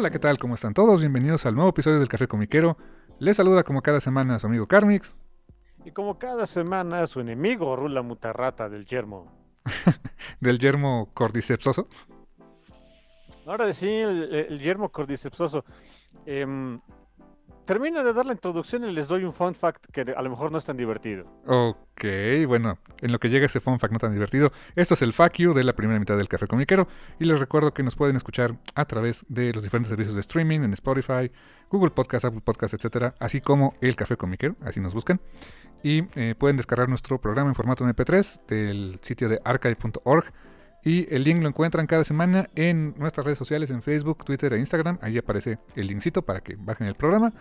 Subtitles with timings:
[0.00, 0.38] Hola, ¿qué tal?
[0.38, 1.00] ¿Cómo están todos?
[1.00, 2.78] Bienvenidos al nuevo episodio del Café Comiquero.
[3.18, 5.12] Les saluda como cada semana su amigo Carmix.
[5.84, 9.26] Y como cada semana su enemigo, Rula Mutarrata del Yermo.
[10.40, 11.88] del yermo cordycepsoso.
[13.44, 15.64] Ahora sí, el, el yermo cordycepsoso.
[16.24, 16.80] Em,
[17.68, 20.50] termino de dar la introducción y les doy un fun fact que a lo mejor
[20.50, 21.26] no es tan divertido.
[21.44, 22.02] Ok,
[22.46, 25.34] bueno, en lo que llega ese fun fact no tan divertido, esto es el fuck
[25.34, 26.88] you de la primera mitad del Café Comiquero.
[27.20, 30.60] Y les recuerdo que nos pueden escuchar a través de los diferentes servicios de streaming
[30.60, 31.30] en Spotify,
[31.68, 35.20] Google Podcast, Apple Podcast, etcétera, así como el Café Comiquero, así nos buscan.
[35.82, 40.32] Y eh, pueden descargar nuestro programa en formato MP3 del sitio de archive.org.
[40.88, 44.58] Y el link lo encuentran cada semana en nuestras redes sociales, en Facebook, Twitter e
[44.58, 44.98] Instagram.
[45.02, 47.34] Ahí aparece el linkcito para que bajen el programa,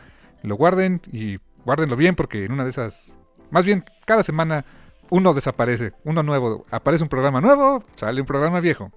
[0.43, 3.13] lo guarden y guárdenlo bien porque en una de esas,
[3.49, 4.65] más bien cada semana
[5.11, 8.91] uno desaparece, uno nuevo, aparece un programa nuevo, sale un programa viejo.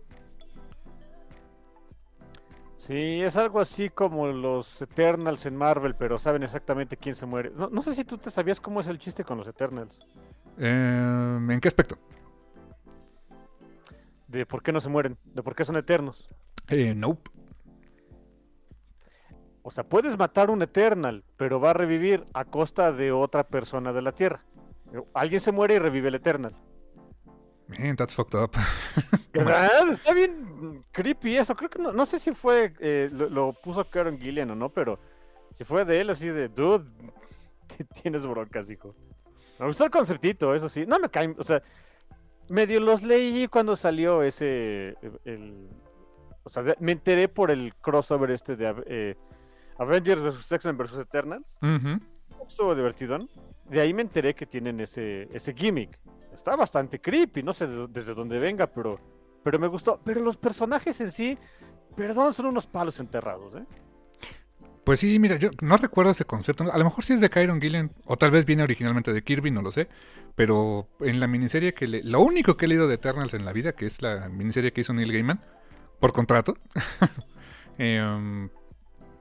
[2.74, 7.52] Sí, es algo así como los Eternals en Marvel, pero saben exactamente quién se muere.
[7.54, 10.00] No, no sé si tú te sabías cómo es el chiste con los Eternals.
[10.58, 11.98] Eh, ¿En qué aspecto?
[14.30, 16.28] De por qué no se mueren, de por qué son eternos.
[16.68, 17.28] Eh, nope.
[19.62, 23.92] O sea, puedes matar un Eternal, pero va a revivir a costa de otra persona
[23.92, 24.44] de la Tierra.
[25.14, 26.54] Alguien se muere y revive el Eternal.
[27.66, 28.52] Man, that's fucked up.
[29.32, 29.88] ¿Verdad?
[29.90, 31.56] Está bien creepy eso.
[31.56, 34.70] Creo que no, no sé si fue, eh, lo, lo, puso Karen Gillian o no,
[34.70, 34.98] pero
[35.52, 36.88] si fue de él así de, dude,
[38.02, 38.94] tienes broncas, hijo.
[39.58, 40.86] Me gustó el conceptito, eso sí.
[40.86, 41.62] No me caen, o sea,
[42.50, 45.68] medio los leí cuando salió ese, el,
[46.42, 49.16] o sea, me enteré por el crossover este de eh,
[49.78, 50.52] Avengers vs.
[50.52, 50.98] X-Men vs.
[50.98, 51.56] Eternals.
[51.62, 52.00] Uh -huh.
[52.48, 53.18] Estuvo divertido.
[53.66, 55.98] De ahí me enteré que tienen ese, ese gimmick.
[56.32, 58.98] Está bastante creepy, no sé desde dónde venga, pero,
[59.44, 60.00] pero me gustó.
[60.04, 61.38] Pero los personajes en sí,
[61.96, 63.64] perdón, son unos palos enterrados, ¿eh?
[64.84, 66.72] Pues sí, mira, yo no recuerdo ese concepto.
[66.72, 69.50] A lo mejor sí es de Kyron Gillian, o tal vez viene originalmente de Kirby,
[69.50, 69.88] no lo sé.
[70.36, 72.02] Pero en la miniserie que le...
[72.02, 74.80] Lo único que he leído de Eternals en la vida, que es la miniserie que
[74.80, 75.40] hizo Neil Gaiman,
[75.98, 76.56] por contrato,
[77.78, 78.48] eh,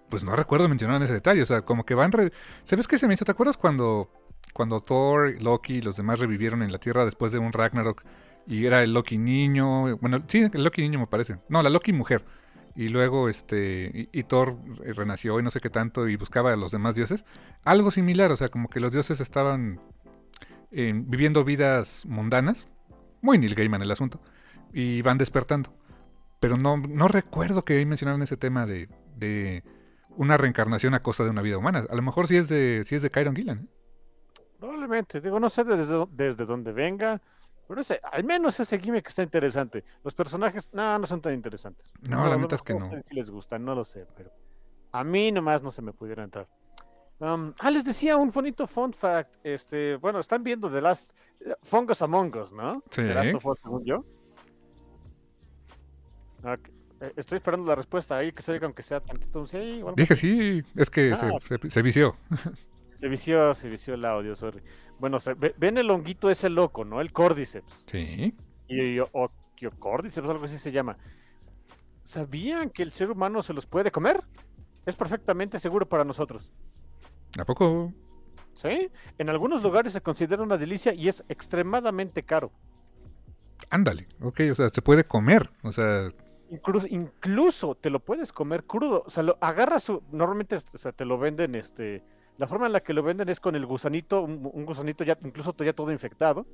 [0.09, 1.42] pues no recuerdo mencionar ese detalle.
[1.42, 2.12] O sea, como que van...
[2.14, 2.31] Re...
[2.64, 3.26] ¿Sabes qué se me hizo?
[3.26, 4.09] ¿Te acuerdas cuando,
[4.53, 8.03] cuando Thor, Loki y los demás revivieron en la Tierra después de un Ragnarok?
[8.47, 9.97] Y era el Loki niño...
[9.97, 11.38] Bueno, sí, el Loki niño me parece.
[11.50, 12.24] No, la Loki mujer
[12.75, 14.57] y luego este y, Thor
[14.96, 17.25] renació y no sé qué tanto y buscaba a los demás dioses
[17.63, 19.81] algo similar o sea como que los dioses estaban
[20.72, 22.68] eh, viviendo vidas mundanas
[23.22, 24.22] muy Neil Gaiman el asunto
[24.74, 25.74] y van despertando.
[26.40, 28.88] Pero no, no recuerdo que ahí mencionaran ese tema de,
[29.18, 29.63] de,
[30.09, 31.85] una reencarnación a costa de una vida humana.
[31.90, 33.68] A lo mejor sí es de sí es de Kyron Gillan ¿eh?
[34.59, 35.22] probablemente.
[35.22, 37.22] Digo no sé desde, desde dónde venga
[37.69, 39.84] pero ese, al menos ese gimmick está interesante.
[40.03, 41.94] Los personajes, no, no son tan interesantes.
[42.02, 42.90] No, no la neta es que no.
[42.90, 44.31] Sé si les gustan, no lo sé, pero
[44.91, 46.47] a mí nomás no se me pudiera entrar.
[47.19, 49.35] Um, ah, les decía un bonito fun fact.
[49.44, 51.12] Este, bueno, están viendo The Last
[51.62, 52.84] Fungus Among Us, ¿no?
[52.90, 53.03] Sí.
[53.03, 54.03] The Last of Us, según yo.
[56.40, 56.74] Okay.
[57.18, 59.46] Estoy esperando la respuesta ahí, que salga aunque sea tantito.
[59.46, 62.16] Sí, bueno, Dije sí, es que ah, se, se, se vició.
[62.99, 64.61] Se vició, se vició el audio, sorry.
[64.99, 65.19] Bueno,
[65.57, 66.99] ven el honguito ese loco, ¿no?
[66.99, 67.85] El Cordyceps.
[67.87, 68.35] Sí.
[68.67, 69.31] Y, o,
[69.79, 70.97] Cordyceps, algo así se llama.
[72.03, 74.22] ¿Sabían que el ser humano se los puede comer?
[74.85, 76.51] Es perfectamente seguro para nosotros.
[77.40, 77.93] ¿A poco?
[78.55, 78.91] Sí.
[79.17, 82.51] En algunos lugares se considera una delicia y es extremadamente caro.
[83.69, 86.09] Ándale, ok, o sea, se puede comer, o sea...
[86.49, 89.03] Incluso, incluso te lo puedes comer crudo.
[89.05, 92.03] O sea, lo agarras, su, normalmente o sea, te lo venden este
[92.40, 95.18] la forma en la que lo venden es con el gusanito, un, un gusanito ya
[95.22, 96.47] incluso ya todo infectado.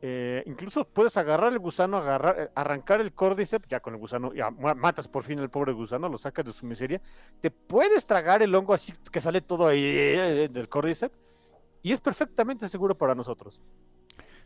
[0.00, 4.32] Eh, incluso puedes agarrar el gusano, agarrar, eh, arrancar el córdiceps, ya con el gusano,
[4.32, 7.02] ya matas por fin al pobre gusano, lo sacas de su miseria.
[7.42, 11.18] Te puedes tragar el hongo así que sale todo ahí eh, del córdiceps
[11.82, 13.60] y es perfectamente seguro para nosotros.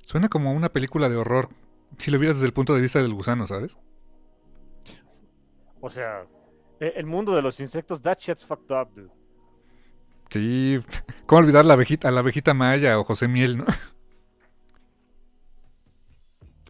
[0.01, 1.51] Suena como una película de horror,
[1.99, 3.79] si lo vieras desde el punto de vista del gusano, ¿sabes?
[5.81, 6.27] O sea,
[6.81, 9.22] e, el mundo de los insectos, that shit's fucked up, dude.
[10.33, 10.79] Sí,
[11.27, 11.75] ¿cómo olvidar a la
[12.21, 13.67] abejita maya o José Miel, no?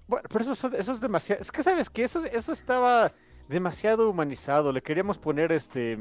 [0.08, 1.40] Bueno, pero eso, es demasiado.
[1.40, 3.12] Es que sabes que eso, eso estaba
[3.48, 4.72] demasiado humanizado.
[4.72, 5.96] Le queríamos poner este.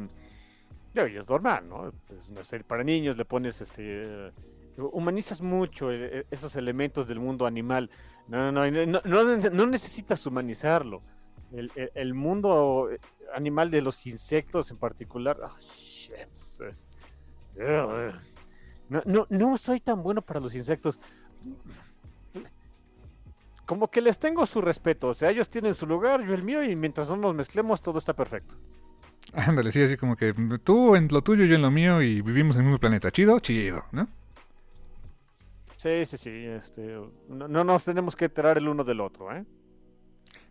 [0.95, 1.93] Ya, es normal, ¿no?
[2.19, 4.33] Es una serie para niños, le pones este.
[4.77, 7.91] humanizas mucho eh, eh, esos elementos del mundo animal.
[8.27, 11.03] No, no, no, no, necesitas humanizarlo.
[11.53, 12.89] El, mundo
[13.35, 15.37] animal de los insectos en particular.
[15.43, 16.27] Oh, shit.
[18.89, 20.99] No, no, no soy tan bueno para los insectos
[23.71, 25.07] como que les tengo su respeto.
[25.07, 27.99] O sea, ellos tienen su lugar, yo el mío, y mientras no nos mezclemos, todo
[27.99, 28.55] está perfecto.
[29.33, 32.57] Ándale, sí, así como que tú en lo tuyo, yo en lo mío, y vivimos
[32.57, 33.11] en el mismo planeta.
[33.11, 34.09] Chido, chido, ¿no?
[35.77, 36.29] Sí, sí, sí.
[36.29, 36.99] Este,
[37.29, 39.45] no, nos tenemos que enterar el uno del otro, ¿eh?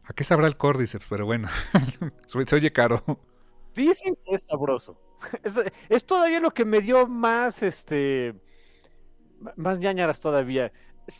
[0.05, 1.05] ¿A qué sabrá el Cordyceps?
[1.11, 1.49] Pero bueno,
[2.47, 3.03] se oye caro.
[3.75, 4.99] Dicen que es sabroso.
[5.43, 8.35] Es, es, todavía lo que me dio más, este,
[9.57, 10.73] más ñañaras todavía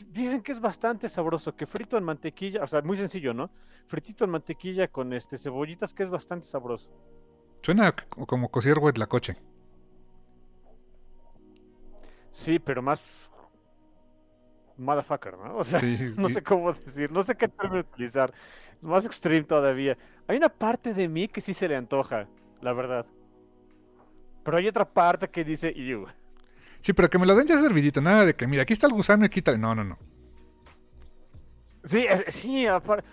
[0.07, 3.51] dicen que es bastante sabroso, que frito en mantequilla, o sea, muy sencillo, ¿no?
[3.85, 6.89] Fritito en mantequilla con este cebollitas, que es bastante sabroso.
[7.61, 8.77] Suena como cocer
[9.07, 9.37] coche
[12.31, 13.29] Sí, pero más
[14.77, 15.57] motherfucker, ¿no?
[15.57, 15.81] O sea,
[16.15, 18.33] no sé cómo decir, no sé qué término utilizar.
[18.77, 19.97] Es más extreme todavía.
[20.27, 22.27] Hay una parte de mí que sí se le antoja,
[22.61, 23.05] la verdad.
[24.43, 26.07] Pero hay otra parte que dice, you.
[26.81, 28.93] Sí, pero que me lo den ya servidito, nada de que, mira, aquí está el
[28.93, 29.55] gusano y quita.
[29.55, 29.97] No, no, no.
[31.83, 33.05] Sí, sí, aparte.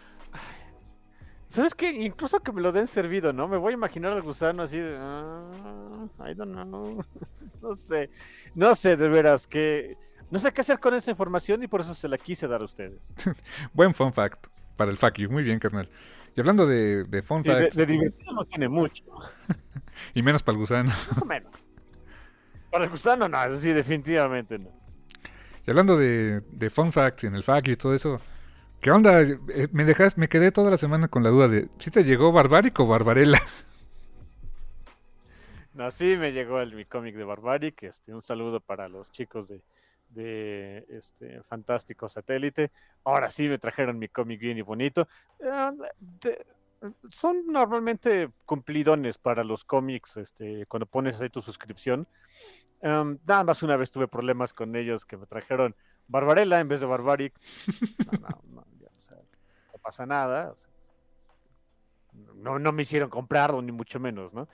[1.51, 1.91] ¿Sabes qué?
[1.91, 3.49] Incluso que me lo den servido, ¿no?
[3.49, 4.97] Me voy a imaginar al gusano así de.
[4.99, 5.51] Ah,
[6.31, 7.03] I don't know.
[7.63, 8.11] no sé.
[8.55, 9.97] No sé, de veras, que.
[10.31, 12.65] No sé qué hacer con esa información y por eso se la quise dar a
[12.65, 13.13] ustedes.
[13.73, 14.47] Buen fun fact
[14.77, 15.31] para el fuck you.
[15.31, 15.89] Muy bien, carnal.
[16.37, 17.75] Y hablando de, de fun facts.
[17.75, 19.05] De, de divertido no tiene mucho.
[20.15, 20.91] y menos para el gusano.
[20.91, 21.53] Más o menos.
[22.71, 24.71] Para el gusano, no, eso sí, definitivamente no.
[25.67, 28.21] Y hablando de, de fun facts en el fact y todo eso,
[28.81, 29.21] ¿qué onda?
[29.23, 32.33] Eh, me dejas, me quedé toda la semana con la duda de si te llegó
[32.33, 33.39] Barbaric o Barbarella.
[35.75, 37.85] No, sí me llegó el, mi cómic de Barbaric.
[37.85, 39.63] Este, un saludo para los chicos de,
[40.09, 42.73] de este fantástico satélite.
[43.05, 45.07] Ahora sí me trajeron mi cómic bien y bonito.
[45.45, 45.73] Ah,
[47.11, 52.07] son normalmente cumplidones para los cómics, este, cuando pones ahí tu suscripción.
[52.81, 55.75] Em, nada más una vez tuve problemas con ellos que me trajeron
[56.07, 57.35] Barbarella en vez de Barbaric.
[58.13, 58.65] No,
[59.83, 60.55] pasa nada.
[62.35, 64.49] no, no me hicieron comprarlo, ni mucho menos, ¿no?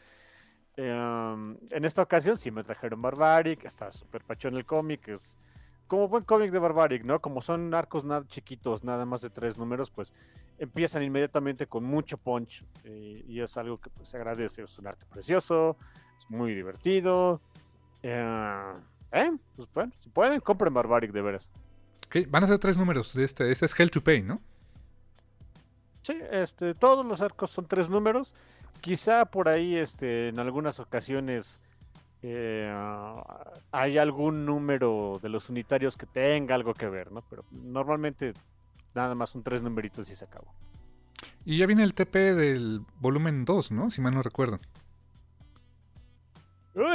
[0.77, 5.39] Em, en esta ocasión sí me trajeron Barbaric, está súper pachón el cómic, es
[5.87, 7.21] como buen cómic de Barbaric, ¿no?
[7.21, 10.13] Como son arcos nada chiquitos, nada más de tres números, pues
[10.59, 14.87] empiezan inmediatamente con mucho punch eh, y es algo que pues, se agradece, es un
[14.87, 15.77] arte precioso,
[16.19, 17.41] es muy divertido,
[18.03, 18.73] eh,
[19.13, 21.49] eh, pues bueno, si pueden, compren Barbaric de veras.
[22.29, 23.51] van a ser tres números de este.
[23.51, 24.43] Este es Hell to Pay, ¿no?
[26.03, 28.35] Sí, este, todos los arcos son tres números.
[28.81, 31.61] Quizá por ahí, este, en algunas ocasiones
[32.23, 32.71] eh,
[33.71, 37.23] hay algún número de los unitarios que tenga algo que ver, ¿no?
[37.31, 38.35] Pero normalmente
[38.95, 40.55] nada más son tres numeritos y se acabó.
[41.45, 43.91] Y ya viene el TP del volumen 2, ¿no?
[43.91, 44.61] Si mal no recuerdo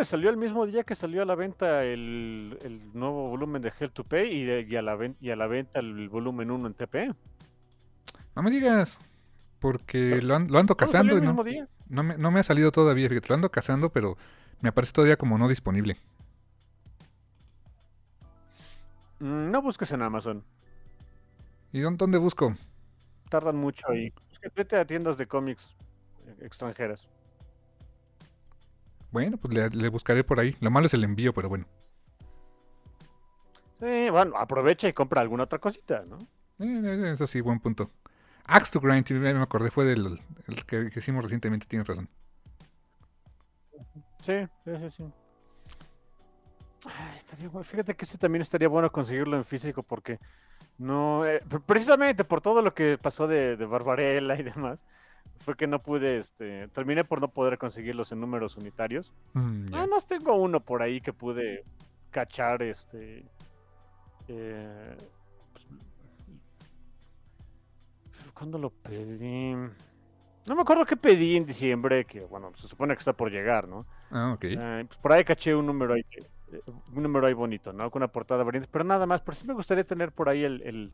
[0.04, 2.58] salió el mismo día que salió a la venta el,
[2.94, 6.52] nuevo volumen de Hell to Pay y, a, la y a la venta el volumen
[6.52, 7.16] 1 en TP.
[8.36, 9.00] No me digas,
[9.60, 11.34] porque lo, ando cazando y no,
[11.88, 14.18] no, me, no me ha salido todavía, fíjate, lo ando cazando, pero
[14.62, 15.98] me aparece todavía como no disponible.
[19.20, 20.44] Mm, no busques en Amazon.
[21.72, 22.56] ¿Y dónde busco?
[23.30, 24.14] Tardan mucho ahí.
[24.56, 25.76] Vete a tiendas de cómics
[26.40, 27.08] extranjeras.
[29.12, 30.56] Bueno, pues le, buscaré por ahí.
[30.60, 31.66] Lo malo es el envío, pero bueno.
[33.80, 36.18] Sí, bueno, aprovecha y compra alguna otra cosita, ¿no?
[36.60, 37.92] Eh, eh, eso sí, buen punto.
[38.46, 42.10] Axe to Grind, me acordé, fue del el que, hicimos recientemente, tienes razón.
[44.26, 44.34] Sí,
[44.66, 45.04] sí, sí, sí.
[47.64, 50.20] fíjate que ese también estaría bueno conseguirlo en físico porque
[50.80, 54.84] no, eh, precisamente por todo lo que pasó de, de Barbarella y demás,
[55.38, 59.14] fue que no pude, este, terminé por no poder conseguirlos en números unitarios.
[59.34, 61.64] Mm, Además tengo uno por ahí que pude
[62.12, 63.26] cachar, este,
[64.28, 64.98] eh,
[65.54, 65.68] pues,
[68.34, 69.54] ¿Cuándo lo pedí?
[70.46, 73.68] No me acuerdo qué pedí en diciembre, que bueno, se supone que está por llegar,
[73.68, 73.86] ¿no?
[74.10, 74.46] Ah, ok.
[74.46, 76.26] Eh, pues por ahí caché un número ahí, eh,
[76.94, 77.90] un número ahí bonito, ¿no?
[77.92, 80.62] Con una portada variante, pero nada más, pero sí me gustaría tener por ahí el,
[80.62, 80.94] el,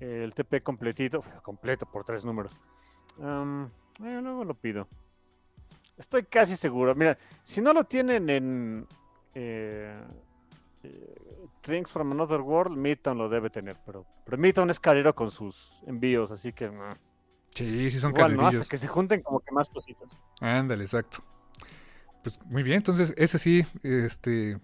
[0.00, 2.52] el TP completito, completo por tres números.
[3.18, 3.68] Eh,
[3.98, 4.88] luego lo pido.
[5.96, 6.94] Estoy casi seguro.
[6.94, 8.86] Mira, si no lo tienen en
[9.34, 9.94] eh,
[10.82, 11.14] eh,
[11.60, 15.82] Things from Another World, Midtown lo debe tener, pero, pero Midtown es carero con sus
[15.86, 16.94] envíos, así que mm,
[17.54, 18.46] Sí, sí son igual, ¿no?
[18.46, 20.16] Hasta que se junten como que más cositas.
[20.40, 21.18] Ándale, exacto.
[22.22, 24.58] Pues muy bien, entonces ese sí, este,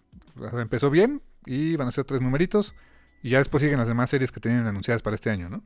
[0.53, 2.75] empezó bien y van a ser tres numeritos
[3.23, 5.63] y ya después siguen las demás series que tienen anunciadas para este año, ¿no?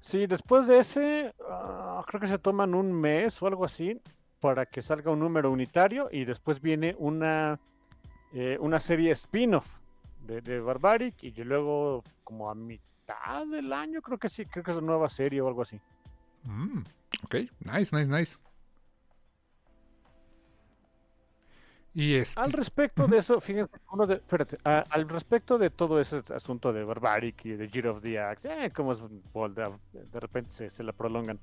[0.00, 4.00] Sí, después de ese, ah, creo que se toman un mes o algo así
[4.40, 7.58] para que salga un número unitario y después viene una,
[8.34, 9.66] eh, una serie spin-off
[10.26, 14.72] de, de Barbaric y luego como a mitad del año creo que sí, creo que
[14.72, 15.80] es una nueva serie o algo así.
[16.44, 16.80] Mm,
[17.24, 18.38] ok, nice, nice, nice.
[21.94, 26.00] Y este, Al respecto de eso, fíjense, uno de, espérate, a- al respecto de todo
[26.00, 30.20] ese asunto de Barbaric y de Year of the Axe, eh, como es de, de
[30.20, 31.38] repente se, se la prolongan.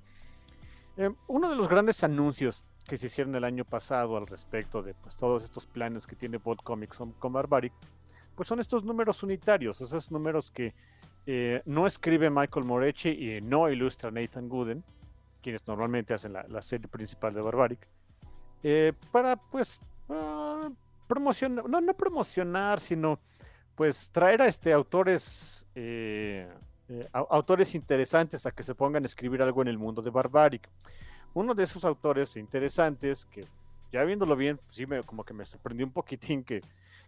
[0.98, 4.94] Eh, uno de los grandes anuncios que se hicieron el año pasado al respecto de
[4.94, 7.72] pues, todos estos planes que tiene Bold Comics con, con Barbaric,
[8.36, 10.74] pues son estos números unitarios, esos números que
[11.28, 14.84] eh, no escribe Michael Moretti y no ilustra Nathan Gooden,
[15.42, 17.88] quienes normalmente hacen la, la serie principal de Barbaric,
[18.64, 19.80] eh, para pues
[21.08, 23.20] promocionar, no, no promocionar, sino
[23.76, 26.48] pues traer a este autores eh,
[26.90, 30.10] eh, au- autores interesantes a que se pongan a escribir algo en el mundo de
[30.10, 30.70] Barbaric.
[31.34, 33.46] Uno de esos autores interesantes que
[33.92, 36.62] ya viéndolo bien, pues, sí me, como que me sorprendió un poquitín que,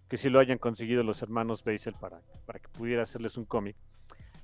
[0.07, 3.75] que sí lo hayan conseguido los hermanos Basel para, para que pudiera hacerles un cómic,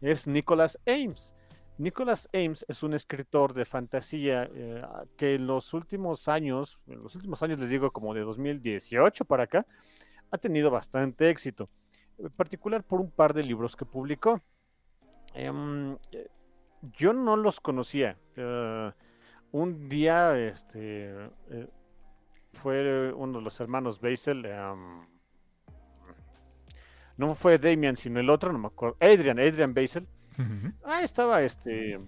[0.02, 1.34] es Nicholas Ames.
[1.80, 4.84] Nicholas Ames es un escritor de fantasía eh,
[5.16, 9.44] que en los últimos años, en los últimos años les digo como de 2018 para
[9.44, 9.66] acá,
[10.30, 11.70] ha tenido bastante éxito,
[12.18, 14.42] en particular por un par de libros que publicó.
[15.34, 16.28] Em, eh,
[16.82, 18.18] yo no los conocía.
[18.36, 18.92] eh,
[19.52, 21.32] un día este,
[22.54, 24.46] fue uno de los hermanos Basel.
[24.46, 25.08] em,
[27.16, 28.98] no fue Damian, sino el otro, no me acuerdo.
[29.00, 29.74] Adrian, Adrian
[30.40, 32.00] Ujú, Ah, estaba este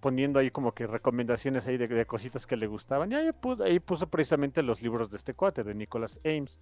[0.00, 3.12] poniendo ahí como que recomendaciones ahí de, cositas que le gustaban.
[3.12, 6.58] Y ahí puso, precisamente los libros de este cuate, de Nicholas Ames.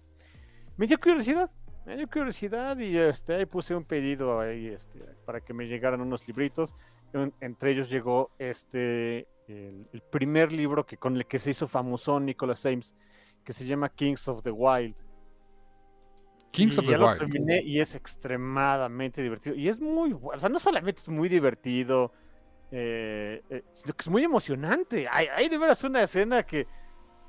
[0.75, 1.49] Me dio curiosidad,
[1.85, 6.01] me dio curiosidad y este, ahí puse un pedido ahí este, para que me llegaran
[6.01, 6.75] unos libritos.
[7.13, 11.67] En- entre ellos llegó este el, el primer libro que con el que se hizo
[11.67, 12.93] famoso Nicholas Ames,
[13.43, 14.95] que se llama Kings of the Wild.
[16.51, 17.19] Kings Y of the ya lo Wild.
[17.19, 19.55] terminé y es extremadamente divertido.
[19.55, 20.37] Y es muy bueno.
[20.37, 22.11] O sea, no solamente es muy divertido,
[22.71, 25.07] eh, eh, sino que es muy emocionante.
[25.11, 26.65] Hay, hay de veras una escena que.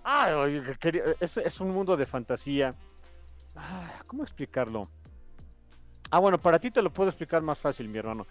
[0.05, 2.75] Ah, que quería- es, es un mundo de fantasía.
[3.55, 4.89] Ah, ¿Cómo explicarlo?
[6.11, 8.27] Ah, bueno, para ti te lo puedo explicar más fácil, mi hermano.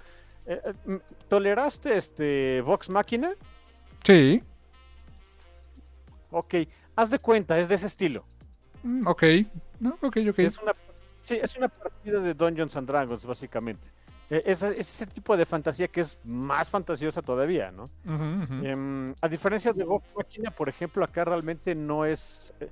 [0.45, 3.31] Eh, eh, ¿Toleraste este Vox Máquina?
[4.03, 4.41] Sí,
[6.31, 6.55] Ok,
[6.95, 8.23] haz de cuenta, es de ese estilo.
[8.83, 9.23] mm, ok,
[9.79, 10.39] no, ok, ok.
[10.39, 10.73] Es una,
[11.23, 13.87] sí, es una partida de Dungeons and Dragons, básicamente.
[14.29, 17.85] Eh, Es, es ese tipo de fantasía que es más fantasiosa todavía, ¿no?
[18.65, 22.53] Em, a diferencia de Vox Machina, por ejemplo, acá realmente no es.
[22.59, 22.69] eh,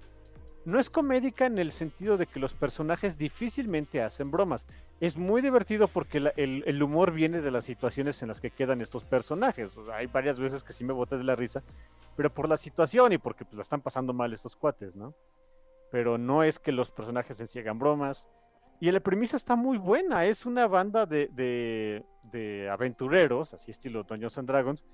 [0.66, 4.66] no es comédica en el sentido de que los personajes difícilmente hacen bromas.
[5.00, 8.52] Es muy divertido porque la- el, el humor viene de las situaciones en las que
[8.52, 9.78] quedan estos personajes.
[9.78, 11.64] O sea, hay varias veces que sí me boté de la risa,
[12.18, 15.14] pero por la situación y porque pues, la están pasando mal estos cuates, ¿no?
[15.92, 18.28] Pero no es que los personajes en sí hagan bromas.
[18.80, 20.26] Y la premisa está muy buena.
[20.26, 24.86] Es una banda de, de, de aventureros, así estilo Dungeons and Dragons,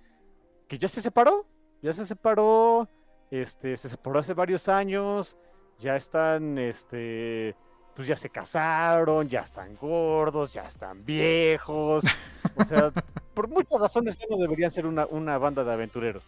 [0.68, 1.48] que ya se separó.
[1.82, 2.88] Ya se separó.
[3.30, 5.38] Este, se separó hace varios años.
[5.80, 7.56] Ya están, este,
[7.96, 12.04] pues ya se casaron, ya están gordos, ya están viejos.
[12.56, 12.92] O sea,
[13.34, 16.24] por muchas razones ya no deberían ser una, una banda de aventureros.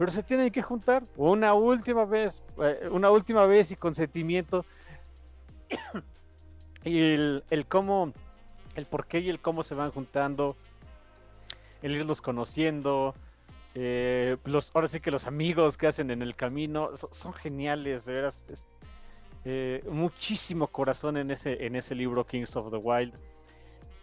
[0.00, 4.64] Pero se tienen que juntar una última vez, eh, una última vez y con sentimiento.
[6.84, 8.14] y el, cómo,
[8.76, 10.56] el por qué y el cómo se van juntando,
[11.82, 13.14] el irlos conociendo,
[13.74, 18.06] eh, los, ahora sí que los amigos que hacen en el camino so- son, geniales,
[18.06, 18.46] de veras.
[19.44, 23.12] eh, muchísimo corazón en ese, en ese libro Kings of the Wild.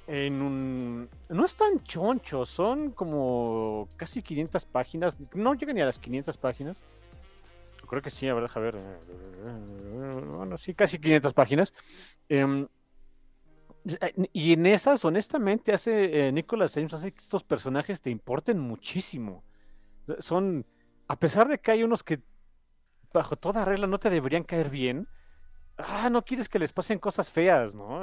[0.08, 5.86] En un, no es tan choncho, son como casi 500 páginas, no llegan ni a
[5.86, 6.82] las 500 páginas.
[7.90, 8.76] Creo que sí, a ver, deja ver.
[10.36, 11.74] Bueno, sí, casi 500 páginas.
[12.30, 12.68] Em,
[14.34, 19.44] Y en esas, honestamente, hace eh, Nicolas James hace que estos personajes te importen muchísimo.
[20.20, 20.66] Son,
[21.08, 22.22] a pesar de que hay unos que
[23.14, 25.08] bajo toda regla no te deberían caer bien,
[25.78, 28.02] ah, no quieres que les pasen cosas feas, ¿no?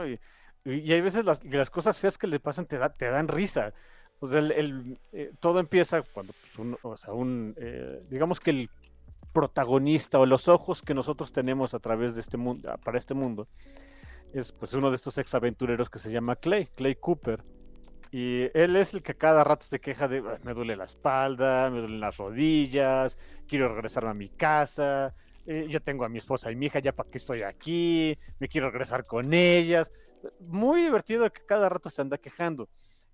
[0.64, 3.72] Hay veces las, las, cosas feas que les pasan te, da, te dan risa.
[4.20, 8.70] O sea, el, eh, todo empieza cuando, pues, o sea, un, eh, digamos que el
[9.32, 13.48] protagonista o los ojos que nosotros tenemos a través de este mundo, para este mundo,
[14.32, 17.42] es pues uno de estos ex aventureros que se llama Clay, Clay Cooper.
[18.10, 21.80] Y él es el que cada rato se queja de, me duele la espalda, me
[21.80, 23.18] duelen las rodillas,
[23.48, 25.14] quiero regresarme a mi casa,
[25.46, 28.48] eh, yo tengo a mi esposa y mi hija, ya para qué estoy aquí, me
[28.48, 29.92] quiero regresar con ellas.
[30.40, 32.68] Muy divertido que cada rato se anda quejando.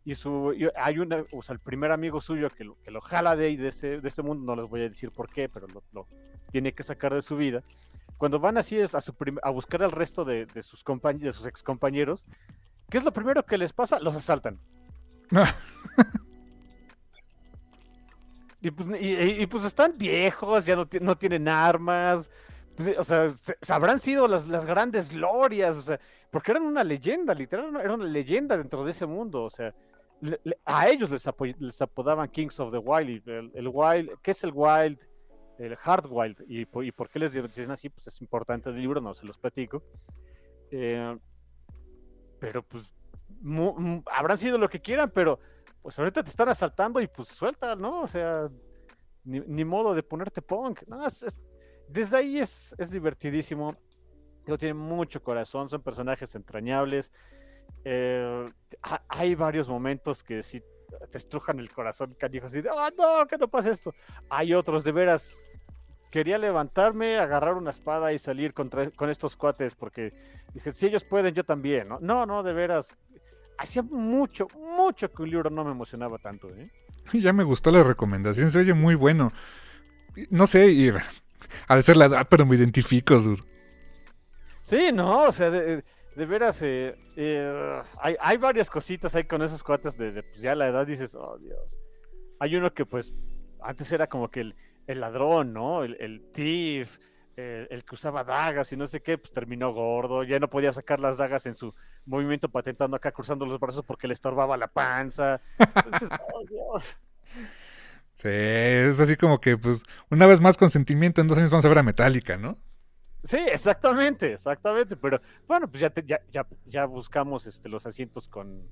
[0.05, 3.37] Y su, hay una, o sea, el primer amigo suyo que lo, que lo jala
[3.37, 5.83] de, de, ese, de ese mundo, no les voy a decir por qué, pero lo,
[5.93, 6.07] lo
[6.50, 7.62] tiene que sacar de su vida.
[8.21, 11.47] Cuando van así es a, su a buscar al resto de, de sus, de sus
[11.47, 12.26] ex compañeros,
[12.90, 13.99] ¿qué es lo primero que les pasa?
[13.99, 14.61] Los asaltan.
[18.61, 22.31] y, pues, y, pues, están viejos, ya no, no tienen armas.
[22.76, 25.99] Pues, o sea, se, habrán sido las, las, grandes glorias, o sea,
[26.30, 29.75] porque eran una leyenda, literal, era una leyenda dentro de ese mundo, o sea,
[30.64, 34.99] a ellos les, apodaban Kings of the Wild, el, Wild, ¿qué es el Wild?
[35.58, 39.12] El Hard Wild, y, por qué les dicen así, pues es importante el libro, no
[39.12, 39.82] se los platico.
[40.70, 41.18] Eh,
[42.38, 42.90] pero pues
[44.06, 45.38] habrán sido lo que quieran, pero
[45.82, 48.02] pues ahorita te están asaltando y pues suelta, ¿no?
[48.02, 48.49] O sea,
[49.25, 50.82] ni, modo de ponerte punk.
[50.87, 51.06] No,
[51.88, 53.76] desde ahí es divertidísimo.
[54.59, 57.12] Tiene mucho corazón, son personajes entrañables.
[57.85, 58.50] Eh,
[59.09, 60.62] hay varios momentos que sí
[61.11, 63.94] te estrujan el corazón, canijos, y de, oh, no, que no pasa esto.
[64.28, 65.38] Hay otros, de veras,
[66.11, 70.12] quería levantarme, agarrar una espada y salir contra, con estos cuates, porque
[70.52, 71.99] dije, si ellos pueden, yo también, ¿no?
[72.00, 72.97] No, no, de veras,
[73.59, 76.70] hacía mucho, mucho que un libro no me emocionaba tanto, ¿eh?
[77.12, 79.32] Ya me gustó la recomendación, se oye muy bueno.
[80.30, 80.90] No sé, y,
[81.68, 83.43] de ser la edad, pero me identifico, dude.
[84.71, 85.83] Sí, no, o sea, de,
[86.15, 90.69] veras, eh, eh, hay, hay, varias cositas ahí con esos cuates de, pues ya la
[90.69, 91.80] edad dices, oh Dios.
[92.39, 93.13] Hay uno que pues
[93.61, 94.54] antes era como que el,
[94.87, 95.83] el ladrón, ¿no?
[95.83, 97.00] El, el thief,
[97.35, 101.00] el, que usaba dagas y no sé qué, pues terminó gordo, ya no podía sacar
[101.00, 101.75] las dagas en su
[102.06, 105.41] movimiento patentando acá, cruzando los brazos porque le estorbaba la panza.
[105.59, 106.97] Entonces, oh, Dios.
[108.15, 111.69] Sí, es así como que, pues, una vez más consentimiento, en dos años vamos a
[111.69, 112.56] ver a Metallica, ¿no?
[113.23, 114.97] Sí, exactamente, exactamente.
[114.97, 118.63] Pero bueno, pues ya, ya, ya, ya, buscamos este, los asientos con.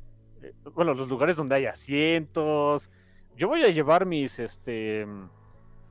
[0.42, 2.90] Eh, bueno, los lugares donde hay asientos.
[3.36, 5.06] Yo voy a llevar mis este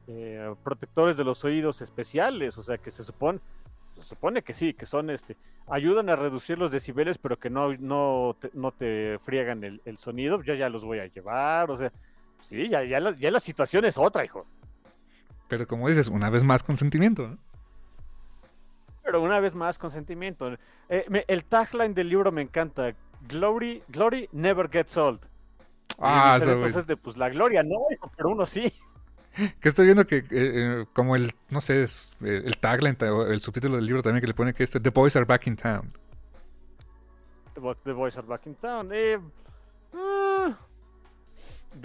[0.09, 3.39] eh, protectores de los oídos especiales, o sea que se supone,
[3.97, 5.35] se supone que sí, que son este,
[5.67, 10.41] ayudan a reducir los decibeles, pero que no, no, te, no te friegan el, sonido,
[10.43, 11.91] yo ya los voy a llevar, o sea,
[12.47, 14.45] sí, ya, ya, la, ya la situación es otra, hijo.
[15.49, 17.37] Pero como dices, una vez más consentimiento,
[19.07, 20.51] Pero una vez más consentimiento.
[20.89, 22.93] Eh, el tagline del libro me encanta.
[23.25, 25.21] Glory, glory never gets old.
[25.97, 27.77] Ah, entonces de pues la gloria no,
[28.17, 28.71] pero uno sí.
[29.61, 33.27] que estoy viendo que eh, eh, como el, no sé, es, eh, el tagline o
[33.27, 35.55] el subtítulo del libro también que le pone que este The Boys Are Back in
[35.55, 35.89] Town.
[37.53, 38.89] The Boys Are Back in Town.
[38.89, 39.21] the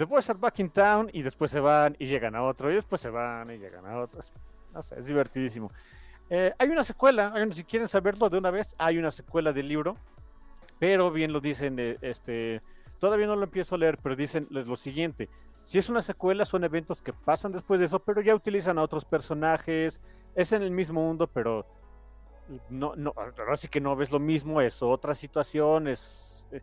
[0.05, 3.01] Boys Are Back in Town y después se van y llegan a otro y después
[3.01, 4.19] se van y llegan a otro.
[4.73, 5.71] No sé, es divertidísimo.
[6.29, 9.97] Hay una secuela, si quieren saberlo de una vez, hay una secuela del libro,
[10.79, 12.61] pero bien lo dicen, este,
[12.99, 15.29] todavía no lo empiezo a leer, pero dicen lo siguiente,
[15.63, 18.83] si es una secuela, son eventos que pasan después de eso, pero ya utilizan a
[18.83, 20.01] otros personajes.
[20.35, 21.65] Es en el mismo mundo, pero
[22.69, 26.45] no, no, ahora que no ves lo mismo, es otra situación, es...
[26.51, 26.61] Eh,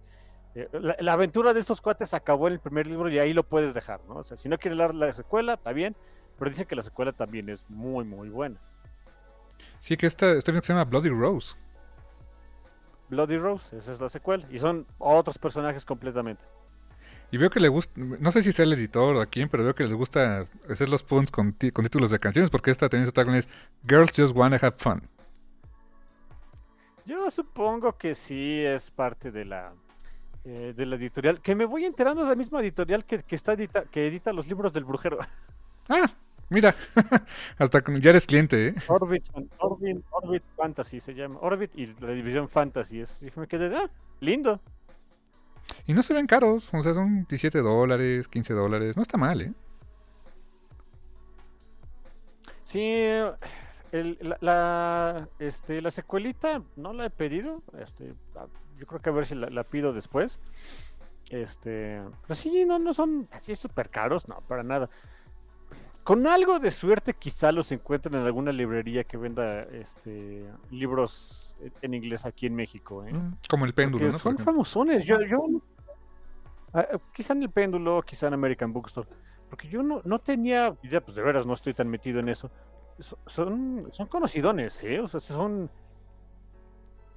[0.55, 0.69] eh,
[1.01, 4.01] la, aventura de estos cuates acabó en el primer libro y ahí lo puedes dejar,
[4.07, 4.17] ¿no?
[4.17, 5.97] O sea, si no quieres leer la secuela, está bien,
[6.39, 8.61] pero dice que la secuela también es muy, muy buena.
[9.81, 11.55] Sí, que esta, esta que se llama Bloody Rose.
[13.09, 16.45] Bloody Rose, esa es la secuela, y son otros personajes completamente.
[17.33, 19.63] Y veo que le gusta, no sé si sea el editor o a quién, pero
[19.63, 23.13] veo que les gusta hacer los punts con, títulos de canciones, porque esta también su
[23.13, 23.49] tagline es
[23.89, 25.03] Girls Just Wanna Have Fun.
[27.07, 29.73] Yo supongo que sí es parte de la
[30.45, 33.85] eh, de la editorial, que me voy enterando es la misma editorial que, está edita,
[33.85, 35.19] que edita los libros del brujero.
[35.89, 36.09] Ah,
[36.51, 36.75] mira,
[37.59, 38.75] hasta ya eres cliente, ¿eh?
[38.89, 39.25] Orbit,
[39.59, 44.61] Orbit, Fantasy se llama, Orbit y la división Fantasy, es, y me quedé, ah, lindo.
[45.87, 49.41] Y no se ven caros, o sea, son 17 dólares, 15 dólares, no está mal,
[49.41, 49.53] ¿eh?
[52.65, 53.05] Sí,
[54.41, 58.15] la, este, la secuelita no la he pedido, este,
[58.77, 60.39] yo creo que a ver si la, la pido después.
[61.31, 64.91] Este, pero sí, no, no son así súper caros, no, para nada.
[66.05, 71.95] Con algo de suerte quizá los encuentren en alguna librería que venda este libros en
[71.95, 73.05] inglés aquí en México.
[73.07, 73.13] ¿eh?
[73.13, 74.19] Mm, Como el péndulo, Porque ¿no?
[74.19, 75.05] son famosones.
[75.05, 75.39] Yo, yo,
[76.73, 79.09] ah, quizá en el péndulo, quizá en American Bookstore.
[79.51, 82.51] Porque yo no, no tenía idea, pues de veras no estoy tan metido en eso.
[82.99, 85.01] So- Son, son conocidones, ¿eh?
[85.01, 85.71] O sea, son.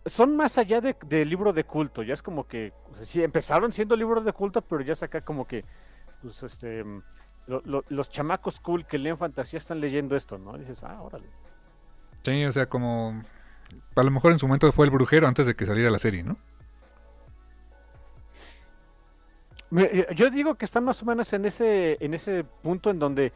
[0.05, 2.03] Son más allá de, de libro de culto.
[2.03, 2.73] Ya es como que.
[2.91, 5.63] O sea, sí, empezaron siendo libros de culto, pero ya saca como que.
[6.21, 6.83] Pues este.
[7.47, 10.57] Lo- lo- los chamacos cool que leen fantasía están leyendo esto, ¿no?
[10.57, 11.27] dices, ah, órale.
[12.23, 13.21] Sí, o sea, como.
[13.95, 16.23] A lo mejor en su momento fue el brujero antes de que saliera la serie,
[16.23, 16.37] ¿no?
[19.75, 23.33] Eh, Yo digo que están más o menos en ese, en ese punto en donde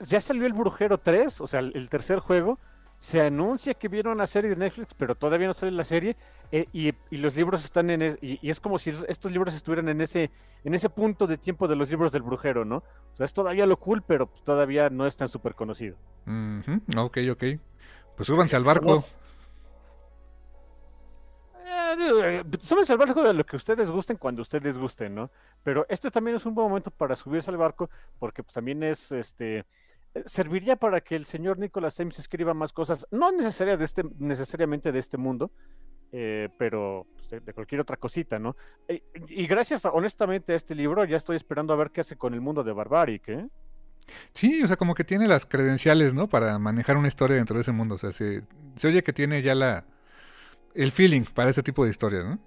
[0.00, 2.58] ya salió el Brujero 3, o sea, el tercer juego.
[3.00, 6.16] Se anuncia que vieron la serie de Netflix, pero todavía no sale la serie.
[6.52, 8.02] eh, y, y los libros están en.
[8.02, 10.30] es- y, y es como si estos libros estuvieran en ese,
[10.64, 12.78] en ese punto de tiempo de los libros del Brujero, ¿no?
[12.78, 15.98] O sea, es todavía lo cool, pero pues, todavía no es tan súper conocido.
[16.26, 17.44] Ujú, Ok, ok.
[18.16, 19.04] Pues súbanse al barco.
[21.64, 25.30] Eh, eh, súbanse al barco de lo que ustedes gusten cuando ustedes gusten, ¿no?
[25.62, 29.12] Pero este también es un buen momento para subirse al barco porque pues también es,
[29.12, 29.66] este,
[30.26, 34.92] serviría para que el señor Nicolas Ames escriba más cosas, no necesaria de este, necesariamente
[34.92, 35.50] de este mundo,
[36.12, 38.56] eh, pero pues, de, de cualquier otra cosita, ¿no?
[38.88, 42.16] Eh, y gracias, a- honestamente, a este libro ya estoy esperando a ver qué hace
[42.16, 43.48] con el mundo de Barbaric, ¿eh?
[44.32, 46.28] Sí, o sea, como que tiene las credenciales, ¿no?
[46.28, 47.94] Para manejar una historia dentro de ese mundo.
[47.94, 48.42] O sea, se,
[48.76, 49.84] se oye que tiene ya la
[50.74, 52.38] el feeling para ese tipo de historias, ¿no?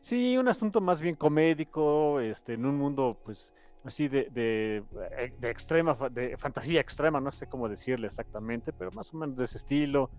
[0.00, 4.84] Sí, un asunto más bien comédico, este, en un mundo, pues, así de, de,
[5.18, 9.36] eh, de extrema, de fantasía extrema, no sé cómo decirle exactamente, pero más o menos
[9.36, 10.10] de ese estilo.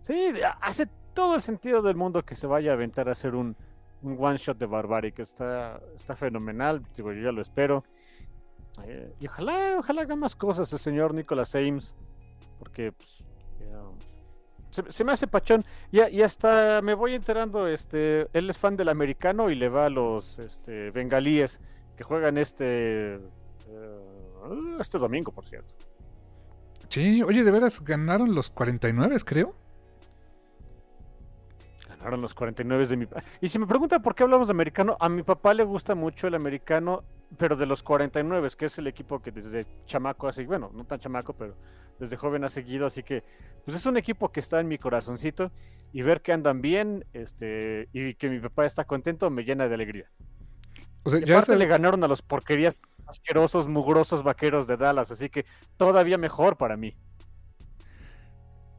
[0.00, 3.56] Sí, hace todo el sentido del mundo que se vaya a aventar a hacer un,
[4.02, 7.84] un one shot de Barbaric, está, está fenomenal, digo, yo ya lo espero.
[8.84, 11.96] Eh, y ojalá, ojalá haga más cosas el señor Nicolas Ames,
[12.58, 13.24] porque pues,
[14.70, 15.64] se, se me hace pachón.
[15.92, 19.86] Y, y hasta me voy enterando, este, él es fan del americano y le va
[19.86, 21.60] a los este, bengalíes
[22.00, 23.20] que juegan este eh,
[24.80, 25.74] este domingo, por cierto.
[26.88, 29.52] Sí, oye, de veras ganaron los 49, creo.
[31.90, 33.06] Ganaron los 49 de mi
[33.42, 36.26] Y si me preguntan por qué hablamos de americano, a mi papá le gusta mucho
[36.26, 37.04] el americano,
[37.36, 40.86] pero de los 49, que es el equipo que desde chamaco ha seguido, bueno, no
[40.86, 41.54] tan chamaco, pero
[41.98, 43.24] desde joven ha seguido, así que
[43.62, 45.52] pues es un equipo que está en mi corazoncito
[45.92, 49.74] y ver que andan bien, este, y que mi papá está contento me llena de
[49.74, 50.10] alegría.
[51.02, 54.76] O sea, Y ya aparte es le ganaron a los porquerías asquerosos, mugrosos vaqueros de
[54.76, 56.94] Dallas, así que todavía mejor para mí.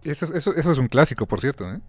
[0.04, 1.80] eso, es- eso, eso es un clásico, por cierto, ¿eh?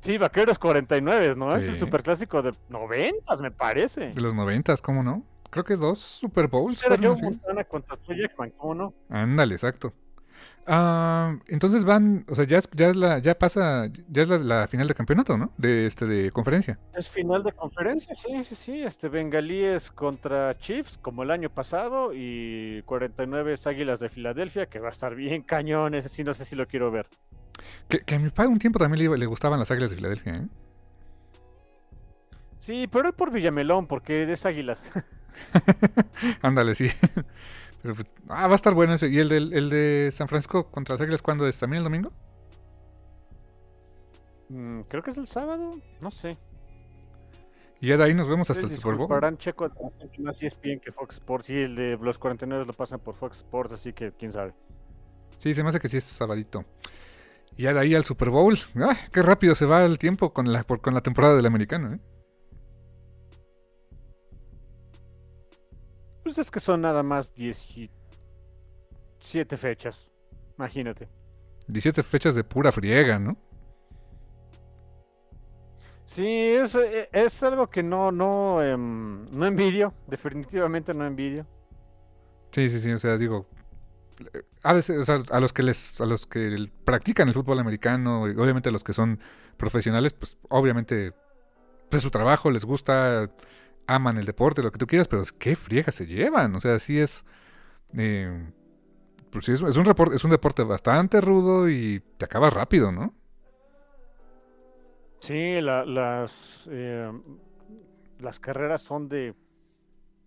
[0.00, 1.54] Sí, Vaqueros 49, ¿no?
[1.56, 1.80] Es el Sí.
[1.80, 4.08] superclásico de 90, me parece.
[4.12, 5.24] De los 90, ¿cómo no?
[5.48, 7.14] Creo que dos Super Bowls Era Joe.
[7.22, 8.94] Montana contra Troy Aikman, ¿cómo no?
[9.08, 9.92] Ándale, exacto.
[10.66, 14.38] Ah, entonces van, o sea, ya es, ya es la, ya pasa, ya es la,
[14.38, 15.52] la final de campeonato, ¿no?
[15.58, 16.78] De este, de conferencia.
[16.94, 18.82] Es final de conferencia, sí, sí, sí.
[18.82, 24.88] Este Bengalíes contra Chiefs, como el año pasado, y 49 Águilas de Filadelfia, que va
[24.88, 25.94] a estar bien cañón.
[25.94, 27.08] Ese sí, no sé si lo quiero ver.
[27.88, 30.48] Que, que a mi padre un tiempo también le gustaban las Águilas de Filadelfia, ¿eh?
[32.62, 34.88] Sí, pero él por Villamelón, porque es Águilas.
[36.42, 36.86] Ándale, sí.
[37.82, 39.08] Pero, pues, ah, va a estar bueno ese.
[39.08, 41.58] ¿Y el, del, el de San Francisco contra las Águilas cuándo es?
[41.58, 42.12] ¿También el domingo?
[44.48, 46.38] Mm, creo que es el sábado, no sé.
[47.80, 49.38] Y ya de ahí nos vemos hasta el Super Bowl.
[49.38, 49.68] checo
[50.20, 51.46] más ESPN que Fox Sports.
[51.46, 54.54] Sí, el de los 49 lo pasan por Fox Sports, así que quién sabe.
[55.38, 56.64] Sí, se me hace que sí es sabadito.
[57.56, 58.56] Y ya de ahí al Super Bowl.
[58.76, 61.94] ¡Ah, qué rápido se va el tiempo con la, por- con la temporada del americano,
[61.94, 61.98] ¿eh?
[66.32, 67.90] Pues es que son nada más 17
[69.58, 70.10] fechas.
[70.56, 71.10] Imagínate.
[71.66, 73.36] 17 fechas de pura friega, ¿no?
[76.06, 79.92] Sí, es, eh, es algo que no, no, em, no envidio.
[80.06, 81.46] Definitivamente no envidio.
[82.50, 83.46] Sí, sí, sí, o sea, digo,
[84.32, 88.30] eh, o sea, a los que les, a los que practican el fútbol americano, y
[88.40, 89.20] obviamente a los que son
[89.58, 91.12] profesionales, pues obviamente
[91.90, 93.30] pues su trabajo les gusta,
[93.86, 96.98] aman el deporte, lo que tú quieras, pero qué friega se llevan, o sea, sí
[96.98, 97.24] es,
[97.96, 98.52] eh,
[99.30, 102.92] pues sí es, es un report- es un deporte bastante rudo y te acabas rápido,
[102.92, 103.14] ¿no?
[105.20, 107.22] Sí, la- las, em,
[108.18, 109.34] las carreras son de,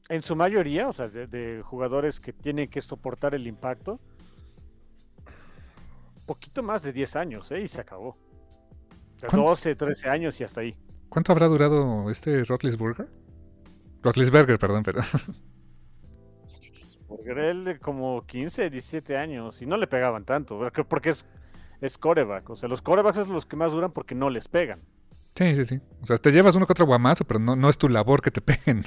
[0.09, 3.99] en su mayoría, o sea, de, de jugadores que tienen que soportar el impacto.
[6.25, 7.61] poquito más de 10 años, ¿eh?
[7.61, 8.17] Y se acabó.
[9.21, 9.31] De ¿Cuánto?
[9.31, 10.77] 12, 13 años y hasta ahí.
[11.09, 13.09] ¿Cuánto habrá durado este Rotlisberger?
[14.05, 15.01] Rotlisberger, perdón, pero.
[17.07, 21.25] Porque él de como 15, 17 años y no le pegaban tanto, porque- es,
[21.81, 22.49] es coreback.
[22.49, 24.81] O sea, los corebacks son los que más duran porque no les pegan.
[25.35, 25.81] Sí, sí, sí.
[26.01, 28.31] O sea, te llevas uno que otro guamazo, pero no, no es tu labor que
[28.31, 28.83] te peguen.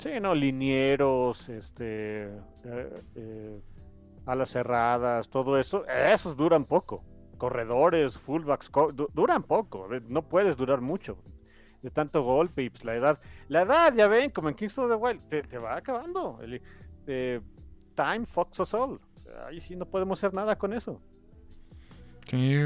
[0.00, 2.24] Sí, no, linieros, este,
[2.64, 3.60] eh, eh,
[4.26, 7.04] alas cerradas, todo eso, esos duran poco.
[7.38, 11.18] Corredores, fullbacks, co- duran poco, eh, no puedes durar mucho.
[11.84, 14.88] De tanto golpe y pues la edad, la edad, ya ven, como en Kings of
[14.88, 16.38] the Wild, te, te va acabando.
[16.42, 16.62] El,
[17.06, 17.40] eh,
[17.94, 18.98] time fucks us all.
[19.46, 21.02] Ahí sí no podemos hacer nada con eso.
[22.26, 22.56] Sí.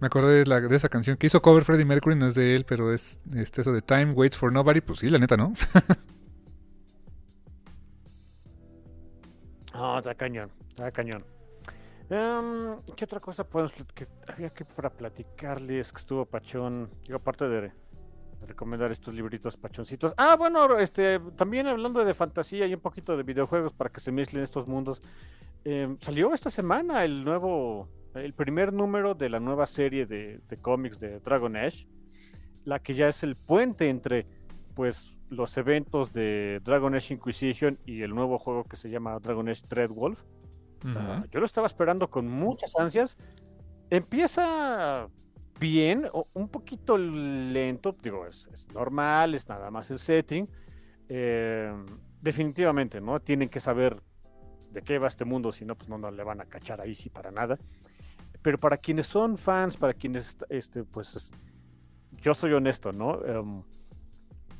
[0.00, 2.56] Me acordé de, la- de esa canción que hizo cover Freddie Mercury, no es de
[2.56, 4.80] él, pero es este, eso de Time Waits for Nobody.
[4.80, 5.52] Pues sí, la neta, ¿no?
[9.74, 11.24] No, está cañón, está cañón.
[12.10, 16.90] Em, ¿Qué otra cosa podemos que había que para platicarles que estuvo Pachón?
[17.04, 17.72] Digo, aparte de
[18.46, 20.14] recomendar estos libritos pachoncitos.
[20.16, 24.12] Ah, bueno, este, también hablando de fantasía y un poquito de videojuegos para que se
[24.12, 25.00] mezclen estos mundos.
[25.64, 30.56] em, salió esta semana el nuevo, el primer número de la nueva serie de, de
[30.56, 31.86] cómics de Dragon Age,
[32.64, 34.24] la que ya es el puente entre,
[34.74, 39.48] pues, los eventos de Dragon Age Inquisition y el nuevo juego que se llama Dragon
[39.48, 40.22] Age Dreadwolf.
[40.84, 43.16] Ah, yo lo estaba esperando con muchas ansias.
[43.90, 45.08] Empieza
[45.60, 50.48] bien, un poquito lento, digo, es, normal, es nada más el setting.
[51.08, 51.72] Eh,
[52.20, 53.20] definitivamente, ¿no?
[53.20, 54.02] Tienen que saber
[54.72, 56.94] de qué va este mundo, si no, pues no, no le van a cachar ahí
[56.94, 57.58] sí para nada.
[58.42, 61.30] Pero para quienes son fans, para quienes, este, pues, es-
[62.22, 63.24] yo soy honesto, ¿no?
[63.24, 63.62] Em,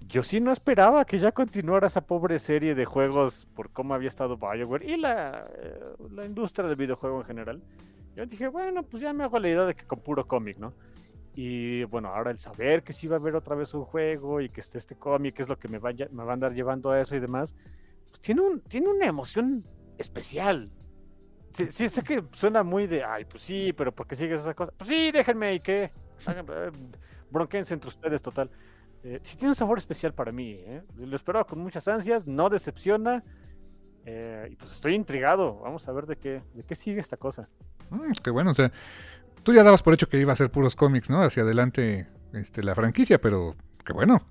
[0.06, 4.08] yo sí no esperaba que ya continuara esa pobre serie de juegos por cómo había
[4.08, 7.62] estado BioWare y la, eh, la industria del videojuego en general.
[8.16, 10.74] Yo dije, bueno, pues ya me hago la idea de que con puro cómic, ¿no?
[11.34, 14.50] Y bueno, ahora el saber que sí va a haber otra vez un juego y
[14.50, 17.00] que esté este cómic es lo que me, vaya, me va a andar llevando a
[17.00, 17.54] eso y demás,
[18.10, 19.64] pues tiene, un, tiene una emoción
[19.98, 20.72] especial.
[21.52, 24.54] Sí, sí, sé que suena muy de, ay, pues sí, pero ¿por qué sigues esas
[24.54, 24.74] cosas?
[24.78, 25.90] Pues sí, déjenme y que
[26.26, 26.70] hagan, eh,
[27.30, 28.50] bronquense entre ustedes, total.
[29.02, 30.82] Eh, sí tiene un sabor especial para mí, ¿eh?
[30.96, 33.24] Lo esperaba con muchas ansias, no decepciona.
[34.04, 35.60] eh, y pues estoy intrigado.
[35.60, 37.48] Vamos a ver de qué, de qué sigue esta cosa.
[37.90, 38.72] Mm, qué bueno, o sea,
[39.42, 41.22] tú ya dabas por hecho que iba a ser puros cómics, ¿no?
[41.22, 44.26] Hacia adelante este, la franquicia, pero qué bueno.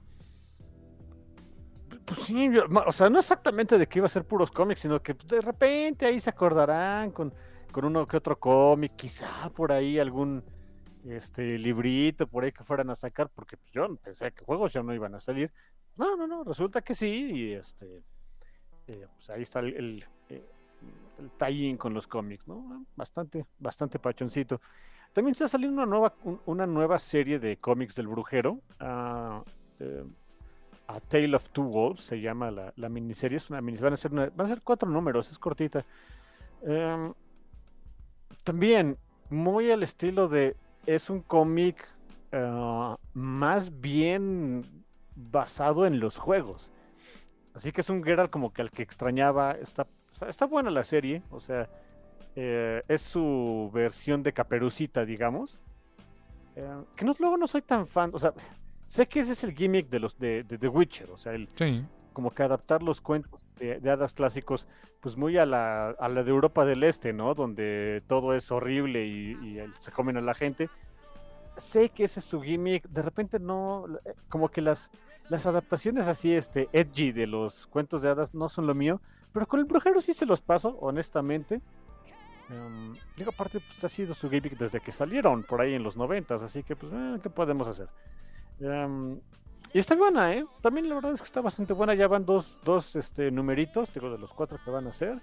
[2.06, 2.50] Pues sí,
[2.88, 5.41] o sea, no exactamente de que iba a ser puros cómics, sino que pues, de
[5.41, 7.34] repente ahí se acordarán con,
[7.72, 10.43] con uno que otro cómic, quizá por ahí algún
[11.08, 14.84] este librito por ahí que fueran a sacar, porque pues, yo pensé que juegos ya
[14.84, 15.52] no iban a salir.
[15.98, 18.04] No, no, no, resulta que sí, y este,
[18.88, 20.43] eh, pues ahí está el, el, eh,
[21.19, 22.86] el tie-in con los cómics, ¿no?
[22.95, 24.62] Bastante, bastante pachoncito.
[25.13, 28.60] También está saliendo una nueva, un- una nueva serie de cómics del brujero.
[29.80, 30.04] eh,
[30.88, 33.38] a Tale of Two Wolves se llama la, la miniserie.
[33.38, 33.86] Es una miniserie.
[33.86, 35.86] Van a ser, van a ser cuatro números, es cortita.
[36.63, 37.13] Em,
[38.43, 38.98] también,
[39.30, 40.56] muy al estilo de.
[40.86, 41.88] Es un cómic
[42.32, 44.62] ah, más bien
[45.15, 46.72] basado en los juegos.
[47.54, 49.52] Así que es un Geralt como que al que extrañaba.
[49.52, 51.22] Está, está, está buena la serie.
[51.30, 51.69] O sea,
[52.36, 55.58] eh, es su versión de Caperucita, digamos.
[56.56, 58.12] Eh, que no, luego no soy tan fan.
[58.13, 58.34] O sea,
[58.88, 61.10] sé que ese es el gimmick de los de, de The Witcher.
[61.12, 61.84] O sea, el, Sí.
[62.13, 64.68] como que adaptar los cuentos de, de hadas clásicos,
[65.00, 67.34] pues muy a la, a la de Europa del Este, ¿no?
[67.34, 70.70] Donde todo es horrible y, y se comen a la gente.
[71.58, 74.92] Sé que ese es su gimmick, de repente no, eh, como que las,
[75.28, 79.02] las adaptaciones así, este, edgy de los cuentos de hadas no son lo mío,
[79.34, 81.62] pero con el brujero sí se los paso, honestamente.
[83.16, 86.42] Digo, aparte, pues ha sido su gimmick desde que salieron por ahí en los noventas,
[86.42, 87.88] así que, pues, eh, ¿qué podemos hacer?
[88.60, 89.20] Em,
[89.72, 90.46] y está buena, ¿eh?
[90.62, 91.94] También la verdad es que está bastante buena.
[91.94, 95.22] Ya van dos, dos este, numeritos, digo, de los cuatro que van a hacer.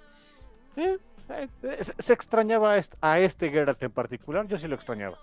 [0.76, 0.98] Eh,
[1.30, 1.48] eh,
[1.98, 5.18] se, extrañaba a este, a este Geralt en particular, yo sí lo extrañaba.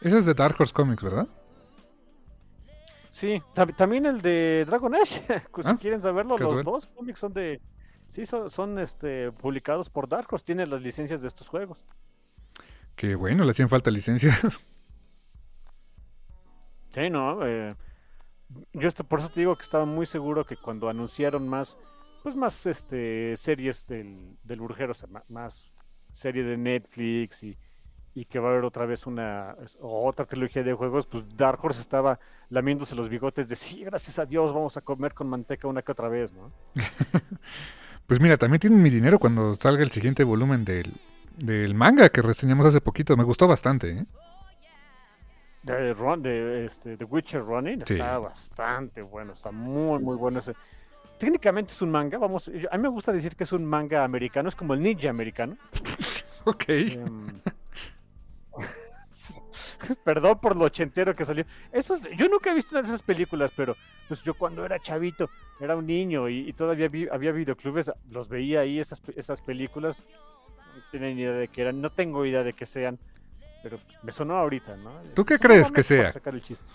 [0.00, 1.28] Ese es de Dark Horse Comics, ¿verdad?
[3.10, 7.20] Sí, tam- también el de Dragon Age, pues, si Ah, quieren saberlo, los dos cómics
[7.20, 7.60] son de...
[8.08, 11.84] Sí, son, son este, publicados por Dark Horse, tienen las licencias de estos juegos.
[12.96, 14.40] Que bueno, le hacían falta licencias.
[16.94, 17.74] Sí, no, eh,
[18.72, 21.76] yo esto- por eso te digo que estaba muy seguro que cuando anunciaron más,
[22.22, 25.72] pues más este series del, del brujero, o sea, ma- más,
[26.12, 27.58] serie de Netflix y,
[28.14, 31.80] y que va a haber otra vez una otra trilogía de juegos, pues Dark Horse
[31.80, 35.82] estaba lamiéndose los bigotes de sí, gracias a Dios vamos a comer con manteca una
[35.82, 36.52] que otra vez, ¿no?
[38.06, 40.92] Pues mira, también tienen mi dinero cuando salga el siguiente volumen del,
[41.38, 43.16] del manga que reseñamos hace poquito.
[43.16, 44.06] Me gustó bastante, ¿eh?
[45.62, 47.94] De, de este, The Witcher Running Sí.
[47.94, 50.52] está bastante bueno, está muy, muy bueno ese.
[51.18, 54.04] Técnicamente es un manga, vamos, yo- a mí me gusta decir que es un manga
[54.04, 55.56] americano, es como el ninja americano.
[56.46, 56.64] Ok.
[56.68, 57.28] Em,
[60.04, 61.44] Perdón por lo ochentero que salió.
[61.72, 63.76] Eso es- yo nunca he visto una de esas películas, pero
[64.08, 65.28] pues yo cuando era chavito,
[65.60, 69.40] era un niño y, y todavía vi- había videoclubes, los veía ahí esas, pe- esas
[69.40, 69.98] películas.
[70.76, 72.98] No tenía ni idea de qué eran, no tengo idea de qué sean,
[73.62, 75.00] pero pues, me sonó ahorita, ¿no?
[75.14, 76.10] ¿Tú qué crees que sea?
[76.12, 76.66] sacar el chiste.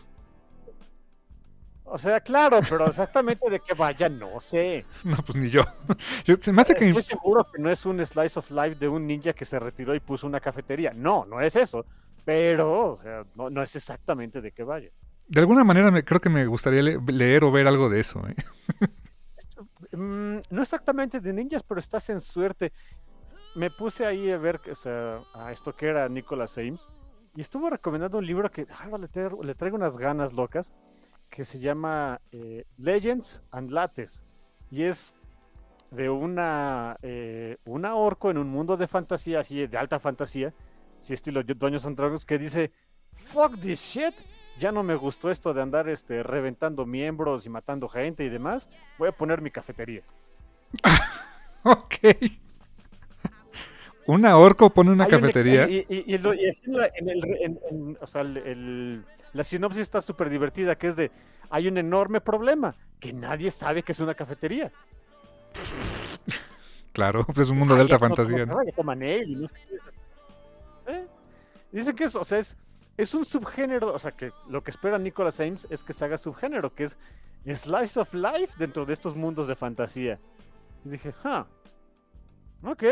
[1.91, 4.85] O sea, claro, pero exactamente de qué vaya, no sé.
[5.03, 5.63] No, pues ni yo.
[6.25, 6.85] Yo- se me hace que...
[6.87, 9.95] Estoy seguro que no es un slice of life de un ninja que se retiró
[9.95, 10.91] y puso una cafetería.
[10.95, 11.85] No, no es eso.
[12.25, 14.89] Pero, o sea, no, no es exactamente de qué vaya.
[15.27, 18.21] De alguna manera me, creo que me gustaría le- leer o ver algo de eso.
[18.27, 18.35] ¿eh?
[19.91, 22.71] Mm, no exactamente de ninjas, pero estás en suerte.
[23.55, 26.87] Me puse ahí a ver, o sea, a esto que era Nicholas Ames.
[27.35, 30.71] Y estuvo recomendando un libro que ah, le, traigo, le traigo unas ganas locas.
[31.29, 34.25] Que se llama eh, Legends and Lattes.
[34.71, 35.13] Y es
[35.91, 40.53] de una, eh, una orco en un mundo de fantasía, así de alta fantasía,
[40.99, 42.71] si estilo Dungeons and Dragons, que dice,
[43.11, 44.13] fuck this shit,
[44.59, 48.69] ya no me gustó esto de andar este, reventando miembros y matando gente y demás,
[48.97, 50.03] voy a poner mi cafetería.
[51.63, 51.93] Ok.
[54.07, 55.67] Una orco pone una Hay cafetería.
[55.69, 59.05] y, y- y lo- y así en en el- en- en- o sea, el- el-
[59.33, 61.11] la sinopsis está súper divertida, que es de,
[61.49, 64.71] hay un enorme problema, que nadie sabe que es una cafetería.
[66.91, 68.45] Claro, pues es un mundo de alta fantasía.
[68.45, 68.57] ¿no?
[70.89, 71.07] ¿Eh?
[71.71, 72.57] Dicen que es, o sea, es,
[72.97, 76.17] es un subgénero, o sea, que lo que espera Nicholas Ames es que se haga
[76.17, 76.97] subgénero, que es
[77.45, 80.17] Slice of Life dentro de estos mundos de fantasía.
[80.83, 81.45] Y dije, ah,
[82.63, 82.83] ok,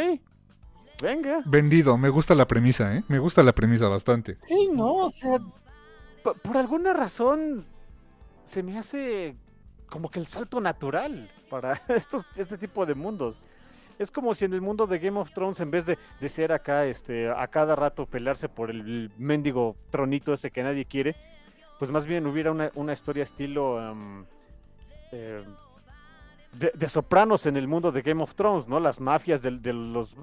[1.02, 1.42] venga.
[1.46, 3.04] Vendido, me gusta la premisa, ¿eh?
[3.08, 4.38] Me gusta la premisa bastante.
[4.48, 5.40] Sí, no, o sea,
[6.24, 7.66] po- por, alguna razón
[8.44, 9.36] se me hace
[9.90, 13.42] como que el salto natural para estos, este tipo de mundos.
[14.00, 16.52] Es como si en el mundo de Game of Thrones, en vez de, de ser
[16.52, 21.16] acá, este, a cada rato pelearse por el mendigo tronito ese que nadie quiere,
[21.80, 24.26] pues más bien hubiera una, una historia estilo em,
[25.12, 25.44] em,
[26.54, 28.80] de, de sopranos en el mundo de Game of Thrones, ¿no?
[28.80, 30.16] Las mafias de, los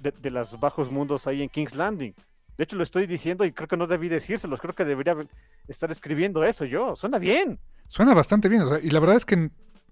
[0.00, 2.14] de los bajos mundos ahí en King's Landing.
[2.56, 4.60] De hecho, lo estoy diciendo y creo que no debí decírselos.
[4.60, 5.16] Creo que debería
[5.66, 6.94] estar escribiendo eso yo.
[6.94, 7.58] Suena bien.
[7.88, 9.50] Suena bastante bien, o sea, y la verdad es que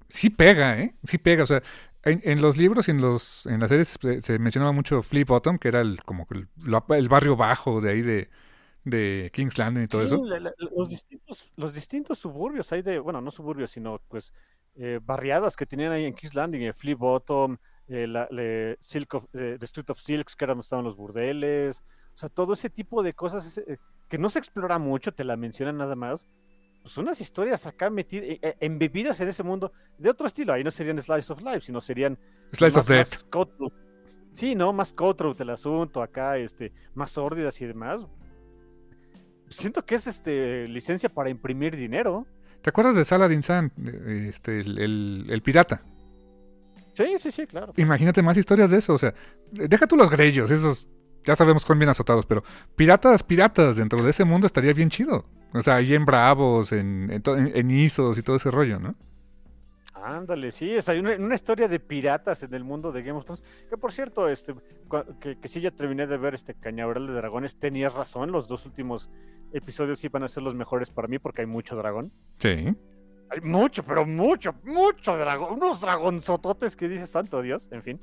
[0.09, 0.95] sí pega, ¿eh?
[1.03, 1.63] Sí pega, o sea,
[2.11, 5.25] en, en los libros y en los en las series se, se mencionaba mucho Flea
[5.27, 6.49] Bottom, que era el como el,
[6.97, 8.31] el barrio bajo de ahí de,
[8.85, 10.25] de King's Landing y todo Sí, eso.
[10.25, 14.33] la- la- los, distintos, los distintos suburbios hay de, bueno, no suburbios, sino pues
[14.77, 17.57] eh, barriadas que tenían ahí en King's Landing, eh, Flea Bottom,
[17.89, 20.97] eh, la, le- Silk of, eh, The Street of Silks, que era donde estaban los
[20.97, 21.81] burdeles.
[22.15, 25.37] O sea, todo ese tipo de cosas eh, que no se explora mucho, te la
[25.37, 26.29] mencionan nada más.
[26.89, 30.55] Pues unas historias acá metidas, embebidas en ese mundo de otro estilo.
[30.55, 32.19] Ahí no serían Slice of Life, sino serían
[32.51, 33.09] Slice of Death.
[34.33, 34.73] Sí, ¿no?
[34.73, 38.07] Más cutthroat el asunto acá, este, más sórdidas y demás.
[39.51, 42.27] Siento que es este licencia para imprimir dinero.
[42.63, 43.71] ¿Te acuerdas de Saladin San,
[44.27, 45.83] este, el, el- el pirata?
[46.95, 47.75] Sí, sí, sí, claro.
[47.77, 49.13] Imagínate más historias de eso, o sea,
[49.53, 50.89] deja tú los grellos, esos
[51.23, 52.43] ya sabemos que son bien azotados, pero
[52.77, 55.27] piratas, piratas dentro de ese mundo estaría bien chido.
[55.53, 57.23] O sea, ahí en Bravos, en, en,
[57.55, 58.95] en- Isos y todo ese rollo, ¿no?
[59.95, 63.25] Ándale, sí, es hay una, una historia de piratas en el mundo de Game of
[63.25, 63.43] Thrones.
[63.69, 64.55] Que por cierto, este,
[65.21, 68.65] que, que sí ya terminé de ver este Cañaveral de Dragones, tenías razón, los dos
[68.65, 69.11] últimos
[69.53, 72.13] episodios sí van a ser los mejores para mí porque hay mucho dragón.
[72.39, 72.75] Sí.
[73.31, 75.55] Hay mucho, pero mucho, mucho dragón.
[75.55, 78.01] Unos dragonzototes que dice santo Dios, en fin.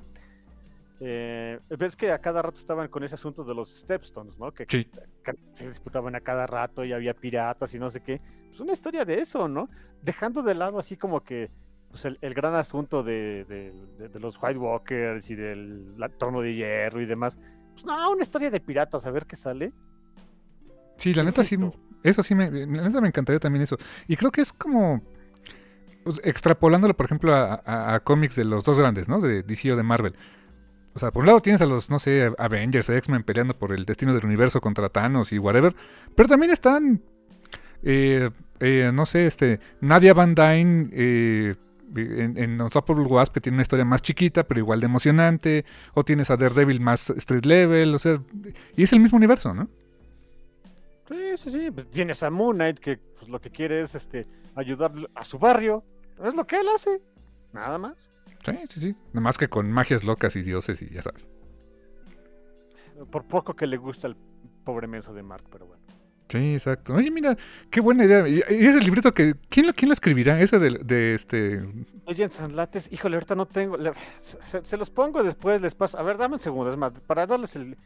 [1.02, 4.52] Eh, ves que a cada rato estaban con ese asunto de los Stepstones, ¿no?
[4.54, 4.86] Que, Sí.
[5.24, 8.22] que se disputaban a cada rato y había piratas y no sé qué.
[8.48, 9.70] Pues una historia de eso, ¿no?
[10.02, 11.50] Dejando de lado así como que
[11.90, 15.86] pues el, el gran asunto de, de- de- de los White Walkers y del
[16.18, 17.38] trono de hierro y demás.
[17.74, 19.72] Pues no, una historia de piratas, a ver qué sale.
[20.98, 21.58] Sí, la neta sí,
[22.04, 23.78] eso sí, me, la neta me encantaría también eso.
[24.08, 25.02] Y creo que es como
[26.04, 29.20] pues, extrapolándolo, por ejemplo, a, a- a cómics de los dos grandes, ¿no?
[29.22, 30.16] De DC o de Marvel.
[30.96, 33.84] O sea, por un lado tienes a los, no sé, Avengers, X-Men peleando por el
[33.84, 35.76] destino del universo contra Thanos y whatever.
[36.16, 37.02] Pero también están,
[37.84, 38.30] eh,
[38.62, 41.56] eh, no sé, este, Nadia Van Dyne eh,
[41.98, 45.66] en, en Unstoppable Wasp, que tiene una historia más chiquita, pero igual de emocionante.
[45.96, 48.22] O tienes a Daredevil más street level, o sea,
[48.78, 49.68] y es el mismo universo, ¿no?
[51.10, 51.72] Sí, sí, sí.
[51.92, 54.22] Tienes a Moon Knight que pues, lo que quiere es este,
[54.56, 55.84] ayudar a su barrio.
[56.24, 57.02] Es lo que él hace.
[57.52, 58.10] Nada más.
[58.46, 58.96] Sí, sí, sí.
[59.14, 61.30] Nada más que con magias locas y dioses y ya sabes.
[63.12, 64.16] Por poco que le gusta al
[64.64, 65.84] pobre menso de Mark, pero bueno.
[66.30, 66.94] Sí, exacto.
[66.96, 67.38] Oye, mira,
[67.70, 68.28] qué buena idea.
[68.28, 69.36] Y y ese librito que.
[69.50, 70.40] ¿Quién lo, quién lo escribirá?
[70.42, 71.62] Ese de, de este.
[72.06, 73.78] Oye, Sanlates, híjole, ahorita no tengo.
[74.20, 76.00] se, se los pongo después, les paso.
[76.00, 77.78] A ver, dame un segundo, es más, para darles el,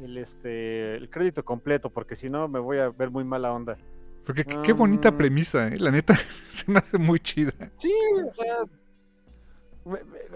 [0.00, 3.78] el, este, el crédito completo, porque si no me voy a ver muy mala onda.
[4.24, 5.16] Porque qué, qué bonita Um.
[5.16, 5.78] premisa, ¿eh?
[5.78, 6.14] La neta,
[6.50, 7.52] se me hace muy chida.
[7.78, 7.92] Sí,
[8.28, 8.56] o sea.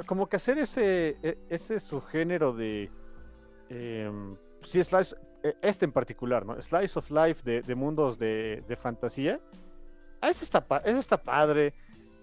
[0.07, 2.91] Como que hacer ese, e- ese subgénero de.
[3.69, 6.61] em, sí, slice, e- este en particular, ¿no?
[6.61, 9.41] Slice of Life de, de mundos de, de fantasía.
[10.21, 11.75] Ah, ese está, ese está padre.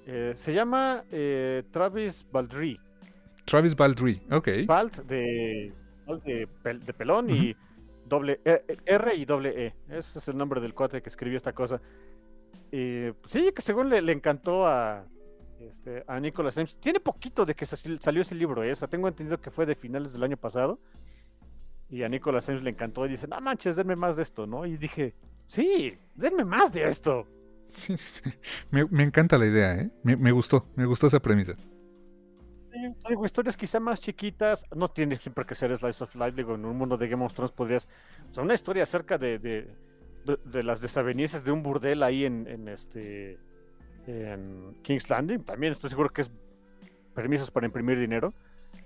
[0.07, 2.79] Eh, se llama eh, Travis Baldry.
[3.45, 4.47] Travis Baldry, ok.
[4.65, 5.73] Bald de,
[6.25, 7.55] de, pel- de pelón y
[8.05, 9.75] doble E- R y doble E.
[9.89, 11.79] Ese es el nombre del cuate que escribió esta cosa.
[12.71, 15.05] Pues, sí, que según le, le encantó a,
[15.69, 16.77] este, a Nicholas Ames.
[16.79, 18.71] Tiene poquito de que sa- salió ese libro, ¿eh?
[18.71, 20.79] O sea, tengo entendido que fue de finales del año pasado.
[21.89, 24.65] Y a Nicholas Ames le encantó y dice, no manches, denme más de esto, ¿no?
[24.65, 25.15] Y dije,
[25.47, 27.27] sí, denme más de esto.
[28.71, 29.91] Me, me encanta la idea, ¿eh?
[30.03, 31.53] Me, me gustó, me gustó esa premisa.
[33.09, 36.65] Digo, historias quizá más chiquitas, no tiene siempre que ser Slice of Life, digo, en
[36.65, 37.87] un mundo de Game of Thrones podrías...
[38.29, 39.75] O sea, una historia acerca de, de,
[40.25, 43.39] de- de las desavenencias de un burdel ahí en, en este...
[44.07, 46.31] En King's Landing, también estoy seguro que es
[47.13, 48.33] permisos para imprimir dinero,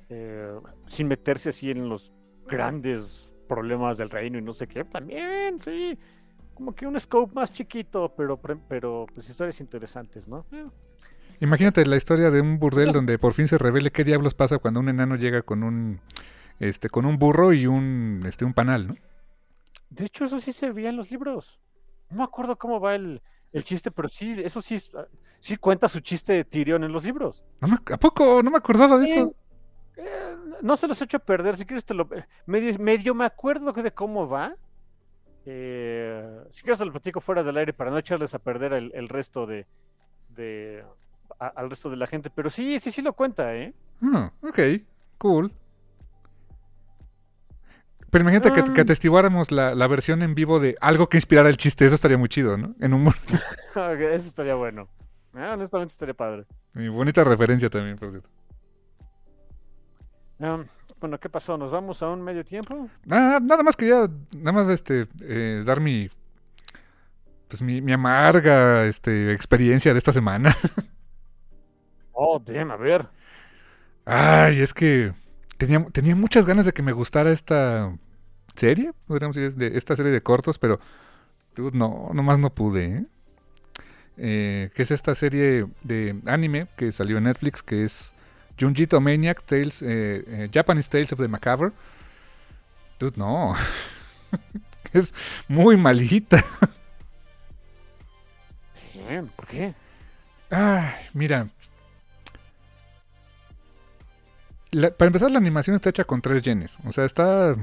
[0.09, 0.51] eh,
[0.87, 2.11] sin meterse así en los
[2.47, 5.97] grandes problemas del reino y no sé qué, también, sí,
[6.53, 10.45] como que un scope más chiquito, pero, pre- pero pues historias interesantes, ¿no?
[10.51, 10.65] Eh,
[11.39, 14.79] Imagínate la historia de un burdel donde por fin se revele qué diablos pasa cuando
[14.79, 15.99] un enano llega con un
[16.59, 18.95] este con un burro y un este un panal, ¿no?
[19.89, 21.59] De hecho, eso sí se veía en los libros.
[22.09, 23.21] No me acuerdo cómo va el,
[23.53, 24.77] el chiste, pero sí, eso sí,
[25.39, 27.45] sí cuenta su chiste de Tyrion en los libros.
[27.61, 28.41] No me- ¿A poco?
[28.43, 29.35] No me acordaba de eso.
[29.95, 32.09] Eh, no se los echo a perder, si quieres te lo...
[32.47, 34.53] Medio, medio me acuerdo de cómo va.
[35.45, 38.91] Eh, si quieres te lo platico fuera del aire para no echarles a perder el,
[38.95, 39.67] el resto de...
[40.29, 40.83] de
[41.39, 43.73] a- al resto de la gente, pero sí, sí, sí lo cuenta, ¿eh?
[44.01, 44.59] Ah, ok,
[45.17, 45.51] cool.
[48.13, 51.57] Pero imagínate que, que atestiguáramos la, la versión en vivo de algo que inspirara el
[51.57, 52.75] chiste, eso estaría muy chido, ¿no?
[52.79, 53.07] En un
[53.75, 54.87] Ok, Eso estaría bueno.
[55.33, 56.45] Ah, honestamente estaría padre.
[56.75, 58.29] y bonita referencia también, por cierto.
[60.37, 60.65] Um,
[60.99, 61.57] bueno, ¿qué pasó?
[61.57, 62.87] ¿Nos vamos a un medio tiempo?
[63.09, 64.07] Ah, nada más quería,
[64.37, 66.09] nada más este, eh, dar mi,
[67.47, 70.55] pues mi, mi amarga, este, experiencia de esta semana.
[72.13, 73.07] Oh, damn, a ver.
[74.05, 75.13] Ay, es que
[75.65, 77.95] tenía, tenía muchas ganas de que me gustara esta
[78.55, 80.79] serie, podríamos decir, de esta serie de cortos, pero
[81.55, 82.85] dude, no, nomás no pude.
[82.85, 83.05] ¿eh?
[84.17, 88.13] Eh, que es esta serie de anime que salió en Netflix, que es
[88.59, 91.71] Junjito Maniac Tales, eh, eh, Japanese Tales of the Macabre.
[92.99, 93.55] Dude, no.
[94.93, 95.13] es
[95.47, 96.43] muy malita.
[99.35, 99.73] ¿por qué?
[100.49, 101.47] Ay, mira.
[104.97, 106.79] Para empezar, la animación está hecha con tres yenes.
[106.85, 107.55] O sea, está.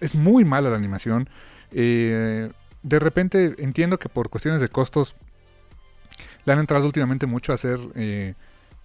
[0.00, 1.28] Es muy mala la animación.
[1.70, 2.50] Eh,
[2.82, 5.14] de repente entiendo que por cuestiones de costos
[6.44, 7.78] le han entrado últimamente mucho a hacer.
[7.94, 8.34] eh,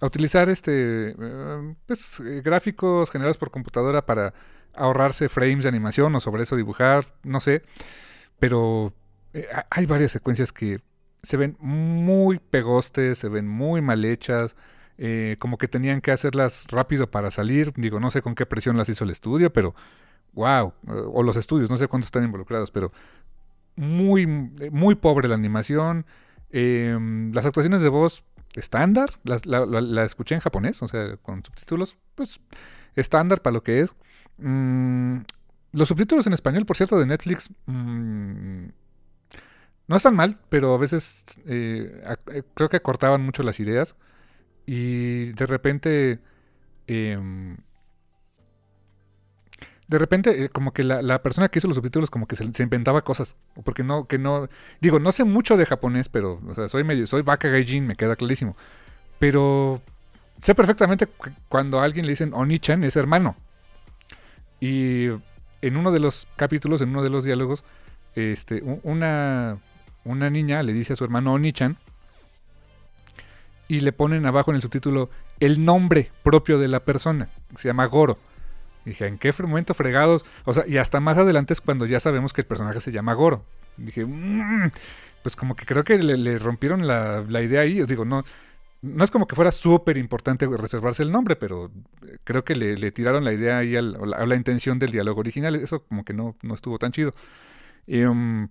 [0.00, 1.10] a utilizar este.
[1.18, 4.32] eh, pues, gráficos generados por computadora para
[4.74, 7.06] ahorrarse frames de animación o sobre eso dibujar.
[7.22, 7.62] No sé.
[8.38, 8.94] Pero
[9.52, 10.80] ha- hay varias secuencias que
[11.22, 14.56] se ven muy pegostes, se ven muy mal hechas,
[15.00, 17.72] eh, como que tenían que hacerlas rápido para salir.
[17.76, 19.74] Digo, no sé con qué presión las hizo el estudio, pero
[20.34, 22.92] wow, o los estudios, no sé cuántos están involucrados, pero
[23.76, 26.06] muy, muy pobre la animación.
[26.50, 26.98] Eh,
[27.32, 28.24] las actuaciones de voz
[28.54, 32.40] estándar, las- la, la- la escuché en japonés, o sea, con subtítulos, pues
[32.96, 33.94] estándar para lo que es.
[34.38, 35.18] Mm,
[35.72, 38.66] los subtítulos en español, por cierto, de Netflix, mm,
[39.88, 43.96] no están mal, pero a veces eh, eh, creo que acortaban mucho las ideas.
[44.66, 46.18] Y de repente.
[46.86, 47.56] em,
[49.88, 52.44] de repente, eh, como que la, la persona que hizo los subtítulos, como que se,
[52.62, 53.36] inventaba cosas.
[53.64, 54.48] Porque no, que no.
[54.80, 56.40] Digo, no sé mucho de japonés, pero.
[56.68, 57.06] Soy medio.
[57.06, 58.56] Soy Baka Gaijin, me queda clarísimo.
[59.18, 59.82] Pero.
[60.40, 63.36] Sé perfectamente cu- cuando a alguien le dicen Oni-chan es hermano.
[64.60, 65.08] Y
[65.62, 67.64] en uno de los capítulos, en uno de los diálogos,
[68.14, 69.58] este, una,
[70.04, 71.76] una niña le dice a su hermano Oni-chan
[73.70, 77.28] y le ponen abajo en el subtítulo el nombre propio de la persona.
[77.56, 78.18] Se llama Goro.
[78.84, 80.24] Dije, ¿en qué momento fregados?
[80.44, 83.14] O sea, y hasta más adelante es cuando ya sabemos que el personaje se llama
[83.14, 83.44] Goro.
[83.76, 84.72] Dije, "Mm",
[85.22, 87.80] pues como que creo que le, rompieron la, la idea ahí.
[87.80, 88.24] Os digo, no.
[88.82, 91.70] no es como que fuera súper importante reservarse el nombre, pero
[92.02, 95.54] eh, creo que le, tiraron la idea ahí a la, intención del diálogo original.
[95.54, 97.14] Eso como que no, no estuvo tan chido.
[97.86, 98.48] Em,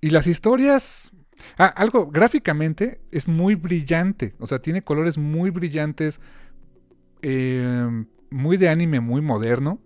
[0.00, 1.12] y las historias...
[1.58, 4.34] Ah, algo gráficamente es muy brillante.
[4.38, 6.20] O sea, tiene colores muy brillantes.
[7.22, 9.80] Em, muy de anime, muy moderno.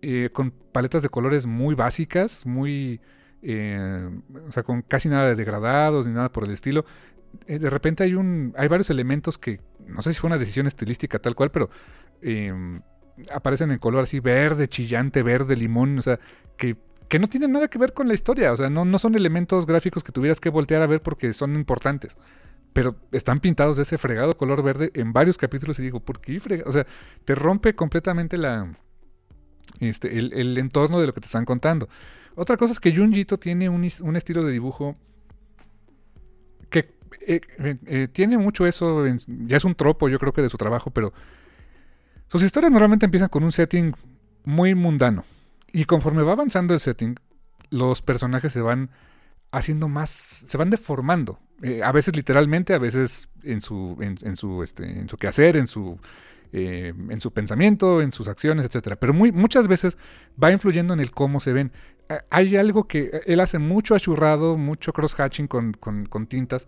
[0.00, 3.00] Eh, con paletas de colores muy básicas, muy...
[3.42, 4.10] Eh,
[4.48, 6.84] o sea, con casi nada de degradados ni nada por el estilo.
[7.46, 10.66] Eh, de repente hay un hay varios elementos que no sé si fue una decisión
[10.66, 11.70] estilística tal cual, pero
[12.20, 12.80] em,
[13.32, 16.18] aparecen en color así verde, chillante, verde, limón, o sea,
[16.56, 16.76] que,
[17.08, 19.66] que, no tienen nada que ver con la historia, o sea, no, no son elementos
[19.66, 22.16] gráficos que tuvieras que voltear a ver porque son importantes.
[22.72, 26.38] Pero están pintados de ese fregado color verde en varios capítulos y digo, ¿por qué
[26.66, 26.86] O sea,
[27.24, 28.72] te rompe completamente la,
[29.80, 31.88] este, el, el, entorno de lo que te están contando.
[32.34, 34.96] Otra cosa es que Junjito tiene un, un estilo de dibujo
[36.70, 36.94] que
[37.26, 40.90] eh, eh, tiene mucho eso, ya es un tropo yo creo que de su trabajo,
[40.90, 41.12] pero
[42.28, 43.94] sus historias normalmente empiezan con un setting
[44.44, 45.24] muy mundano.
[45.72, 47.16] Y conforme va avanzando el setting,
[47.70, 48.90] los personajes se van
[49.50, 51.38] haciendo más, se van deformando.
[51.62, 55.66] Eh, a veces literalmente, a veces en su, en, su, este, en su quehacer, en
[55.66, 55.98] su,
[56.52, 58.96] en su pensamiento, en sus acciones, etcétera.
[58.96, 59.98] Pero muchas veces
[60.42, 61.72] va influyendo en el cómo se ven.
[62.30, 66.66] Hay algo que él hace mucho achurrado, mucho cross-hatching con, con, tintas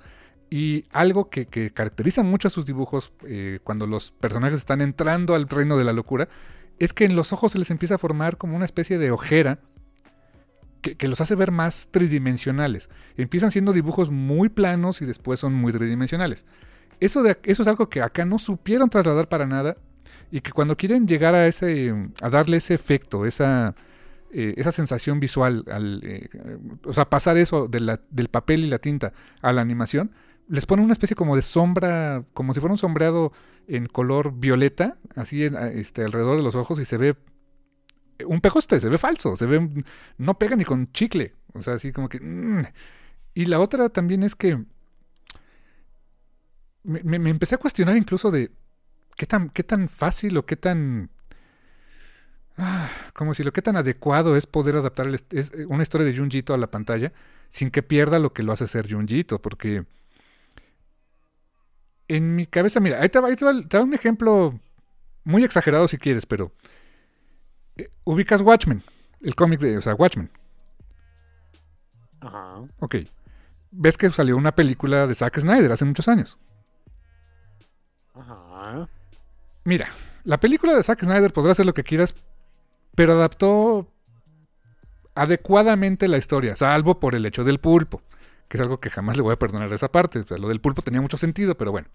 [0.50, 5.48] y algo que, caracteriza mucho a sus dibujos eh, cuando los personajes están entrando al
[5.48, 6.28] reino de la locura
[6.80, 9.60] es que en los ojos se les empieza a formar como una especie de ojera
[10.80, 12.88] que, los hace ver más tridimensionales.
[13.16, 16.46] Empiezan siendo dibujos muy planos y después son muy tridimensionales.
[16.98, 19.76] Eso, es algo que acá no supieron trasladar para nada
[20.30, 23.74] y que cuando quieren llegar a, ese, a darle ese efecto, esa,
[24.32, 26.30] eh, esa sensación visual, al, eh,
[26.84, 29.12] o sea, pasar eso del papel y la tinta
[29.42, 30.12] a la animación,
[30.50, 33.32] les pone una especie como de sombra, como si fuera un sombreado
[33.68, 37.16] en color violeta, así este, alrededor de los ojos y se ve
[38.26, 39.84] un pejoste, se ve falso, se ve,
[40.18, 42.18] no pega ni con chicle, o sea, así como que...
[42.20, 42.64] Mm.
[43.32, 44.64] Y la otra también es que
[46.82, 48.50] me, empecé a cuestionar incluso de
[49.16, 51.10] qué tan, qué tan fácil o qué tan...
[52.56, 55.06] Ah, como si lo que tan adecuado es poder adaptar
[55.68, 57.12] una historia de Junjito a la pantalla
[57.50, 59.86] sin que pierda lo que lo hace ser Junjito, porque
[62.10, 63.28] en mi cabeza, mira, ahí te va,
[63.68, 64.58] te un ejemplo
[65.22, 66.52] muy exagerado si quieres, pero
[67.76, 68.82] eh, ubicas Watchmen,
[69.22, 70.28] el cómic de, o sea, Watchmen.
[72.20, 72.64] Ajá.
[72.80, 72.96] Ok.
[73.70, 76.36] Ves que salió una película de Zack Snyder hace muchos años.
[78.14, 78.88] Ajá.
[79.62, 79.88] Mira,
[80.24, 82.16] la película de Zack Snyder podrá hacer lo que quieras,
[82.96, 83.86] pero adaptó
[85.14, 88.02] adecuadamente la historia, salvo por el hecho del pulpo
[88.50, 90.24] que es algo que jamás le voy a perdonar esa parte.
[90.36, 91.86] lo del pulpo tenía mucho sentido, pero bueno.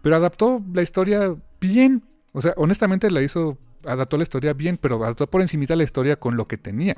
[0.00, 2.04] Pero adaptó la historia bien.
[2.32, 6.14] O sea, honestamente la hizo, adaptó la historia bien, pero adaptó por encimita la historia
[6.14, 6.96] con lo que tenía.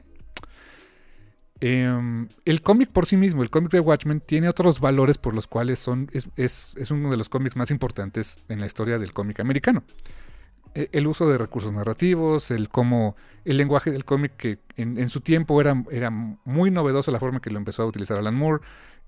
[1.61, 5.47] Em, el cómic por sí mismo, el cómic de Watchmen, tiene otros valores por los
[5.47, 9.40] cuales son, es, es uno de los cómics más importantes en la historia del cómic
[9.40, 9.84] americano.
[10.74, 15.20] E, el uso de recursos narrativos, el cómo el lenguaje del cómic que en, su
[15.20, 18.62] tiempo era, era, muy novedoso la forma que lo empezó a utilizar Alan Moore,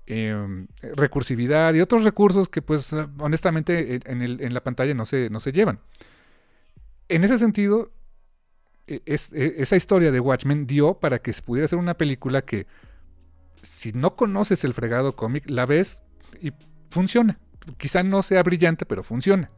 [0.05, 5.51] em, recursividad y otros recursos que pues honestamente en, la pantalla no se, no se
[5.51, 5.79] llevan.
[7.07, 7.91] En ese sentido,
[8.87, 12.67] e, e, esa historia de Watchmen dio para que se pudiera hacer una película que
[13.61, 16.01] si no conoces el fregado cómic, la ves
[16.41, 16.51] y
[16.91, 17.39] funciona.
[17.77, 19.49] Quizá no sea brillante, pero funciona.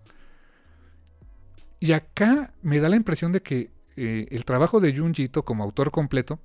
[1.80, 5.92] Y acá me da la impresión de que eh, el trabajo de Junjito como autor
[5.92, 6.40] completo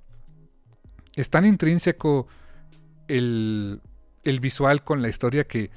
[1.15, 2.27] es tan intrínseco
[3.07, 3.81] el,
[4.41, 5.69] visual con la historia que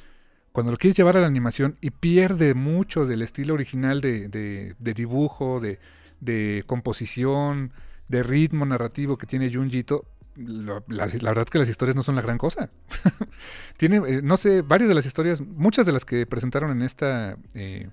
[0.53, 5.61] cuando lo quieres llevar a la animación y pierde mucho del estilo original de, dibujo,
[5.61, 7.73] de, composición,
[8.09, 12.23] de ritmo narrativo que tiene Junjito, la, verdad es que las historias no son la
[12.23, 12.71] gran cosa.
[13.77, 17.37] tiene, eh, no sé, varias de las historias, muchas de las que presentaron en esta
[17.55, 17.89] eh,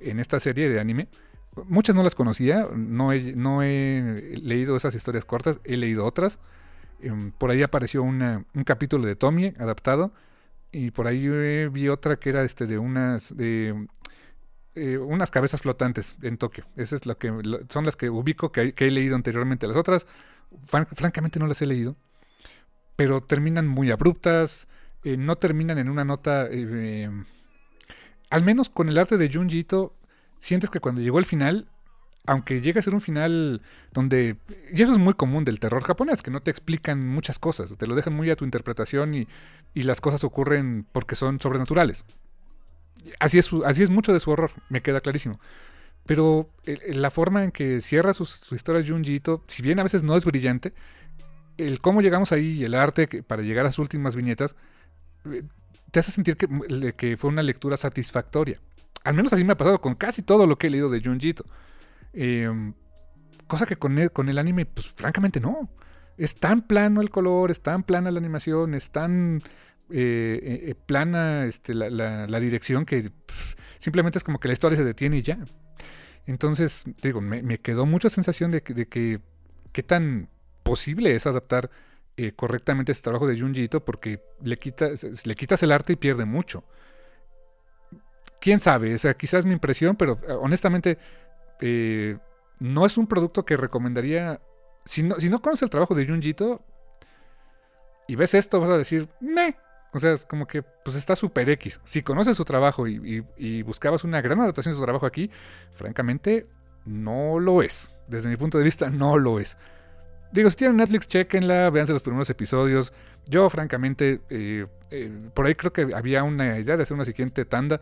[0.00, 1.08] en esta serie de anime.
[1.66, 6.38] Muchas no las conocía, no he, no he leído esas historias cortas, he leído otras.
[7.00, 10.12] Em, por ahí apareció un capítulo de Tommy adaptado
[10.72, 13.86] y por ahí vi otra que era este de unas de
[14.80, 16.64] eh, unas cabezas flotantes en Tokio.
[16.76, 17.32] Esas es lo que
[17.68, 19.66] son las que ubico que, he leído anteriormente.
[19.66, 20.06] Las otras,
[20.68, 21.96] francamente, no las he leído,
[22.94, 24.68] pero terminan muy abruptas.
[25.02, 27.24] Eh, no terminan en una nota eh, em,
[28.30, 29.66] al menos con el arte de Junji
[30.38, 31.68] sientes que cuando llegó el final,
[32.26, 33.62] aunque llega a ser un final
[33.92, 34.36] donde,
[34.72, 37.86] y eso es muy común del terror japonés, que no te explican muchas cosas, te
[37.86, 39.28] lo dejan muy a tu interpretación y,
[39.74, 42.04] las cosas ocurren porque son sobrenaturales.
[43.20, 45.38] Así es, así es mucho de su horror, me queda clarísimo.
[46.04, 46.50] Pero
[46.88, 50.24] la forma en que cierra su, su historia Junji si bien a veces no es
[50.24, 50.74] brillante,
[51.58, 54.56] el cómo llegamos ahí y el arte para llegar a sus últimas viñetas,
[55.26, 55.42] eh,
[55.90, 56.48] te hace sentir que,
[56.96, 58.60] que, fue una lectura satisfactoria.
[59.04, 61.34] Al menos así me ha pasado con casi todo lo que he leído de Junji
[62.12, 62.74] em,
[63.46, 65.70] cosa que con el, con el anime, pues francamente no.
[66.16, 69.40] Es tan plano el color, es tan plana la animación, es tan
[69.90, 73.10] eh, eh, plana este, la, dirección que
[73.78, 75.38] simplemente es como que la historia se detiene y ya.
[76.26, 79.20] Entonces, digo, me, quedó mucha sensación de que, de que
[79.72, 80.28] qué tan
[80.62, 81.70] posible es adaptar
[82.18, 84.58] eh, correctamente este trabajo de Junji porque le,
[85.24, 86.64] le quitas el arte y pierde mucho.
[88.40, 90.98] Quién sabe, o sea, quizás mi impresión, pero honestamente
[92.60, 94.40] no es un producto que recomendaría.
[94.84, 96.34] Si no, si no conoces el trabajo de Junji
[98.08, 99.54] y ves esto, vas a decir, meh,
[99.92, 101.80] o sea, como que pues está super X.
[101.84, 105.30] Si conoces su trabajo y, buscabas una gran adaptación de su trabajo aquí,
[105.72, 106.46] francamente
[106.84, 107.92] no lo es.
[108.06, 109.56] Desde mi punto de vista, no lo es.
[110.30, 112.92] Digo, si tienen Netflix, chequenla, véanse los primeros episodios.
[113.26, 117.44] Yo, francamente, eh, eh, por ahí creo que había una idea de hacer una siguiente
[117.44, 117.80] tanda.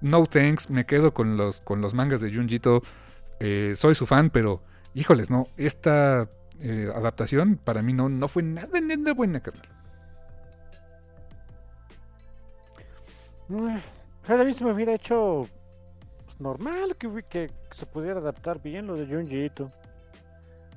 [0.00, 2.82] No thanks, me quedo con los, con los mangas de Junjito.
[3.40, 4.62] Eh, soy su fan, pero
[4.94, 6.28] híjoles, no, esta
[6.94, 9.68] adaptación para mí no, no fue nada, nada buena, carnal.
[14.28, 15.46] a mí se me hubiera hecho
[16.24, 19.50] pues, normal que, que, se pudiera adaptar bien lo de Junji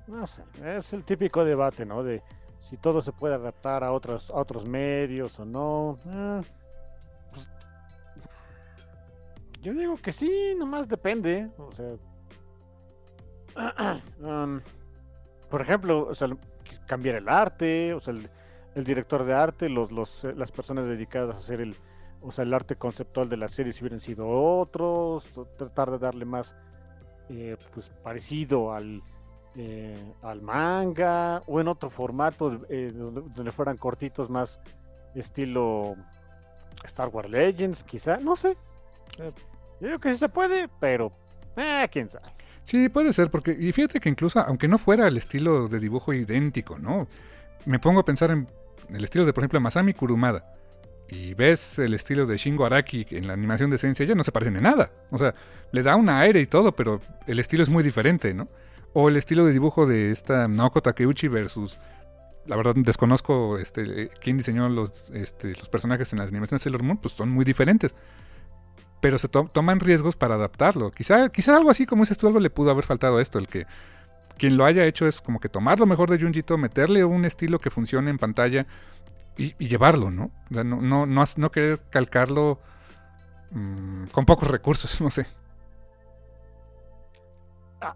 [0.08, 2.04] No sé, es el típico debate, ¿no?
[2.04, 2.22] De
[2.60, 5.98] si todo se puede adaptar a otros, a otros medios o no.
[6.06, 6.42] Eh,
[7.32, 7.50] pues,
[9.62, 11.50] yo digo que sí, nomás depende.
[11.58, 11.96] O sea,
[14.20, 14.62] um,
[15.50, 16.30] por ejemplo, o sea,
[16.86, 18.30] cambiar el arte, o sea, el,
[18.76, 21.76] el director de arte, los, los, eh, las personas dedicadas a hacer el,
[22.22, 26.26] o sea, el arte conceptual de la serie si hubieran sido otros, tratar de darle
[26.26, 26.56] más
[27.30, 29.02] eh, pues parecido al,
[29.56, 34.60] eh, al manga, o en otro formato eh, donde, fueran cortitos más
[35.16, 35.96] estilo
[36.84, 38.56] Star Wars Legends, quizá, no sé.
[39.18, 39.26] yo
[39.80, 41.12] creo que sí se puede, pero
[41.92, 42.28] quién sabe.
[42.64, 46.14] Sí, puede ser, porque, y fíjate que incluso, aunque no fuera el estilo de dibujo
[46.14, 47.08] idéntico, ¿no?
[47.66, 48.48] Me pongo a pensar en
[48.90, 50.56] el estilo de, por ejemplo, Masami Kurumada
[51.12, 54.32] y ves el estilo de Shingo Araki en la animación de esencia, ya no se
[54.32, 54.92] parecen en nada.
[55.12, 55.36] O sea,
[55.72, 58.48] le da un aire y todo, pero el estilo es muy diferente, ¿no?
[58.94, 61.78] O el estilo de dibujo de esta Naoko Takeuchi versus.
[62.46, 66.84] La verdad, desconozco este, quién diseñó los, este, los personajes en las animaciones de Sailor
[66.84, 67.96] Moon, pues son muy diferentes.
[69.00, 70.92] Pero se toman riesgos para adaptarlo.
[70.92, 73.40] Quizá, quizá algo así como ese tú, le pudo haber faltado esto.
[73.40, 73.66] El que
[74.38, 77.60] quien lo haya hecho es como que tomar lo mejor de Junjito, meterle un estilo
[77.60, 78.66] que funcione en pantalla
[79.38, 80.32] y, llevarlo, ¿no?
[80.50, 82.60] O sea, no, no, no, querer calcarlo
[83.52, 85.28] mm, con pocos recursos, no sé.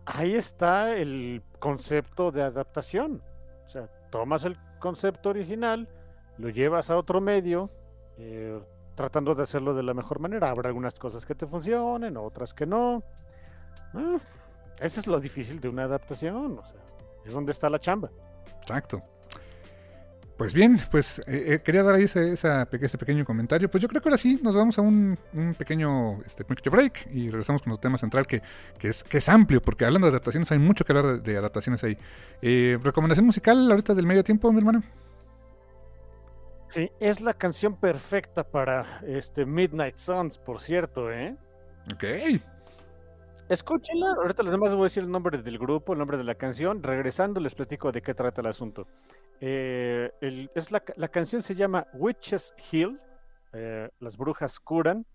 [0.06, 3.22] Ahí está el concepto de adaptación.
[3.66, 5.88] O sea, tomas el concepto original,
[6.38, 7.70] lo llevas a otro medio,
[8.18, 8.60] eh,
[8.96, 10.50] tratando de hacerlo de la mejor manera.
[10.50, 13.04] Habrá algunas cosas que te funcionen, otras que no.
[13.94, 14.18] Ah,
[14.80, 16.58] ese es lo difícil de una adaptación.
[16.58, 16.82] O sea,
[17.24, 18.10] es donde está la chamba.
[18.62, 19.02] Exacto.
[20.38, 23.72] Pues bien, pues eh, eh, quería dar ahí ese, ese, pequeño comentario.
[23.72, 25.18] Pues yo creo que ahora sí nos vamos a un,
[25.58, 28.42] pequeño, este, break y regresamos con nuestro tema central que,
[28.82, 31.98] es, que es amplio, porque hablando de adaptaciones hay mucho que hablar de, adaptaciones ahí.
[32.42, 34.84] Eh, ¿Recomendación musical ahorita del medio tiempo, mi hermano?
[36.68, 41.38] Sí, es la canción perfecta para este Midnight Suns, por cierto, ¿eh?
[41.94, 42.04] Ok.
[43.48, 46.82] Escúchenla, ahorita les voy a decir el nombre del grupo, el nombre de la canción.
[46.82, 48.88] Regresando les platico de qué trata el asunto.
[49.40, 50.12] Eh,
[50.56, 50.80] es la,
[51.10, 53.00] canción se llama Witches Hill,
[53.54, 55.06] eh, Las Brujas Curan,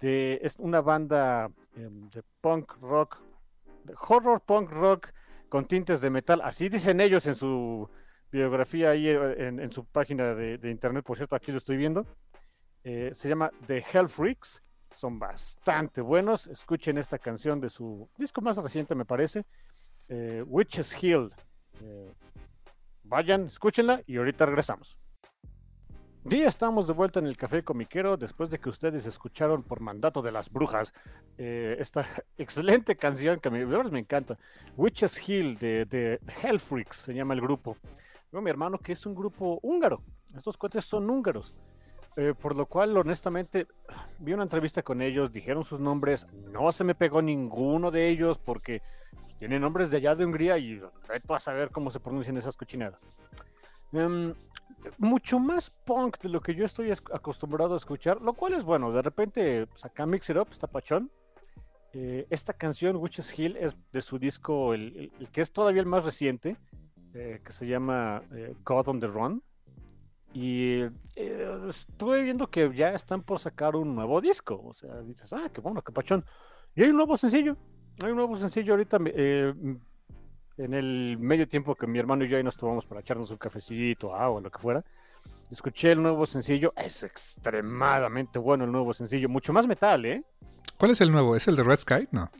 [0.00, 3.22] es una banda em, de punk rock,
[4.06, 5.08] horror punk rock
[5.48, 6.42] con tintes de metal.
[6.44, 7.88] Así dicen ellos en su
[8.30, 12.06] biografía ahí eh, en, su página de, de, internet, por cierto, aquí lo estoy viendo.
[12.82, 14.62] se llama The Hell Freaks
[14.98, 16.48] son bastante buenos.
[16.48, 19.44] Escuchen esta canción de su disco más reciente, me parece,
[20.08, 21.32] eh, Witches Hill.
[21.80, 22.12] Eh,
[23.04, 24.98] vayan, escúchenla y ahorita regresamos.
[26.24, 30.20] Y estamos de vuelta en el Café Comiquero después de que ustedes escucharon por mandato
[30.20, 30.92] de las brujas
[31.38, 32.04] eh, esta
[32.36, 34.36] excelente canción que a mí me encanta.
[34.76, 37.76] Witches Hill de, de, Hell Freaks se llama el grupo.
[38.32, 40.02] Yo, mi hermano, que es un grupo húngaro.
[40.36, 41.54] Estos coches son húngaros.
[42.20, 43.68] Eh, por lo cual, honestamente,
[44.18, 48.38] vi una entrevista con ellos, dijeron sus nombres, no se me pegó ninguno de ellos
[48.38, 48.82] porque
[49.22, 52.56] pues, tienen nombres de allá de Hungría y reto a saber cómo se pronuncian esas
[52.56, 53.00] cochinadas.
[53.92, 54.34] em,
[54.98, 58.64] mucho más punk de lo que yo estoy es- acostumbrado a escuchar, lo cual es
[58.64, 58.92] bueno.
[58.92, 61.10] De repente, pues acá Mix It Up está pachón.
[61.94, 65.80] Eh, esta canción, Witches Hill, es de su disco, el, el- el que es todavía
[65.80, 66.56] el más reciente,
[67.14, 69.42] eh, que se llama eh, God on the Run.
[70.32, 70.82] Y
[71.16, 74.60] eh, estuve viendo que ya están por sacar un nuevo disco.
[74.64, 76.24] O sea, dices, ah, qué bueno, qué pachón.
[76.74, 77.56] Y hay un nuevo sencillo.
[78.02, 79.52] Hay un nuevo sencillo ahorita eh,
[80.58, 83.38] en el medio tiempo que mi hermano y yo ahí nos tomamos para echarnos un
[83.38, 84.84] cafecito, agua, lo que fuera.
[85.50, 86.72] Escuché el nuevo sencillo.
[86.76, 89.28] Es extremadamente bueno el nuevo sencillo.
[89.28, 90.22] Mucho más metal, ¿eh?
[90.76, 91.34] ¿Cuál es el nuevo?
[91.34, 92.08] ¿Es el de Red Sky?
[92.12, 92.30] No.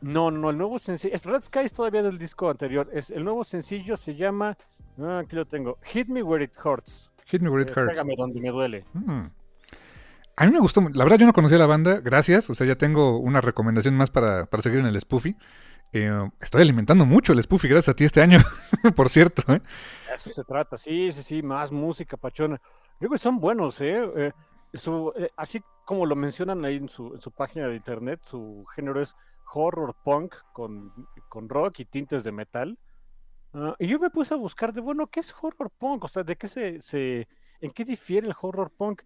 [0.00, 1.14] No, no, el nuevo sencillo.
[1.14, 2.88] Es Red Sky es todavía del disco anterior.
[2.92, 4.56] Es, el nuevo sencillo se llama.
[4.98, 5.78] ah, aquí lo tengo.
[5.84, 7.10] Hit Me Where It Hurts.
[7.28, 7.90] Hit Me Where It Eh, Hurts.
[7.92, 8.84] Pégame donde me duele.
[8.94, 9.26] Mm.
[10.36, 10.80] A mí me gustó.
[10.92, 12.00] La verdad, yo no conocía la banda.
[12.00, 12.48] Gracias.
[12.50, 15.36] O sea, ya tengo una recomendación más para, para seguir en el Spoofy.
[15.92, 18.38] Eh, estoy alimentando mucho el Spoofy gracias a ti este año,
[18.94, 19.42] por cierto.
[19.52, 19.60] ¿eh?
[20.14, 22.60] Eso se trata, sí, sí, sí, más música pachona.
[23.00, 24.00] Que son buenos, ¿eh?
[24.16, 24.32] Eh,
[24.74, 28.64] su- eh, así como lo mencionan ahí en su, en su página de internet, su
[28.76, 29.16] género es
[29.54, 30.92] horror punk con,
[31.30, 32.78] con rock y tintes de metal.
[33.54, 36.04] Ah, y yo me puse a buscar de, bueno, ¿qué es horror punk?
[36.04, 37.28] O sea, ¿de qué se, se
[37.60, 39.02] en qué difiere el horror punk?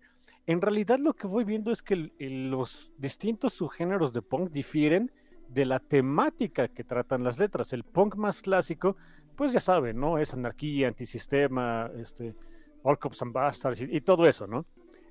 [0.47, 4.51] En realidad lo que voy viendo es que el- el- los distintos subgéneros de punk
[4.51, 5.13] difieren
[5.49, 7.73] de la temática que tratan las letras.
[7.73, 8.97] El punk más clásico
[9.37, 10.19] pues ya saben, ¿no?
[10.19, 12.35] Es anarquía, antisistema, este,
[12.83, 14.67] All Cops and Bastards y, y todo eso, ¿no?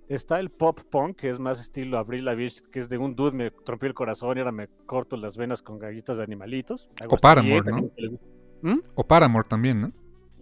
[0.10, 3.32] Está el pop punk, que es más estilo Avril Lavigne, que es de un dude
[3.32, 6.90] me rompió el corazón y ahora me corto las venas con galletas de animalitos.
[7.00, 7.92] Algo O Paramore, bien, ¿no?
[8.62, 8.80] ¿Mm?
[8.96, 9.92] O Paramore también, ¿no?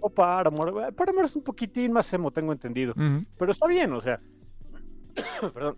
[0.01, 0.87] O Paramore.
[0.87, 2.93] Eh, Paramore es un poquitín más emo, tengo entendido.
[3.37, 4.19] Pero está bien, o sea.
[5.53, 5.77] Perdón.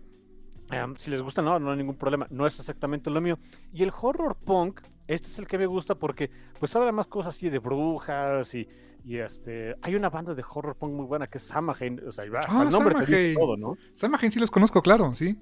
[0.70, 2.26] Em, si les gusta, no, no hay ningún problema.
[2.30, 3.38] No es exactamente lo mío.
[3.72, 7.34] Y el horror punk, este es el que me gusta porque pues habla más cosas
[7.34, 8.66] así de brujas y,
[9.04, 9.74] y este.
[9.82, 12.00] Hay una banda de horror punk muy buena que es Samhain.
[12.06, 13.76] O sea, hasta Ah, el nombre te dice todo, ¿no?
[13.92, 15.36] Samhain sí los conozco, claro, sí.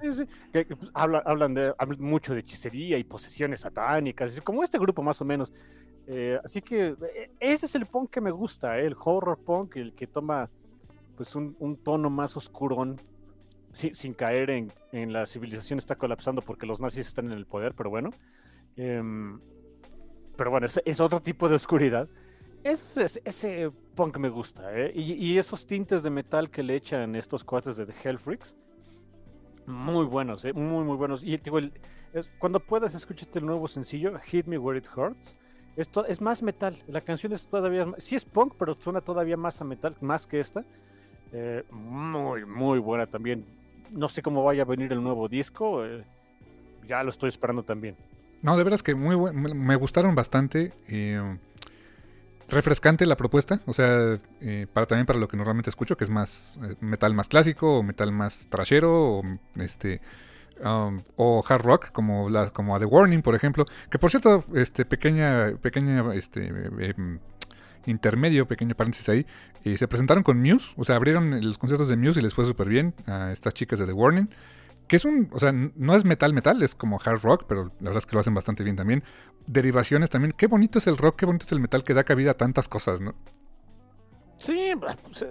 [0.00, 4.38] Sí, sí, que, que, pues, habla- hablan, de, hablan mucho de hechicería y posesiones satánicas,
[4.42, 5.54] como este grupo más o menos.
[6.06, 9.76] Eh, así que eh, ese es el punk que me gusta, eh, el horror punk,
[9.76, 10.48] el que toma
[11.16, 13.00] pues un, tono más oscurón,
[13.72, 17.74] si- sin caer en, la civilización está colapsando porque los nazis están en el poder,
[17.74, 18.10] pero bueno.
[18.76, 19.40] Em,
[20.36, 22.08] pero bueno, es, es otro tipo de oscuridad.
[22.64, 24.70] Ese, ese- ese punk me gusta.
[24.94, 28.56] Y, y esos tintes de metal que le echan estos cuates de The Hellfreaks,
[29.66, 30.44] muy buenos.
[30.54, 31.22] Muy, muy buenos.
[31.24, 35.36] Y digo, es- cuando puedas, escúchate el nuevo sencillo, Hit Me Where It Hurts.
[35.76, 36.76] Es más metal.
[36.88, 37.86] La canción es todavía.
[37.98, 40.64] Sí es punk, pero suena todavía más a metal, más que esta.
[41.32, 43.44] Eh, muy, muy buena también.
[43.90, 45.84] No sé cómo vaya a venir el nuevo disco.
[45.84, 46.02] eh,
[46.88, 47.96] ya lo estoy esperando también.
[48.42, 50.72] No, de veras que muy buen- me- gustaron bastante.
[50.88, 51.36] eh,
[52.48, 54.18] refrescante la propuesta, o sea,
[54.72, 58.12] para también para lo que normalmente escucho, que es más metal más clásico, o metal
[58.12, 59.22] más trashero, o
[59.56, 60.00] este
[60.64, 63.66] um, o hard rock, como como a The Warning, por ejemplo.
[63.90, 67.18] Que por cierto, este pequeña, pequeña, este eh, em,
[67.86, 69.26] intermedio, pequeño paréntesis ahí,
[69.64, 72.44] eh, se presentaron con Muse, o sea, abrieron los conciertos de Muse y les fue
[72.44, 74.30] súper bien a estas chicas de The Warning.
[74.88, 77.90] Que es un, o sea, no es metal metal, es como hard rock, pero la
[77.90, 79.02] verdad es que lo hacen bastante bien también.
[79.48, 80.32] Derivaciones también.
[80.36, 82.68] Qué bonito es el rock, qué bonito es el metal que da cabida a tantas
[82.68, 83.16] cosas, ¿no?
[84.36, 85.26] Sí, pues,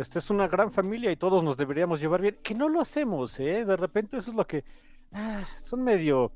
[0.00, 2.38] esta es una gran familia y todos nos deberíamos llevar bien.
[2.42, 3.64] Que no lo hacemos, ¿eh?
[3.64, 4.64] De repente eso es lo que.
[5.12, 6.32] ah, son medio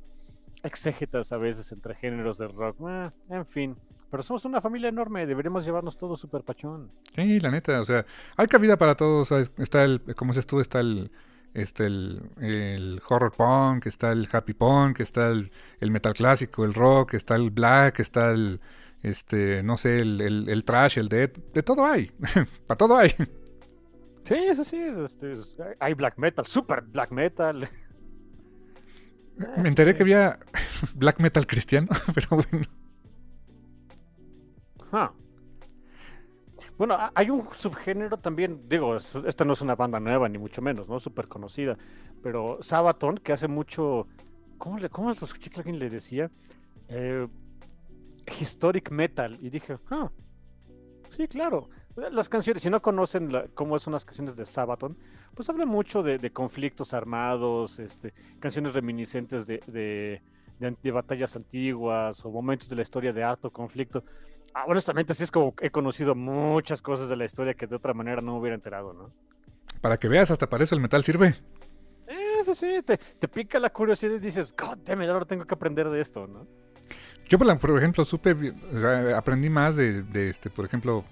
[0.62, 2.76] exégetas a veces entre géneros de rock.
[2.86, 3.76] ah, en fin.
[4.10, 6.88] Pero somos una familia enorme, deberíamos llevarnos todos súper pachón.
[7.16, 8.06] Sí, la neta, o sea,
[8.36, 9.32] hay cabida para todos.
[9.58, 11.10] Está el, como dices tú, está el,
[11.52, 15.50] este, el, horror punk, está el happy punk, está el,
[15.80, 18.60] metal clásico, el rock, está el black, está el,
[19.02, 22.12] este, no sé, el, el, el trash, el death, de todo hay,
[22.66, 23.10] para todo hay.
[24.24, 24.76] Sí, sí, sí.
[25.04, 27.68] este, es- hay black metal, super black metal.
[29.58, 30.38] Me enteré que había
[30.94, 32.66] black metal cristiano, pero bueno.
[34.92, 35.12] Ah.
[36.78, 40.38] Bueno, ha- hay un subgénero también, digo, es- esta no es una banda nueva, ni
[40.38, 40.98] mucho menos, ¿no?
[41.00, 41.76] Súper conocida,
[42.22, 44.06] pero Sabaton, que hace mucho,
[44.58, 46.30] ¿cómo, le, cómo lo escuché que alguien le decía?
[46.88, 47.26] Eh,
[48.40, 50.10] historic metal, y dije, ah,
[51.16, 51.68] sí, claro.
[51.96, 54.96] Las canciones, si no conocen la- cómo son las canciones de Sabaton,
[55.34, 60.20] pues habla mucho de, de conflictos armados, este, canciones reminiscentes de,
[60.58, 64.02] de, batallas antiguas o momentos de la historia de harto conflicto.
[64.54, 67.94] Ah, honestamente, así es como he conocido muchas cosas de la historia que de otra
[67.94, 69.12] manera no me hubiera enterado, ¿no?
[69.80, 71.34] Para que veas, hasta para eso el metal sirve.
[72.40, 75.54] Eso sí, te, te pica la curiosidad y dices, God damn it, ahora tengo que
[75.54, 76.46] aprender de esto, ¿no?
[77.28, 81.04] Yo, por ejemplo, supe, o sea, aprendí más de, de, este, por ejemplo,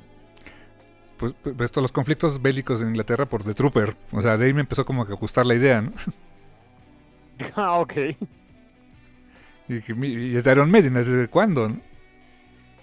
[1.31, 3.97] pues, pues todos los conflictos bélicos en Inglaterra por The Trooper.
[4.11, 5.93] O sea, de ahí me empezó como que a gustar la idea, ¿no?
[7.57, 7.93] Ah, ok.
[9.69, 11.69] Y, dije, "Mi- y es de Iron Maiden, ¿desde cuándo?
[11.69, 11.81] no?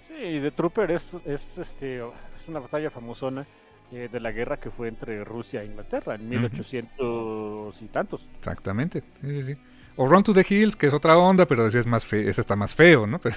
[0.08, 3.46] Sí, The Trooper es, es, este, es una batalla famosona
[3.92, 8.28] eh, de la guerra que fue entre Rusia e Inglaterra en 1800 y tantos.
[8.38, 9.60] Exactamente, sí, sí, sí.
[9.96, 12.40] O Run to the Hills, que es otra onda, pero ese, es más fe ese
[12.40, 13.18] está más feo, ¿no?
[13.22, 13.36] Pero,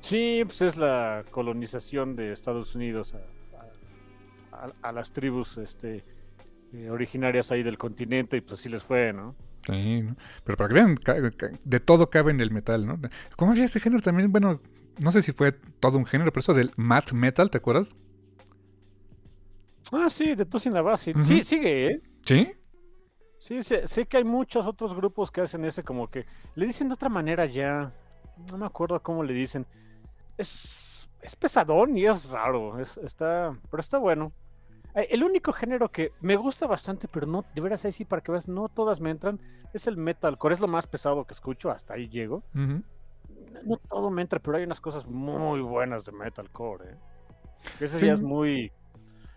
[0.00, 3.18] Sí, pues es la colonización de Estados Unidos a,
[4.82, 6.04] a- las tribus este,
[6.72, 9.34] eh, originarias ahí del continente y pues así les fue, ¿no?
[9.66, 10.16] sí, ¿no?
[10.44, 10.96] Pero para que vean,
[11.64, 12.98] de todo cabe en el metal, ¿no?
[13.36, 14.30] ¿Cómo había ese género también?
[14.30, 14.60] Bueno,
[14.98, 17.96] no sé si fue todo un género, pero eso del math metal, ¿te acuerdas?
[19.92, 21.14] Ah, sí, de Tosin la base.
[21.22, 22.02] Sí, sigue, ¿eh?
[22.24, 22.52] Sí.
[23.38, 26.26] Sí, sé, sé que hay muchos otros grupos que hacen ese como que
[26.56, 27.92] le dicen de otra manera ya.
[28.50, 29.66] No me acuerdo cómo le dicen.
[30.36, 32.80] Es, es pesadón y es raro.
[32.80, 34.32] Es, está, pero está bueno.
[34.96, 38.22] Eh, El único género que me gusta bastante, pero no, de veras ahí sí, para
[38.22, 39.38] que veas, no todas me entran,
[39.72, 40.54] es el metalcore.
[40.54, 42.42] Es lo más pesado que escucho, hasta ahí llego.
[42.54, 42.82] No,
[43.64, 46.90] no todo me entra, pero hay unas cosas muy buenas de metalcore.
[46.90, 46.96] ¿eh?
[47.80, 48.06] Ese Sí.
[48.06, 48.72] ya es muy.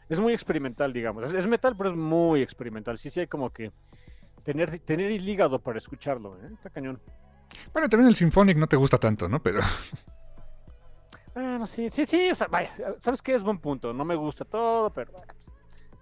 [0.10, 1.24] Es muy experimental, digamos.
[1.26, 2.98] Es, es metal, pero es muy experimental.
[2.98, 3.72] Sí, sí, hay como que
[4.44, 6.36] tener, tener el hígado para escucharlo.
[6.42, 6.50] ¿eh?
[6.54, 7.00] Está cañón.
[7.74, 9.42] Bueno, también el Symphonic no te gusta tanto, ¿no?
[9.42, 9.60] Pero
[11.36, 12.30] Ah, no, sí, sí, sí.
[12.32, 13.34] o sea, vaya, ¿sabes qué?
[13.34, 13.94] Es buen punto.
[13.94, 15.49] No me gusta todo, pero bueno, pues,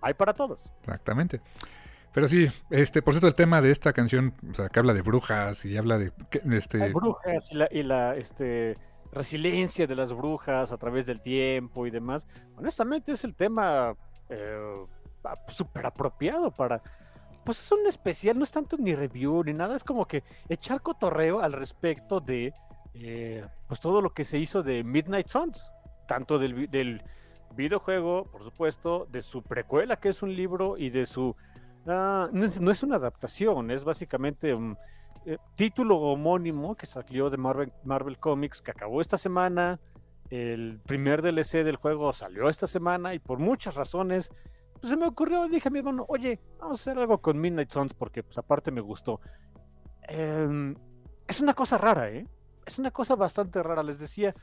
[0.02, 0.72] hay para todos.
[0.82, 1.42] exactamente.
[2.14, 5.02] Pero sí, este, por cierto, el tema de esta canción, o sea, que habla de
[5.02, 6.12] brujas y habla de
[6.52, 8.76] este Hay brujas y la, y la este,
[9.12, 12.28] resiliencia de las brujas a través del tiempo y demás.
[12.56, 13.96] Honestamente es el tema
[14.30, 14.86] eh,
[15.48, 16.82] súper apropiado para...
[17.44, 20.82] Pues es un especial, no es tanto ni review ni nada, es como que echar
[20.82, 22.54] cotorreo al respecto de
[22.94, 25.72] eh, pues todo lo que se hizo de Midnight Suns,
[26.08, 27.04] tanto del, del
[27.56, 31.36] videojuego, por supuesto, de su precuela, que es un libro, y de su...
[31.88, 34.78] ah, no, es, una adaptación, es básicamente un
[35.26, 39.80] eh, título homónimo que salió de Marvel, Marvel Comics, que acabó esta semana.
[40.30, 44.32] El primer DLC del juego salió esta semana y por muchas razones
[44.80, 47.70] pues, se me ocurrió, dije a mi hermano, oye, vamos a hacer algo con Midnight
[47.70, 49.20] Suns porque pues aparte me gustó.
[50.04, 50.76] Em,
[51.28, 52.28] es una cosa rara, ¿eh?
[52.66, 54.36] Es una cosa bastante rara, les decía.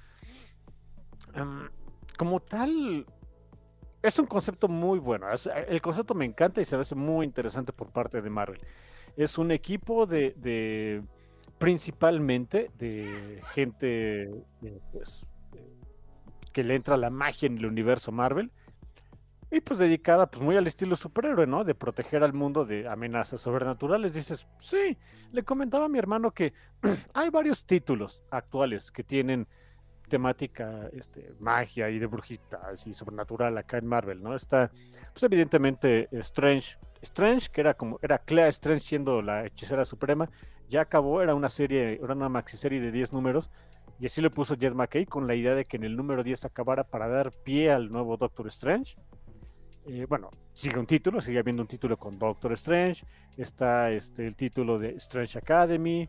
[1.35, 1.69] em,
[2.17, 3.07] como tal,
[4.03, 5.33] es un concepto muy bueno.
[5.33, 8.61] es- el concepto me encanta y se me hace muy interesante por parte de Marvel.
[9.17, 11.03] Es un equipo de,
[11.59, 14.23] principalmente de gente
[14.63, 15.65] eh, pues, eh,
[16.53, 18.51] que le entra la magia en el universo Marvel.
[19.51, 21.63] Y pues dedicada pues muy al estilo superhéroe, ¿no?
[21.63, 24.13] De proteger al mundo de amenazas sobrenaturales.
[24.13, 24.99] Dices, sí,
[25.31, 26.53] le comentaba a mi hermano que
[27.15, 29.47] hay varios títulos actuales que tienen
[30.09, 34.35] temática este, magia y de brujitas y sobrenatural acá en Marvel, ¿no?
[34.35, 34.71] Está,
[35.13, 40.31] pues evidentemente Strange, Strange, que era como, era Clea Strange siendo la hechicera suprema,
[40.69, 43.51] ya acabó, era una serie, era una maxiserie de 10 números,
[44.01, 46.45] y así le puso Jed McKay con la idea de que en el número 10
[46.45, 48.97] acabara para dar pie al nuevo Doctor Strange.
[49.87, 53.05] Eh, bueno, sigue un título, sigue habiendo un título con Doctor Strange,
[53.37, 56.09] está este, el título de Strange Academy,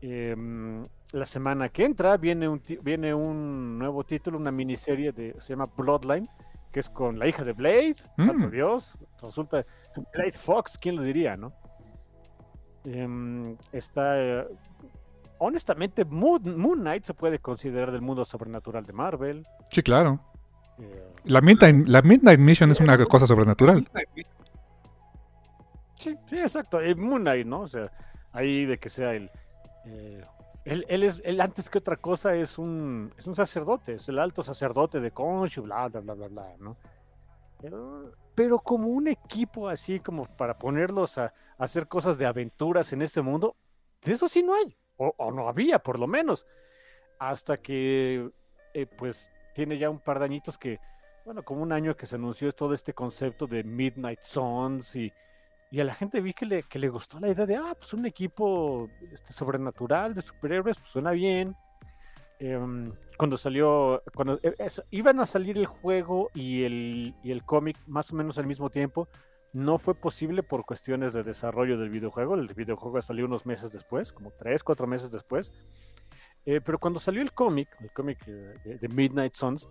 [0.00, 5.50] em, la semana que entra viene un, viene un nuevo título, una miniserie de, se
[5.54, 6.28] llama Bloodline,
[6.72, 8.50] que es con la hija de Blade, santo Mm.
[8.50, 9.64] Dios, resulta
[10.12, 11.52] Blade Fox, ¿quién lo diría, no?
[12.84, 14.46] Em, está, eh,
[15.38, 19.46] honestamente, Moon, Moon Knight se puede considerar del mundo sobrenatural de Marvel.
[19.70, 20.20] sí, claro.
[20.78, 23.88] eh, La Midnight, la Midnight Mission es una cosa sobrenatural.
[25.96, 26.80] Sí, sí, exacto.
[26.80, 27.62] eh, Moon Knight, ¿no?
[27.62, 27.90] O sea,
[28.32, 29.30] ahí de que sea el.
[29.86, 30.22] Eh,
[30.64, 34.18] él, él es, él antes que otra cosa es un, es un sacerdote, es el
[34.18, 36.76] alto sacerdote de Khonshu, bla, bla, bla, bla, bla, ¿no?
[38.34, 43.22] Pero, como un equipo así como para ponerlos a, hacer cosas de aventuras en ese
[43.22, 43.56] mundo,
[44.02, 46.44] de eso sí no hay, o, no había por lo menos,
[47.18, 48.30] hasta que
[48.74, 50.80] eh, pues tiene ya un par de añitos que,
[51.24, 55.12] bueno, como un año que se anunció todo este concepto de Midnight Suns y,
[55.70, 57.92] y a la gente vi que le, que le gustó la idea de, ah, pues
[57.94, 61.56] un equipo este, sobrenatural de superhéroes, pues suena bien.
[62.38, 67.44] Em, cuando salió, cuando eh, es- iban a salir el juego y el, y el
[67.44, 69.08] cómic más o menos al mismo tiempo,
[69.54, 72.34] no fue posible por cuestiones de desarrollo del videojuego.
[72.34, 75.50] El videojuego salió unos meses después, como tres, cuatro meses después.
[76.44, 79.66] Eh, pero cuando salió el cómic, el cómic eh, de Midnight Suns,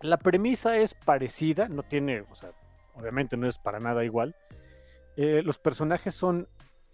[0.00, 2.50] la premisa es parecida, no tiene, o sea,
[2.94, 4.34] obviamente no es para nada igual.
[5.18, 6.46] Eh, los personajes son.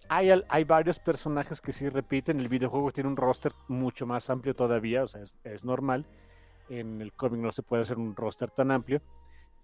[0.08, 2.40] Hay, hay varios personajes que sí repiten.
[2.40, 6.06] El videojuego tiene un roster mucho más amplio todavía, o sea, es, normal.
[6.70, 9.02] En el cómic no se puede hacer un roster tan amplio.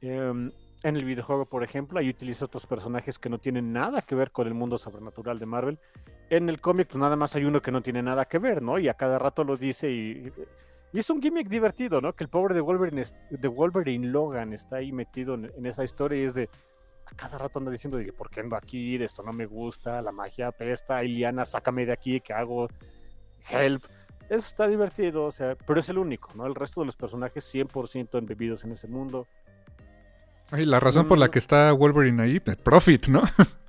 [0.02, 0.52] Em,
[0.82, 4.30] en el videojuego, por ejemplo, ahí utiliza otros personajes que no tienen nada que ver
[4.30, 5.78] con el mundo sobrenatural de Marvel.
[6.28, 8.78] En el cómic, pues nada más hay uno que no tiene nada que ver, ¿no?
[8.78, 10.30] Y a cada rato lo dice y,
[10.92, 12.14] y es un gimmick divertido, ¿no?
[12.14, 16.24] Que el pobre de Wolverine, de Wolverine Logan está ahí metido en, esa historia y
[16.24, 16.50] es de...
[17.10, 19.02] A cada rato anda diciendo, de, ¿por qué ando aquí?
[19.02, 22.68] Esto no me gusta, la magia apesta, Iliana, sácame de aquí, ¿qué hago?
[23.48, 23.84] Help.
[24.28, 26.46] Eso está divertido, o sea, pero es el único, ¿no?
[26.46, 29.26] El resto de los personajes 100% embebidos en ese mundo.
[30.52, 31.30] Ay, la razón por la mm.
[31.30, 33.22] que está Wolverine ahí, pues, profit, ¿no?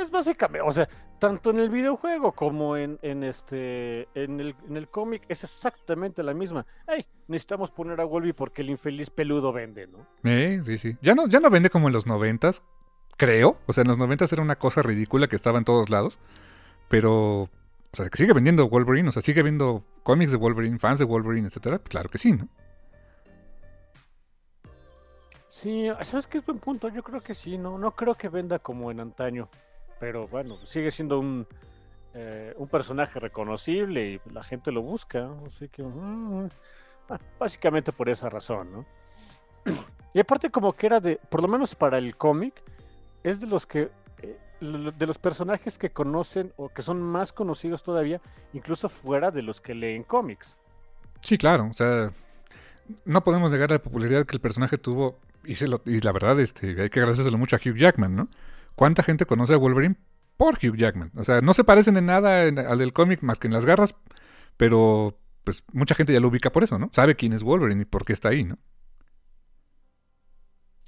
[0.00, 4.88] es básicamente, o sea, tanto en el videojuego como en, este en el, en el
[4.88, 6.66] cómic es exactamente la misma.
[6.86, 10.06] Hey, necesitamos poner a Wolverine porque el infeliz peludo vende, ¿no?
[10.24, 10.96] Eh, sí, sí.
[11.02, 12.62] Ya no, ya no vende como en los noventas,
[13.16, 13.58] creo.
[13.66, 16.18] O sea, en los noventas era una cosa ridícula que estaba en todos lados.
[16.88, 17.50] Pero, o
[17.92, 21.48] sea, que sigue vendiendo Wolverine, o sea, sigue viendo cómics de Wolverine, fans de Wolverine,
[21.48, 21.78] etcétera.
[21.80, 22.48] Claro que sí, ¿no?
[25.48, 26.88] Sí, ¿sabes qué es buen punto?
[26.90, 29.48] Yo creo que sí, no, no creo que venda como en antaño.
[29.98, 31.46] Pero bueno, sigue siendo un,
[32.14, 35.28] eh, un personaje reconocible y la gente lo busca.
[35.46, 36.48] Así que, mm,
[37.10, 38.86] ah, básicamente por esa razón, ¿no?
[40.14, 42.54] Y aparte como que era de, por lo menos para el cómic,
[43.22, 43.90] es de los que,
[44.22, 48.22] eh, de los personajes que conocen o que son más conocidos todavía,
[48.54, 50.56] incluso fuera de los que leen cómics.
[51.20, 52.14] Sí, claro, o sea,
[53.04, 56.40] no podemos negar la popularidad que el personaje tuvo y, se lo, y la verdad,
[56.40, 58.28] este, hay que agradecérselo mucho a Hugh Jackman, ¿no?
[58.76, 59.96] ¿Cuánta gente conoce a Wolverine
[60.36, 61.10] por Hugh Jackman?
[61.16, 63.96] O sea, no se parecen en nada al del cómic más que en las garras,
[64.56, 66.88] pero pues mucha gente ya lo ubica por eso, ¿no?
[66.92, 68.58] Sabe quién es Wolverine y por qué está ahí, ¿no?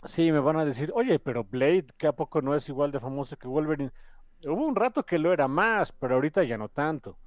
[0.05, 3.01] Sí, me van a decir, oye, pero Blade, ¿qué a poco no es igual de
[3.01, 3.91] famoso que Wolverine?
[4.45, 7.19] Hubo un rato que lo era más, pero ahorita ya no tanto.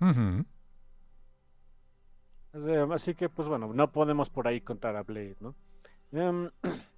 [2.94, 5.56] así que, pues bueno, no podemos por ahí contar a Blade, ¿no?
[6.12, 6.50] Em,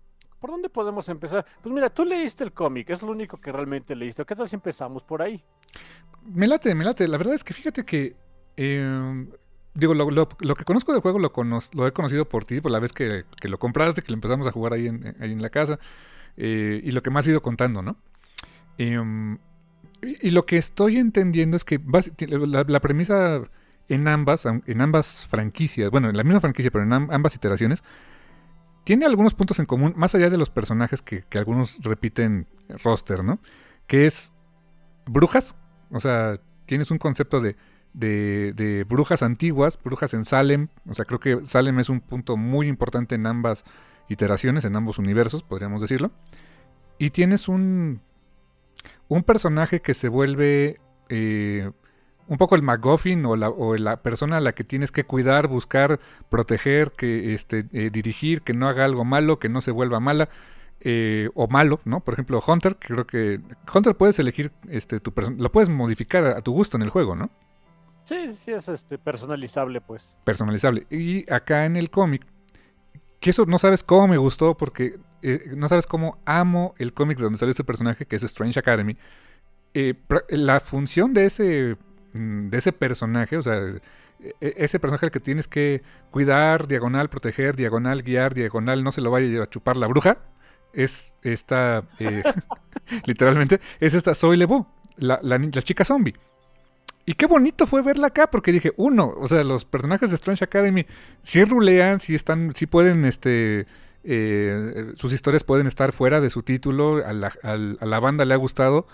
[0.44, 1.46] ¿Por dónde podemos empezar?
[1.62, 4.26] Pues mira, tú leíste el cómic, es lo único que realmente leíste.
[4.26, 5.42] ¿Qué tal si empezamos por ahí?
[6.26, 7.08] Me late, me late.
[7.08, 8.18] La verdad es que fíjate que.
[8.58, 9.30] Em,
[9.74, 13.24] digo, lo, que conozco del juego lo, he conocido por ti, por la vez que,
[13.44, 15.80] lo compraste, que lo empezamos a jugar ahí en, en la casa.
[16.36, 17.96] Eh, y lo que me has ido contando, ¿no?
[18.78, 19.38] Em,
[20.02, 21.80] y, lo que estoy entendiendo es que
[22.28, 23.44] la, la, premisa
[23.88, 27.82] en ambas, en ambas franquicias, bueno, en la misma franquicia, pero en ambas iteraciones,
[28.84, 32.48] tiene algunos puntos en común, más allá de los personajes que, algunos repiten
[32.84, 33.40] roster, ¿no?
[33.88, 34.34] Que es
[35.06, 35.56] brujas,
[35.92, 37.56] o sea, tienes un concepto de,
[37.94, 42.68] de, brujas antiguas, brujas en Salem, o sea, creo que Salem es un punto muy
[42.68, 43.64] importante en ambas
[44.10, 46.12] iteraciones, en ambos universos, podríamos decirlo.
[46.98, 48.02] Y tienes un,
[49.08, 50.80] un personaje que se vuelve
[51.10, 51.72] eh,
[52.28, 55.48] un poco el MacGuffin o la, o la, persona a la que tienes que cuidar,
[55.48, 56.00] buscar,
[56.30, 60.30] proteger, que este, eh, dirigir, que no haga algo malo, que no se vuelva mala.
[60.86, 62.02] Eh, o malo, ¿no?
[62.02, 63.40] Por ejemplo, Hunter, que creo que
[63.74, 67.30] Hunter puedes elegir este tu lo puedes modificar a, tu gusto en el juego, ¿no?
[68.04, 70.14] Sí, sí es este personalizable, pues.
[70.26, 70.86] Personalizable.
[70.90, 72.26] Y acá en el cómic
[73.22, 77.18] que eso no sabes cómo me gustó porque eh, no sabes cómo amo el cómic
[77.18, 78.98] de donde salió este personaje que es Strange Academy.
[80.28, 81.78] la función de ese
[82.14, 83.60] de ese personaje, o sea,
[84.20, 89.02] e, ese personaje al que tienes que cuidar, diagonal, proteger, diagonal, guiar, diagonal, no se
[89.02, 90.20] lo vaya a chupar la bruja,
[90.72, 92.24] es esta, eh,
[93.06, 96.16] literalmente, es esta Zoe Lebeau, la, la, chica zombie.
[97.06, 100.46] Y qué bonito fue verla acá, porque dije, uno, o sea, los personajes de Strange
[100.46, 100.86] Academy
[101.22, 103.68] sí rulean, sí están, sí pueden, este,
[104.06, 108.34] eh, sus historias pueden estar fuera de su título, a la, a la banda le
[108.34, 108.88] ha gustado,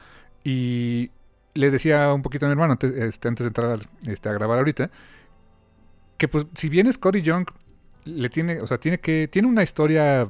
[0.43, 1.11] y,
[1.53, 4.89] le decía un poquito a mi hermano este, antes de entrar este, a grabar ahorita,
[6.17, 7.47] que pues si bien Scotty Young
[8.05, 10.29] le tiene, o sea, tiene que, tiene una historia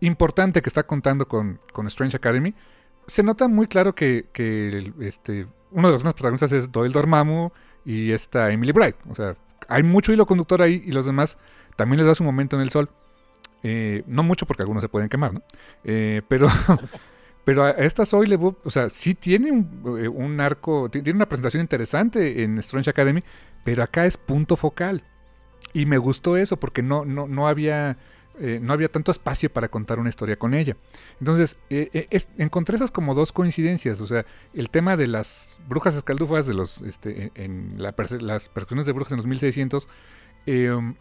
[0.00, 2.54] importante que está contando con, Strange Academy,
[3.06, 4.26] se nota muy claro que,
[5.00, 7.50] este, uno de los protagonistas es Doyle Dormammu
[7.84, 8.96] y esta Emily Bright.
[9.08, 9.34] O sea,
[9.68, 11.38] hay mucho hilo conductor ahí y los demás
[11.76, 12.88] también les da su momento en el sol.
[13.62, 15.42] Eh, no mucho porque algunos se pueden quemar, ¿no?
[15.84, 16.48] Eh, pero,
[17.48, 22.42] Pero a esta Lebeau, o sea, sí tiene un, eh, arco, tiene una presentación interesante
[22.42, 23.24] en Strange Academy,
[23.64, 25.02] pero acá es punto focal.
[25.72, 27.96] Y me gustó eso porque no, no, no había...
[28.38, 30.76] Eh, no había tanto espacio para contar una historia con ella.
[31.20, 34.02] Entonces, eh, encontré esas como dos coincidencias.
[34.02, 38.92] O sea, el tema de las brujas escaldufas, de los, este, en las percusiones de
[38.92, 39.88] brujas en los 1600,
[40.44, 40.94] em,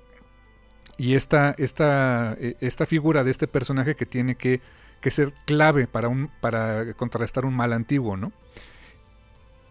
[0.97, 4.61] y esta, esta, esta figura de este personaje que tiene que
[5.01, 8.31] que ser clave para, un, para contrarrestar un mal antiguo, ¿no?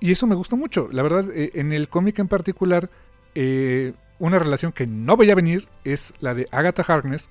[0.00, 0.88] Y eso me gustó mucho.
[0.92, 2.90] La verdad, eh, en el cómic en particular,
[3.34, 7.30] eh, una relación que no veía venir es la de Agatha Harkness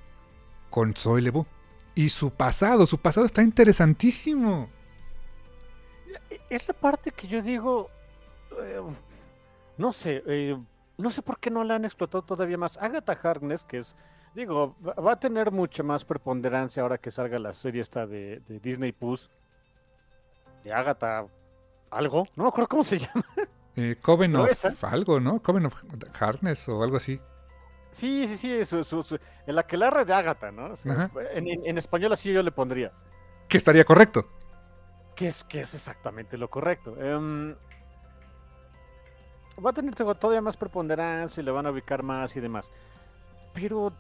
[0.70, 1.46] con Zoe Lebu.
[1.94, 4.70] Y su pasado, su pasado está interesantísimo.
[6.50, 7.90] Es la parte que yo digo,
[8.62, 8.82] eh,
[9.78, 10.24] no sé,
[10.98, 12.78] no sé por qué no la han explotado todavía más.
[12.78, 13.96] Agatha Harkness, que es,
[14.36, 18.92] digo, va a tener mucha más preponderancia ahora que salga la serie esta de, Disney
[18.92, 19.32] Plus.
[20.64, 21.26] De Agatha
[21.90, 23.24] algo, no me acuerdo cómo se llama.
[23.76, 25.42] Eh, Coven of algo, ¿no?
[25.42, 25.84] Coven of
[26.20, 27.20] Harkness o algo así.
[27.92, 29.18] Sí, sí, sí, su, su,
[29.48, 30.74] en la que la de Agatha, ¿no?
[31.32, 32.92] en, español así yo le pondría.
[33.48, 34.28] Que estaría correcto.
[35.16, 36.98] Que es, que es exactamente lo correcto.
[37.02, 37.56] Em,
[39.66, 42.70] va a tener todavía más preponderancia y le van a ubicar más y demás.
[43.54, 43.94] Pero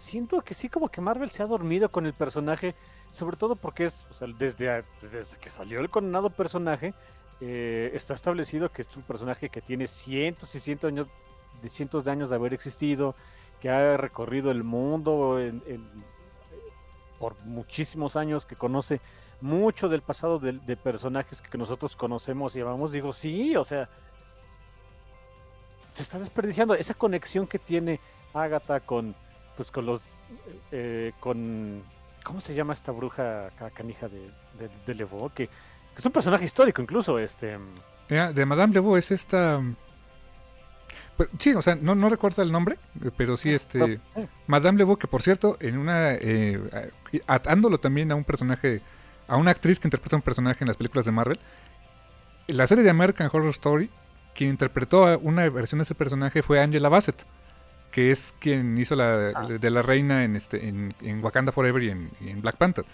[0.00, 2.74] siento que sí, como que Marvel se ha dormido con el personaje,
[3.10, 6.94] sobre todo porque es, o sea, desde, desde que salió el condenado personaje,
[7.40, 11.06] eh, está establecido que es un personaje que tiene cientos y cientos de años
[11.62, 13.14] de cientos de años de haber existido,
[13.60, 15.38] que ha recorrido el mundo
[17.18, 19.00] por muchísimos años, que conoce
[19.42, 23.90] mucho del pasado de, personajes que nosotros conocemos y llamamos, digo, sí, o sea,
[25.92, 28.00] se está desperdiciando esa conexión que tiene
[28.32, 29.14] Agatha con,
[29.60, 30.06] pues, con los,
[30.72, 31.82] eh, con,
[32.24, 34.20] ¿cómo se llama esta bruja canija de,
[34.58, 35.30] de, de Levo?
[35.34, 35.50] Que,
[35.94, 37.58] es un personaje histórico incluso, este...
[38.08, 39.60] De Madame Levo es esta...
[41.18, 42.78] Pues, sí, o sea, no, no recuerdo el nombre,
[43.18, 44.00] pero sí, este.
[44.46, 46.14] Madame Lebeau, que por cierto, en una.
[46.14, 46.58] Eh,
[47.26, 48.80] atándolo también a un personaje.
[49.28, 51.38] A una actriz que interpreta un personaje en las películas de Marvel.
[52.46, 53.90] La serie de American Horror Story,
[54.34, 57.26] quien interpretó una versión de ese personaje fue Angela Bassett,
[57.90, 59.46] que es quien hizo la ah.
[59.48, 62.84] de la reina en, este, en, Wakanda Forever y en, Black Panther.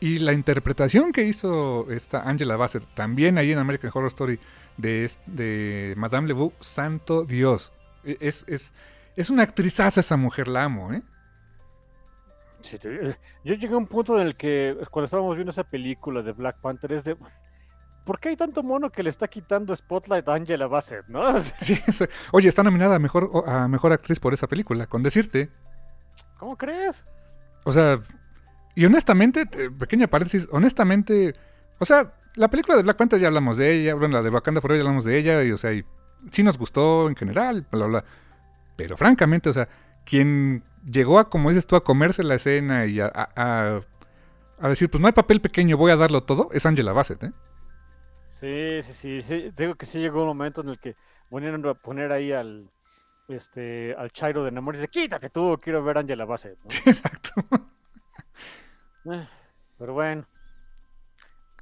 [0.00, 4.38] Y la interpretación que hizo esta Angela Bassett también ahí en American Horror Story
[4.76, 7.72] de, de Madame Lebeau, santo Dios.
[8.04, 8.74] E, es, es,
[9.16, 11.02] es una actrizaza esa mujer, la amo, ¿eh?
[12.82, 13.14] eh
[13.44, 16.58] yo llegué a un punto en el que cuando estábamos viendo esa película de Black
[16.60, 17.16] Panther es de...
[18.04, 21.22] ¿Por qué hay tanto mono que le está quitando Spotlight a Angela Bassett, no?
[22.32, 25.50] Oye, está nominada a mejor, a mejor actriz por esa película, con decirte.
[26.38, 27.06] ¿Cómo crees?
[27.64, 28.00] O sea,
[28.74, 31.34] y honestamente, eh, pequeña paréntesis, honestamente,
[31.78, 34.60] o sea, la película de Black Panther ya hablamos de ella, bueno, la de Wakanda
[34.60, 35.84] Forever ya hablamos de ella, y o sea, y
[36.30, 38.04] sí nos gustó en general, bla, bla,
[38.76, 39.68] Pero francamente, o sea,
[40.04, 43.80] quien llegó a, como dices tú, a comerse la escena y a, a,
[44.68, 47.32] decir, pues no hay papel pequeño, voy a darlo todo, es Angela Bassett, ¿eh?
[48.34, 50.96] Sí, sí, sí, digo que sí llegó un momento en el que
[51.30, 52.68] ponieron a poner ahí al,
[53.28, 56.58] este, al Chairo de Namor y dice, quítate tú, quiero ver a Angela Bassett.
[56.84, 57.30] exacto.
[59.04, 59.28] Eh,
[59.78, 60.26] pero bueno.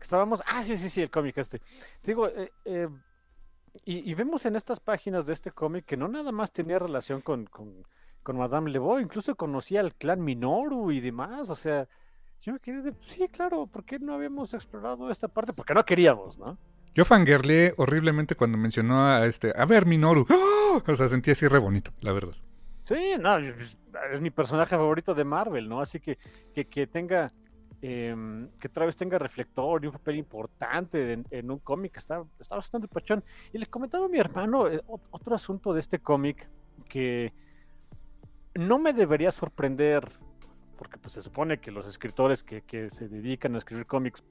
[0.00, 0.42] Estábamos.
[0.46, 1.60] Ah, sí, sí, sí, el cómic este.
[2.02, 2.88] digo, eh, eh,
[3.84, 7.44] y, vemos en estas páginas de este cómic que no nada más tenía relación con,
[7.46, 7.86] con,
[8.22, 11.50] con Madame Lebeau, incluso conocía al clan Minoru y demás.
[11.50, 11.86] O sea,
[12.43, 12.95] yo me quedé de.
[13.01, 15.53] Sí, claro, ¿por qué no habíamos explorado esta parte?
[15.53, 16.59] Porque no queríamos, ¿no?
[16.95, 19.53] Yo fangirleé horriblemente cuando mencionó a este.
[19.57, 20.26] A ver, Minoru.
[20.28, 20.82] ¡Oh!
[20.86, 22.34] O sea, sentí así re bonito, la verdad.
[22.84, 25.80] Sí, no, es mi personaje favorito de Marvel, ¿no?
[25.80, 26.18] Así que
[26.53, 27.30] que, que tenga
[27.84, 32.55] Em, que otra vez tenga reflector y un papel importante en, un cómic, está, está
[32.55, 33.24] bastante pachón.
[33.53, 34.80] Y les comentaba a mi hermano eh,
[35.11, 36.49] otro asunto de este cómic
[36.88, 37.32] que
[38.55, 40.09] no me debería sorprender,
[40.83, 44.24] porque pues se supone que los escritores que, se dedican a escribir cómics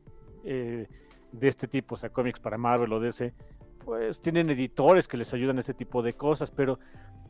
[0.43, 0.85] eh,
[1.31, 3.33] de este tipo, o sea, cómics para Marvel o DC,
[3.85, 6.77] pues tienen editores que les ayudan a este tipo de cosas, pero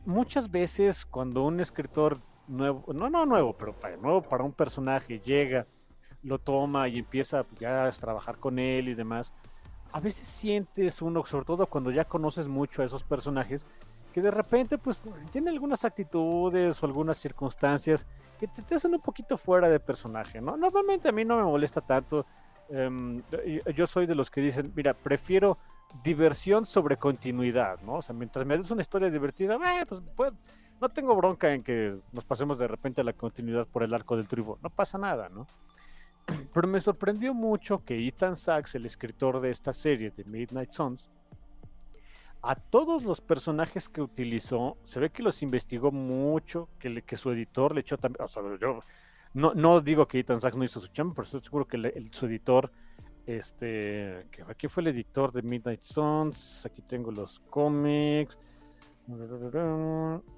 [0.04, 2.18] muchas veces cuando un escritor
[2.48, 5.68] nuevo, no, no nuevo, pero nuevo para un personaje llega
[6.24, 9.32] lo toma y empieza pues, ya a trabajar con él y demás,
[9.92, 13.68] a veces sientes uno, sobre todo cuando ya conoces mucho a esos personajes,
[14.12, 18.06] que de repente pues tiene algunas actitudes o algunas circunstancias
[18.38, 20.56] que te, hacen un poquito fuera de personaje, ¿no?
[20.56, 22.26] Normalmente a mí no me molesta tanto.
[22.68, 23.22] Em,
[23.74, 25.58] yo soy de los que dicen, mira, prefiero
[26.02, 27.94] diversión sobre continuidad, ¿no?
[27.96, 30.32] O sea, mientras me des una historia divertida, eh, pues, pues,
[30.80, 34.16] no tengo bronca en que nos pasemos de repente a la continuidad por el arco
[34.16, 35.46] del triunfo, no pasa nada, ¿no?
[36.52, 41.10] Pero me sorprendió mucho que Ethan Sachs, el escritor de esta serie de Midnight Suns,
[42.42, 47.30] a todos los personajes que utilizó, se ve que los investigó mucho, que, que su
[47.30, 48.24] editor le echó también.
[48.24, 48.80] O sea, yo
[49.34, 52.26] no, no digo que Ethan Sachs no hizo su chamba, pero estoy seguro que su
[52.26, 52.70] editor,
[53.26, 58.36] este, que aquí fue el editor de Midnight Suns, aquí tengo los cómics.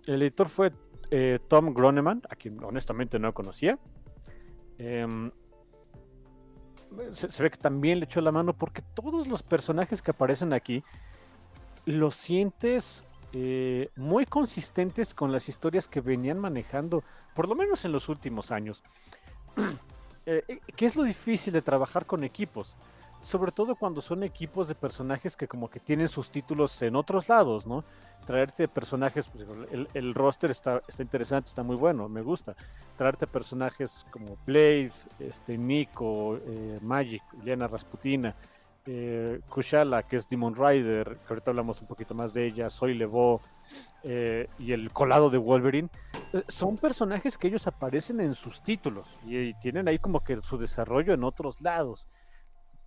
[0.06, 0.72] El editor fue
[1.10, 3.78] eh, Tom Groneman, a quien honestamente no conocía.
[4.78, 5.30] Eh,
[7.12, 10.84] se, ve que también le echó la mano porque todos los personajes que aparecen aquí
[11.86, 13.04] los sientes
[13.36, 17.02] eh, muy consistentes con las historias que venían manejando,
[17.34, 18.82] por lo menos en los últimos años.
[20.26, 22.78] Eh, eh, ¿Qué es lo difícil de trabajar con equipos?
[23.20, 27.28] Sobre todo cuando son equipos de personajes que como que tienen sus títulos en otros
[27.28, 27.84] lados, ¿no?
[28.24, 29.46] Traerte personajes, pues,
[29.92, 32.56] el, roster está, interesante, está muy bueno, me gusta.
[32.96, 36.40] Traerte personajes como Blade, este, Nico,
[36.80, 38.34] Magic, Lena Rasputina,
[38.86, 42.94] eh, Kushala, que es Demon Rider, que ahorita hablamos un poquito más de ella, Soy
[42.94, 43.40] Levo
[44.02, 45.88] eh, y el colado de Wolverine,
[46.32, 50.58] eh, son personajes que ellos aparecen en sus títulos y, tienen ahí como que su
[50.58, 52.08] desarrollo en otros lados.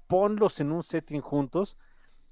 [0.07, 1.77] Ponlos en un setting juntos.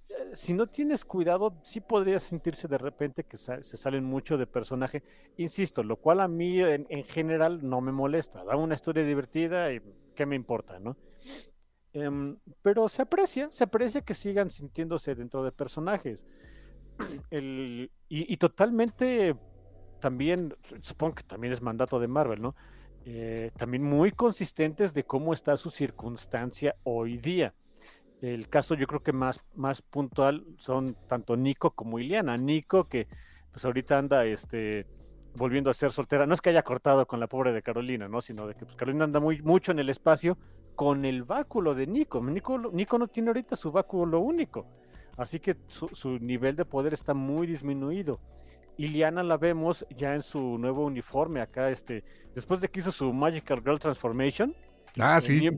[0.10, 4.48] Eh, si no tienes cuidado, sí podría sentirse de repente que se salen mucho de
[4.48, 5.04] personaje.
[5.38, 8.44] Insisto, lo cual a mí en, en general no me molesta.
[8.44, 9.82] Da una historia divertida y
[10.16, 10.96] qué me importa, ¿no?
[11.96, 16.26] Em, pero se aprecia, se aprecia que sigan sintiéndose dentro de personajes.
[17.32, 19.34] y, totalmente
[20.02, 22.54] también, supongo que también es mandato de Marvel, ¿no?
[23.06, 27.54] Eh, también muy consistentes de cómo está su circunstancia hoy día.
[28.22, 32.36] El caso yo creo que más, más puntual son tanto Nico como Iliana.
[32.36, 33.08] Nico que
[33.54, 34.86] pues ahorita anda este,
[35.36, 36.26] volviendo a ser soltera.
[36.26, 38.22] No es que haya cortado con la pobre de Carolina, ¿no?
[38.22, 40.38] Sino de que pues, Carolina anda muy, mucho en el espacio
[40.76, 42.22] con el báculo de Nico.
[42.22, 42.58] Nico.
[42.72, 44.66] Nico no tiene ahorita su báculo único.
[45.18, 48.20] Así que su, nivel de poder está muy disminuido.
[48.78, 52.04] Iliana la vemos ya en su nuevo uniforme acá, este,
[52.34, 54.54] después de que hizo su Magical Girl Transformation.
[55.00, 55.50] Ah, sí.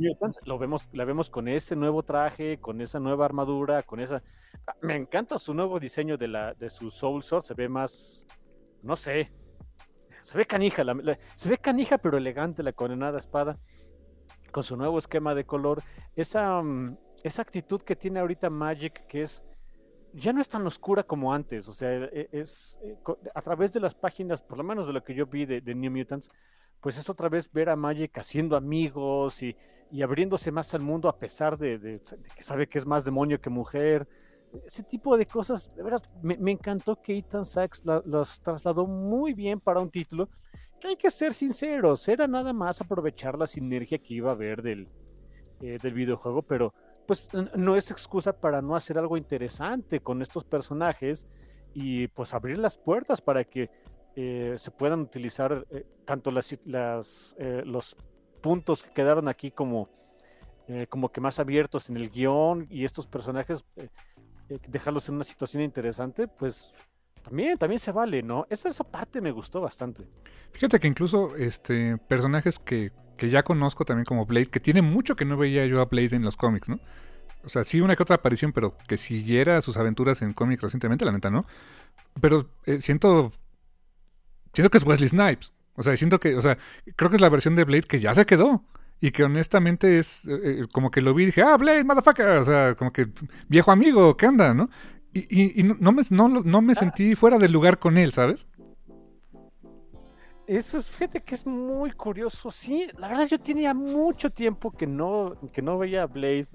[0.46, 4.22] lo vemos, la vemos con ese nuevo traje, con esa nueva armadura, con esa.
[4.68, 8.28] Ah, me encanta su nuevo diseño de la, de su Soul Sword, se ve más,
[8.84, 9.32] no sé,
[10.22, 10.84] se ve canija,
[11.36, 13.58] se ve canija pero elegante la condenada espada
[14.52, 15.84] con su nuevo esquema de color,
[16.16, 19.44] esa, mm, esa actitud que tiene ahorita Magic, que es
[20.14, 22.98] ya no es tan oscura como antes, o sea, e, es, eh,
[23.34, 25.92] a través de las páginas, por lo menos de lo que yo vi de, New
[25.92, 26.30] Mutants,
[26.82, 29.56] pues es otra vez ver a Magic haciendo amigos y,
[30.04, 32.02] abriéndose más al mundo a pesar de,
[32.36, 34.08] que sabe que es más demonio que mujer.
[34.66, 39.60] Ese tipo de cosas, de veras, me, encantó que Ethan Sachs los trasladó muy bien
[39.60, 40.30] para un título
[40.80, 44.62] que hay que ser sinceros, era nada más aprovechar la sinergia que iba a haber
[44.62, 44.88] del,
[45.62, 46.74] eh, del videojuego, pero
[47.06, 51.28] pues no es excusa para no hacer algo interesante con estos personajes
[51.74, 53.70] y pues abrir las puertas para que
[54.16, 57.96] eh, se puedan utilizar eh, tanto las, las los
[58.42, 59.90] puntos que quedaron aquí como,
[60.90, 63.66] como que más abiertos en el guion y estos personajes
[64.68, 66.74] dejarlos en una situación interesante, pues
[67.28, 68.48] también, también se vale, ¿no?
[68.50, 70.08] Esa, esa parte me gustó bastante.
[70.54, 75.26] Fíjate que incluso este personajes que, ya conozco también como Blade, que tiene mucho que
[75.26, 76.80] no veía yo a Blade en los cómics, ¿no?
[77.44, 81.04] O sea, sí una que otra aparición, pero que siguiera sus aventuras en cómics recientemente,
[81.04, 81.46] la neta, ¿no?
[82.22, 83.32] Pero eh, siento.
[84.54, 85.54] Siento que es Wesley Snipes.
[85.76, 86.36] O sea, siento que.
[86.36, 86.58] O sea,
[86.96, 88.64] creo que es la versión de Blade que ya se quedó.
[89.00, 92.28] Y que honestamente es eh, eh, como que lo vi y dije, ah, Blade, motherfucker.
[92.30, 93.08] O sea, como que
[93.48, 94.70] viejo amigo, ¿qué anda, no?
[95.14, 98.48] Y, no, me, no, me sentí fuera del lugar con él, ¿sabes?
[100.46, 102.52] Eso es, fíjate que es muy curioso.
[102.52, 106.48] Sí, la verdad yo tenía mucho tiempo que no, que no veía a Blade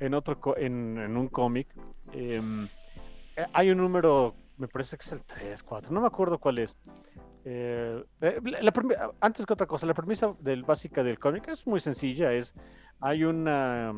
[0.00, 1.68] en otro en, un cómic.
[2.12, 2.64] Em,
[3.36, 6.58] eh, hay un número, me parece que es el 3, 4, no me acuerdo cuál
[6.58, 6.76] es.
[7.44, 8.40] Eh, eh,
[9.20, 12.32] antes que otra cosa, la premisa del, básica del cómic es muy sencilla.
[12.32, 12.58] Es
[13.00, 13.94] hay una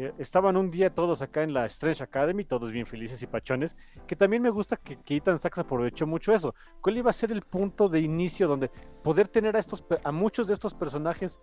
[0.00, 3.76] eh, estaban un día todos acá en la Strange Academy, todos bien felices y pachones,
[4.06, 6.54] que también me gusta que, que Ethan Sachs aprovechó mucho eso.
[6.80, 8.70] ¿Cuál iba a ser el punto de inicio donde
[9.02, 11.40] poder tener a estos a muchos de estos personajes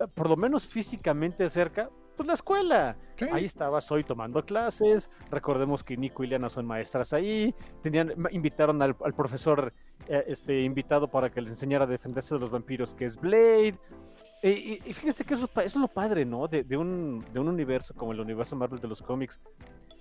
[0.00, 1.88] eh, por lo menos físicamente cerca?
[2.16, 2.96] Pues la escuela.
[3.32, 5.10] Ahí estaba Soy tomando clases.
[5.30, 7.54] Recordemos que Nico y Liana son maestras ahí.
[7.82, 9.72] Tenían, invitaron al, profesor
[10.06, 13.74] eh, este, invitado para que les enseñara a defenderse de los vampiros, que es Blade.
[14.46, 16.48] Y, fíjense que eso, es lo padre, ¿no?
[16.48, 19.40] De, un, universo como el universo Marvel de los cómics.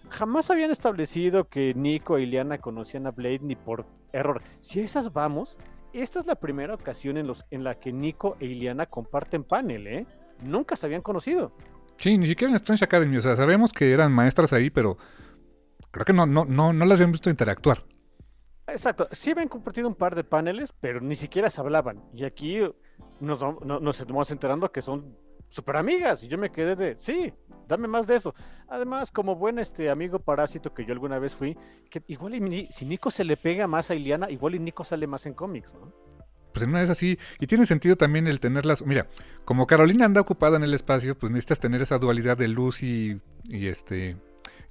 [0.09, 4.41] Jamás habían establecido que Nico y Liana conocían a Blade ni por error.
[4.59, 5.57] Si a esas vamos,
[5.93, 9.87] esta es la primera ocasión en, los, en la que Nico e Iliana comparten panel,
[9.87, 10.05] ¿eh?
[10.43, 11.53] Nunca se habían conocido.
[11.95, 13.15] Sí, ni siquiera en Strange Academy.
[13.15, 14.97] O sea, sabemos que eran maestras ahí, pero
[15.89, 17.85] creo que no, no, no, no las habían visto interactuar.
[18.68, 19.07] Exacto.
[19.11, 22.03] Sí habían compartido un par de paneles, pero ni siquiera se hablaban.
[22.14, 22.60] Y aquí
[23.19, 25.15] nos, nos estamos enterando que son
[25.53, 26.23] súper amigas.
[26.23, 27.34] Y yo me quedé de, sí,
[27.68, 28.34] dame más de eso.
[28.68, 31.57] Además, como buen este amigo parásito que yo alguna vez fui,
[31.90, 32.34] que igual
[32.72, 35.73] si Nico se le pega más a Iliana, igual y Nico sale más en cómics,
[35.73, 35.94] ¿no?
[36.53, 37.18] Pues no es así.
[37.40, 38.85] Y tiene sentido también el tenerlas.
[38.85, 39.07] Mira,
[39.44, 43.19] como Carolina anda ocupada en el espacio, pues necesitas tener esa dualidad de luz y,
[43.45, 44.18] y este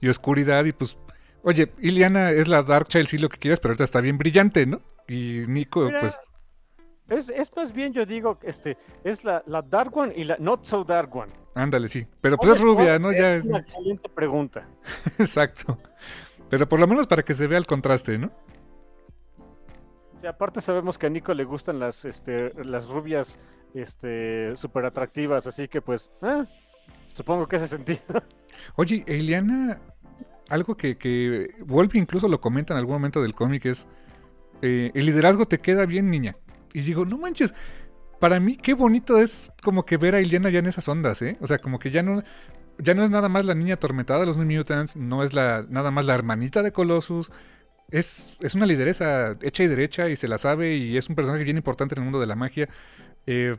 [0.00, 0.64] y oscuridad.
[0.64, 0.96] Y pues
[1.44, 4.64] Oye, Iliana es la Dark Child, sí lo que quieras, pero ahorita está bien brillante,
[4.66, 4.80] ¿no?
[5.08, 6.20] Y Nico, Mira, pues,
[7.08, 10.64] Es, es más bien, yo digo, este, es la, la Dark One y la Not
[10.64, 11.32] So Dark One.
[11.54, 12.06] ándale, sí.
[12.20, 12.98] Pero pues es ¿Cómo rubia?
[12.98, 13.12] ¿no?
[13.12, 14.68] Ya, Es una excelente pregunta.
[15.18, 15.78] exacto.
[16.48, 18.30] Pero por lo menos para que se vea el contraste, ¿no?
[20.20, 23.38] Sí, aparte sabemos que a Nico le gustan las, este, las rubias
[23.74, 26.44] este, súper atractivas, así que pues, eh,
[27.14, 28.00] supongo que ese sentido.
[28.76, 29.80] Oye, Iliana,
[30.52, 33.86] algo que, que Wolf incluso lo comenta en algún momento del cómic es,
[34.60, 36.36] eh, el liderazgo te queda bien, niña.
[36.74, 37.54] Y digo, no manches,
[38.20, 41.38] para mí qué bonito es como que ver a Iliana ya en esas ondas, ¿eh?
[41.40, 42.22] O sea, como que ya no,
[42.78, 45.90] ya no es nada más la niña atormentada de los New Mutants, no es nada
[45.90, 47.32] más la hermanita de Colossus.
[47.90, 51.44] Es, es una lideresa hecha y derecha y se la sabe y es un personaje
[51.44, 52.68] bien importante en el mundo de la magia.
[53.26, 53.56] Eh,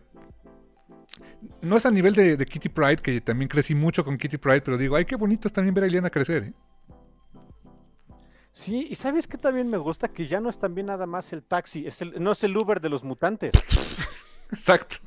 [1.61, 4.61] no es a nivel de, de Kitty Pride, que también crecí mucho con Kitty Pride,
[4.61, 6.44] pero digo, ay, qué bonito es también ver a Iliana crecer.
[6.44, 6.53] ¿eh?
[8.54, 11.44] Sí, y sabes que también me gusta que ya no es también nada más el
[11.44, 13.52] taxi, es el, no es el Uber de los mutantes.
[14.52, 14.98] Exacto.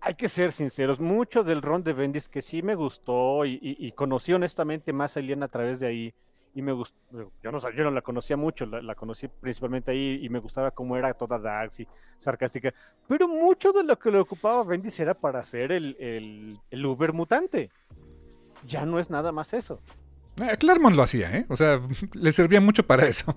[0.00, 3.86] Hay que ser sinceros, mucho del ron de Bendis que sí me gustó y, y-
[3.86, 6.14] y conocí honestamente más a Eliana a través de ahí
[6.54, 6.96] y me gustó,
[7.42, 10.72] yo no, yo no la conocía mucho, la, la conocí principalmente ahí y me gustaba
[10.72, 11.86] cómo era toda dark y
[12.18, 12.74] sarcástica,
[13.06, 17.70] pero mucho de lo que le ocupaba Bendis era para el, el, el Uber mutante.
[18.66, 19.80] Ya no es nada más eso.
[20.50, 21.46] Eh, Claremont lo hacía, ¿eh?
[21.48, 21.80] O sea,
[22.14, 23.36] le servía mucho para eso.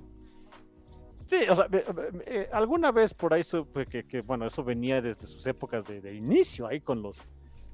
[1.28, 1.84] Sí, o sea, ve-
[2.28, 6.00] eh, alguna vez por ahí supe que, que, bueno, eso venía desde sus épocas de,
[6.02, 7.18] de inicio ahí con los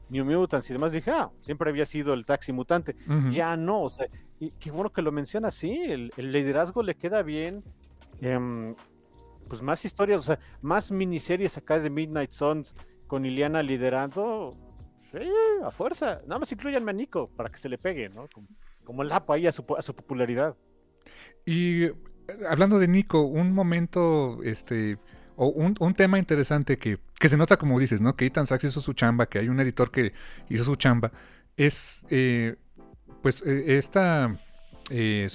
[0.09, 0.93] New Mutants y demás.
[0.93, 2.95] Dije, ah, siempre había sido el taxi mutante.
[3.31, 4.07] Ya no, o sea,
[4.39, 7.63] y qué bueno que lo menciona sí, el, el liderazgo le queda bien.
[8.21, 8.73] em,
[9.49, 12.73] pues más historias, o sea, más miniseries acá de Midnight Suns
[13.07, 14.55] con Iliana liderando.
[14.95, 15.19] Sí,
[15.65, 16.21] a fuerza.
[16.25, 18.27] Nada más incluyanme a Nico para que se le pegue, ¿no?
[18.33, 18.47] Como,
[18.83, 20.55] como el lapo ahí a su, a su popularidad.
[21.45, 21.87] Y
[22.49, 24.97] hablando de Nico, un momento, este,
[25.35, 28.15] o un, un tema interesante que, que se nota como dices, ¿no?
[28.15, 30.13] Que Ethan Sachs hizo su chamba, que hay un editor que
[30.49, 31.11] hizo su chamba,
[31.57, 32.55] es, eh,
[33.21, 34.39] pues, eh, esta
[34.89, 35.27] eh,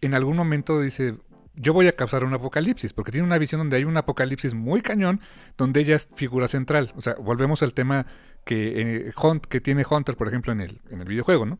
[0.00, 1.16] en algún momento dice,
[1.56, 4.80] yo voy a causar un apocalipsis, porque tiene una visión donde hay un apocalipsis muy
[4.82, 5.20] cañón,
[5.56, 6.92] donde ella es figura central.
[6.96, 8.06] O sea, volvemos al tema
[8.44, 11.58] que, eh, Hunt, que tiene Hunter, por ejemplo, en el, en el videojuego, ¿no?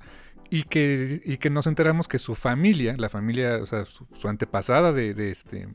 [0.55, 4.28] Y que, y que nos enteramos que su familia, la familia, o sea, su, su
[4.28, 5.66] antepasada de, de este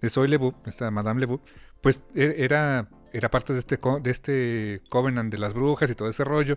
[0.00, 1.40] de Zoe Lebu, esta Madame Lebu,
[1.82, 6.08] pues e- era, era parte de este, de este Covenant de las brujas y todo
[6.08, 6.56] ese rollo.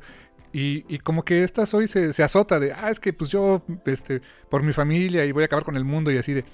[0.53, 3.61] Y, y como que esta Zoe se, se azota de, ah, es que pues yo,
[3.85, 6.45] este, por mi familia y voy a acabar con el mundo y así de...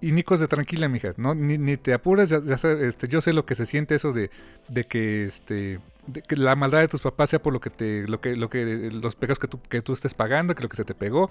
[0.00, 1.34] Y Nico es de tranquila, mija, ¿no?
[1.34, 4.30] Ni, ni te apures, ya, ya este, yo sé lo que se siente eso de,
[4.68, 8.06] de que este de que la maldad de tus papás sea por lo que te,
[8.06, 10.76] lo que, lo que, los pecados que tú, que tú estés pagando, que lo que
[10.76, 11.30] se te pegó.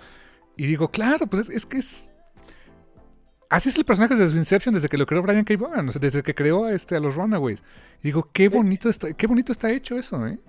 [0.57, 2.09] Y digo, claro, pues es, es que es.
[3.49, 5.55] Así es el personaje desde su Inception, desde que lo creó Brian K.
[5.57, 7.63] Vaughan, o sea, desde que creó a, este, a los Runaways.
[8.01, 10.39] Y digo, qué bonito está, qué bonito está hecho eso, ¿eh?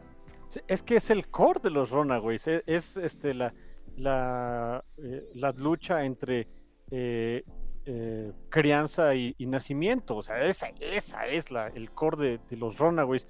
[0.67, 2.47] Es que es el core de los Runaways.
[2.47, 3.53] Es, es, este, la,
[3.97, 6.49] la, eh, la lucha entre
[6.91, 7.45] eh,
[7.85, 10.17] eh, crianza y, y nacimiento.
[10.17, 13.27] O sea, esa, esa es la, el core de, de los Runaways.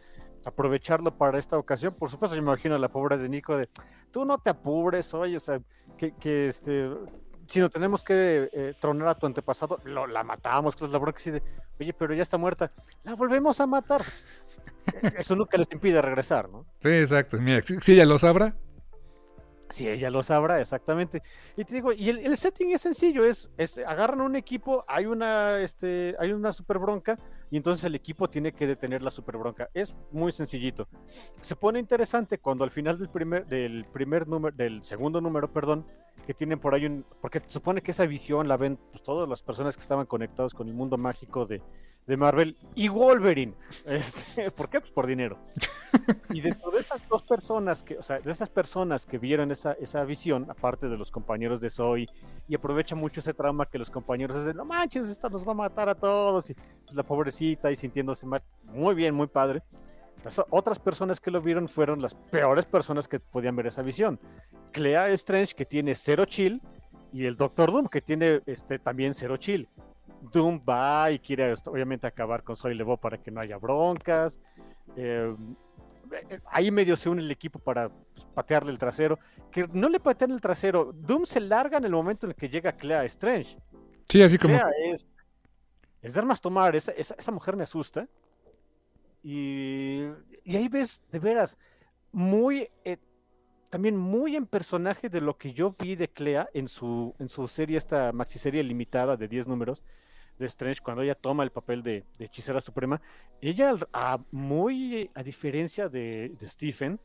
[0.47, 1.93] Aprovecharlo para esta ocasión.
[1.93, 3.69] Por supuesto, yo me imagino a la pobre de Nico de
[4.11, 5.61] tú no te apures, oye, o sea,
[5.99, 6.89] que, que este.
[7.47, 10.99] Si no tenemos que eh, tronar a tu antepasado, lo, la matamos, que es la
[10.99, 11.43] bronca así de,
[11.79, 12.71] oye, pero ya está muerta,
[13.05, 14.03] la volvemos a matar.
[15.19, 16.65] Eso nunca les impide regresar, ¿no?
[16.81, 17.39] Sí, exacto.
[17.39, 18.55] Mira, si, si ella lo sabrá.
[19.69, 21.23] Si ella lo sabrá, exactamente.
[21.57, 25.59] Y te digo, y el, setting es sencillo, es, es agarran un equipo, hay una,
[25.61, 27.19] este, hay una super bronca,
[27.51, 29.69] y entonces el equipo tiene que detener la super bronca.
[29.75, 30.89] Es muy sencillito.
[31.41, 35.85] Se pone interesante cuando al final del primer, del primer número, del segundo número, perdón,
[36.27, 37.05] que tienen por ahí un.
[37.21, 40.55] Porque se supone que esa visión la ven pues, todas las personas que estaban conectados
[40.55, 41.63] con el mundo mágico de,
[42.07, 43.55] de Marvel y Wolverine.
[43.85, 44.81] Este, ¿Por qué?
[44.81, 45.39] Pues por dinero.
[46.31, 49.73] Y dentro de esas dos personas, que, o sea, de esas personas que vieron esa,
[49.73, 52.07] esa visión, aparte de los compañeros de Zoe,
[52.47, 55.55] y aprovecha mucho ese trauma que los compañeros dicen, no manches, esta nos va a
[55.55, 59.63] matar a todos, y pues, la pobrecita y sintiéndose mal, muy bien, muy padre.
[60.23, 64.21] Las otras personas que lo vieron fueron las peores personas que podían ver esa visión.
[64.73, 66.61] Clea Strange, que tiene cero chill,
[67.13, 69.69] y el Doctor Doom, que tiene este, también cero chill.
[70.31, 74.41] Doom va y quiere esto, obviamente acabar con Soy Levo para que no haya broncas.
[74.97, 75.35] Eh,
[76.47, 79.19] ahí medio se une el equipo para pues, patearle el trasero.
[79.51, 80.93] Que no le patean el trasero.
[80.93, 83.59] Doom se larga en el momento en el que llega Clea Strange.
[84.09, 84.55] Sí, así como.
[84.55, 85.07] Clea es,
[86.03, 86.77] es de armas tomar.
[86.77, 88.09] Esa, esa, esa mujer me asusta.
[89.23, 90.03] Y,
[90.45, 91.59] y ahí ves, de veras,
[92.13, 92.69] muy.
[92.85, 92.99] eh,
[93.71, 97.49] también muy en personaje de lo que yo vi de Clea en su, en su
[97.49, 99.83] serie, esta maxiserie limitada de 10 números
[100.39, 103.01] de Strange, cuando ella toma el papel de, hechicera suprema.
[103.41, 107.01] Ella, a, muy a diferencia de, de, Stephen,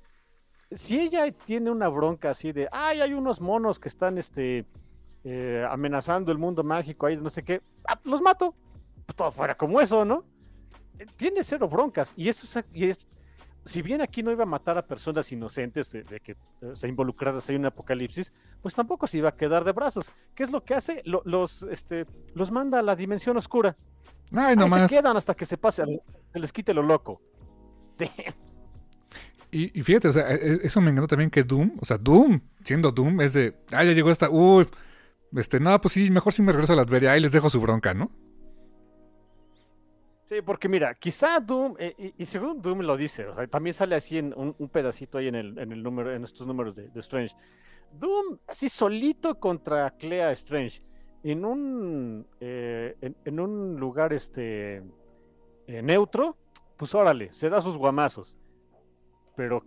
[0.71, 4.65] si ella tiene una bronca así de, ay, hay unos monos que están este,
[5.23, 8.55] eh, amenazando el mundo mágico, ahí no sé qué, ah, los mato.
[9.15, 10.23] Todo fuera como eso, ¿no?
[10.97, 12.13] Eh, tiene cero broncas.
[12.15, 12.65] Y eso es
[13.65, 16.35] si bien aquí no iba a matar a personas inocentes de, que
[16.73, 20.11] se involucradas en un apocalipsis, pues tampoco se iba a quedar de brazos.
[20.33, 21.01] ¿Qué es lo que hace?
[21.05, 23.75] los, este, los manda a la dimensión oscura.
[24.33, 25.83] Ay, no se quedan hasta que se pase,
[26.31, 27.21] se les quite lo loco.
[29.53, 31.97] Y, y, fíjate, o sea, e, e, eso me encantó también que Doom, o sea,
[31.97, 34.65] Doom, siendo Doom, es de, ah, ya llegó esta, uy,
[35.35, 37.59] este, no, pues sí, mejor si me regreso a la Adveria, ahí les dejo su
[37.59, 38.11] bronca, ¿no?
[40.31, 44.33] Sí, porque mira, quizá Doom, eh, y, según Doom lo dice, también sale así en
[44.33, 47.35] un, pedacito ahí en el, en el número, en estos números de, Strange.
[47.91, 50.81] Doom, así solito contra Clea Strange,
[51.21, 52.95] en un, eh,
[53.25, 54.81] en, un lugar este
[55.67, 56.37] eh, neutro,
[56.77, 58.37] pues órale, se da sus guamazos.
[59.35, 59.65] Pero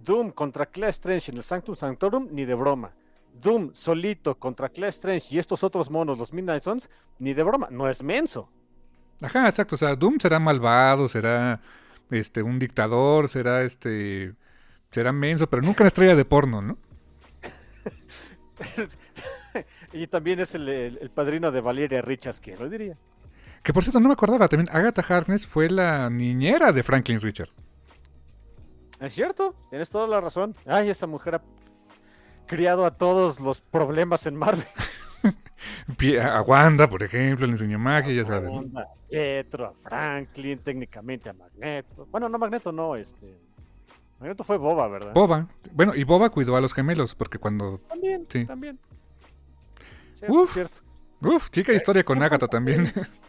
[0.00, 2.94] Doom contra Clea Strange en el Sanctum Sanctorum, ni de broma.
[3.32, 6.88] Doom solito contra Clea Strange y estos otros monos, los Midnight Suns,
[7.18, 8.48] ni de broma, no es menso.
[9.20, 9.74] Ajá, exacto.
[9.76, 11.60] O sea, Doom será malvado, será
[12.10, 14.34] este un dictador, será este
[14.90, 16.78] será menso, pero nunca una estrella de porno, ¿no?
[19.92, 22.96] y también es el, padrino de Valeria Richards, que lo diría.
[23.62, 27.52] Que por cierto, no me acordaba, también Agatha Harkness fue la niñera de Franklin Richards.
[29.00, 30.54] Es cierto, tienes toda la razón.
[30.66, 31.42] Ay, esa mujer ha
[32.46, 34.66] criado a todos los problemas en Marvel.
[36.20, 38.52] a Wanda, por ejemplo, le enseñó magia, ya sabes.
[38.52, 42.06] A Pietro, a Franklin, técnicamente a Magneto.
[42.10, 43.38] Bueno, no Magneto, no, este.
[44.18, 45.12] Magneto fue Boba, ¿verdad?
[45.12, 45.48] Boba.
[45.72, 47.78] Bueno, y Boba cuidó a los gemelos, porque cuando.
[47.88, 48.44] También, sí.
[48.44, 48.78] también.
[50.28, 50.56] uf,
[51.20, 52.92] uf, chica historia con Agatha también.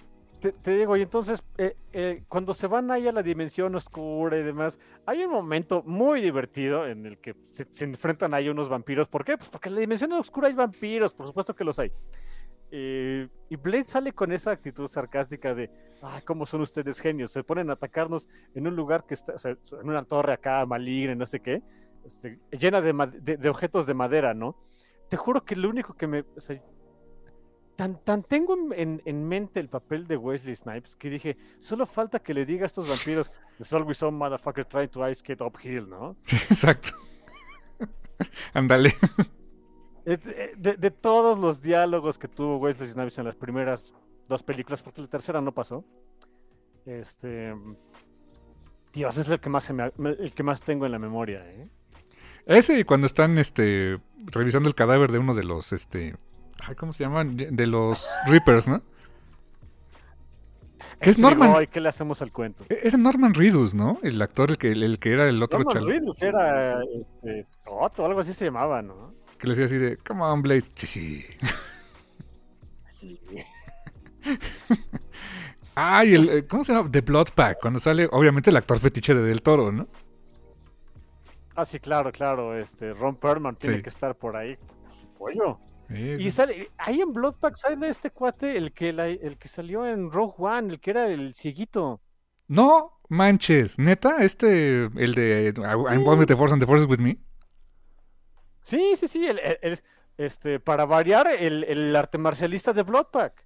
[0.52, 4.44] te, digo, y entonces, eh, eh, cuando se van ahí a la dimensión oscura y
[4.44, 9.08] demás, hay un momento muy divertido en el que se, enfrentan ahí unos vampiros.
[9.08, 9.38] ¿Por qué?
[9.38, 11.92] Pues porque en la dimensión oscura hay vampiros, por supuesto que los hay.
[12.72, 15.70] Eh, y Blade sale con esa actitud sarcástica de,
[16.02, 17.32] ah, ¿cómo son ustedes genios?
[17.32, 20.66] Se ponen a atacarnos en un lugar que está, o sea, en una torre acá
[20.66, 21.62] maligna, no sé qué,
[22.06, 24.56] este, llena de, de, objetos de madera, ¿no?
[25.10, 26.26] Te juro que lo único que me...
[27.76, 32.20] tan, tan tengo en, en, mente el papel de Wesley Snipes que dije, solo falta
[32.20, 35.90] que le diga a estos vampiros, there's always some motherfucker trying to ice skate uphill,
[35.90, 36.16] ¿no?
[36.50, 36.90] exacto.
[38.54, 38.96] Ándale.
[40.06, 43.94] Eh, de, de, todos los diálogos que tuvo Wesley Snipes en las primeras
[44.28, 45.84] dos películas, porque la tercera no pasó,
[46.86, 47.54] este...
[48.94, 51.68] Dios, es el que más, el que más tengo en la memoria, ¿eh?
[52.46, 56.16] Ese y cuando están este, revisando el cadáver de uno de los este,
[56.78, 57.36] ¿Cómo se llaman?
[57.38, 58.82] De los Reapers, ¿no?
[61.00, 61.66] ¿Qué es Norman?
[61.68, 62.66] ¿Qué le hacemos al cuento?
[62.70, 64.00] E-, era Norman Reedus, ¿no?
[64.02, 68.06] El actor, el que, el que era el otro Norman Reedus era este, Scott o
[68.06, 69.14] algo así se llamaba, ¿no?
[69.38, 70.64] Que le decía así de, come on, Blade.
[70.76, 71.26] Sí, sí.
[72.88, 73.20] Sí.
[75.76, 76.90] ah, y el, eh, ¿cómo se llama?
[76.90, 79.88] The Blood Pack, cuando sale, obviamente, el actor fetiche de Del Toro, ¿no?
[81.56, 82.58] Ah, sí, claro, claro.
[82.58, 84.58] Este, Ron Perlman tiene que estar por ahí,
[85.18, 85.34] por
[85.90, 90.34] Y sale, ahí en Bloodpack sale este cuate, el que, el que salió en Rogue
[90.38, 92.02] One, el que era el cieguito.
[92.48, 97.00] No manches, neta, este, el de I'm with the Force and the Force is with
[97.00, 97.20] me.
[98.62, 99.40] Sí, sí, sí, el,
[100.18, 103.46] este, para variar, el, arte marcialista de Bloodpack.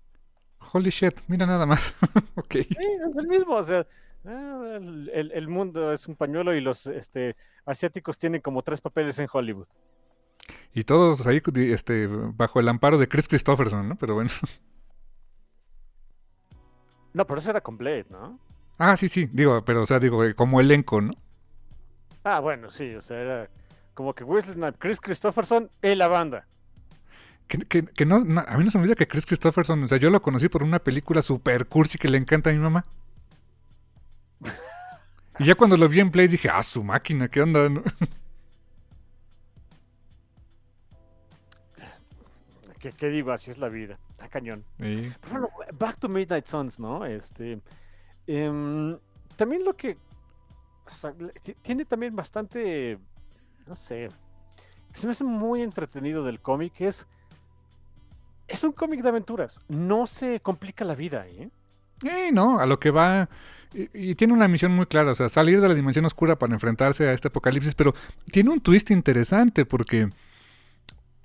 [0.74, 1.94] Holy shit, mira nada más.
[2.36, 2.52] ok.
[2.52, 3.86] Sí, es el mismo, o sea,
[4.26, 7.36] ah, el, el, mundo es un pañuelo y los este,
[7.66, 9.68] asiáticos tienen como tres papeles en Hollywood.
[10.74, 13.96] Y todos ahí este, bajo el amparo de Chris Christopherson, ¿no?
[13.96, 14.32] Pero bueno.
[17.12, 18.40] No, pero eso era completo, ¿no?
[18.78, 21.12] Ah, sí, sí, digo, pero o sea, digo, eh, como elenco, ¿no?
[22.24, 23.50] Ah, bueno, sí, o sea, era
[23.94, 26.48] como que Wesley Snipes, Chris Christopherson y la banda.
[27.48, 30.12] Que, que, no, a mí no se me olvida que Chris Christopherson, o sea, yo
[30.12, 32.86] lo conocí por una película super cursi que le encanta a mi mamá.
[35.40, 37.68] y ya cuando lo vi en Play dije, ah, su máquina, ¿qué onda?
[37.68, 37.84] ¿no?
[42.80, 43.32] ¿Qué, digo?
[43.32, 44.00] Así es la vida.
[44.10, 44.64] Está cañón.
[45.78, 47.06] back to Midnight Suns, ¿no?
[47.06, 47.60] Este.
[48.26, 48.98] Em,
[49.36, 49.98] también lo que.
[51.62, 52.98] tiene también bastante.
[53.68, 54.10] No sé.
[54.94, 56.80] Se me hace muy entretenido del cómic.
[56.80, 57.06] Es.
[58.48, 59.60] Es un cómic de aventuras.
[59.68, 61.50] No se complica la vida, ¿eh?
[62.04, 63.30] Eh, no, a lo que va.
[63.74, 66.54] Y, y tiene una misión muy clara, o sea, salir de la dimensión oscura para
[66.54, 67.94] enfrentarse a este apocalipsis, pero
[68.32, 70.10] tiene un twist interesante porque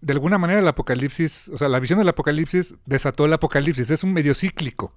[0.05, 4.05] de alguna manera el apocalipsis, o sea, la visión del apocalipsis desató el apocalipsis, es
[4.05, 4.93] un medio cíclico.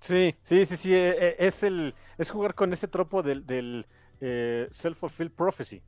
[0.00, 3.86] Sí, sí, sí, sí, e- e- es el es jugar con ese tropo del, del
[4.20, 5.80] eh, self-fulfilled prophecy.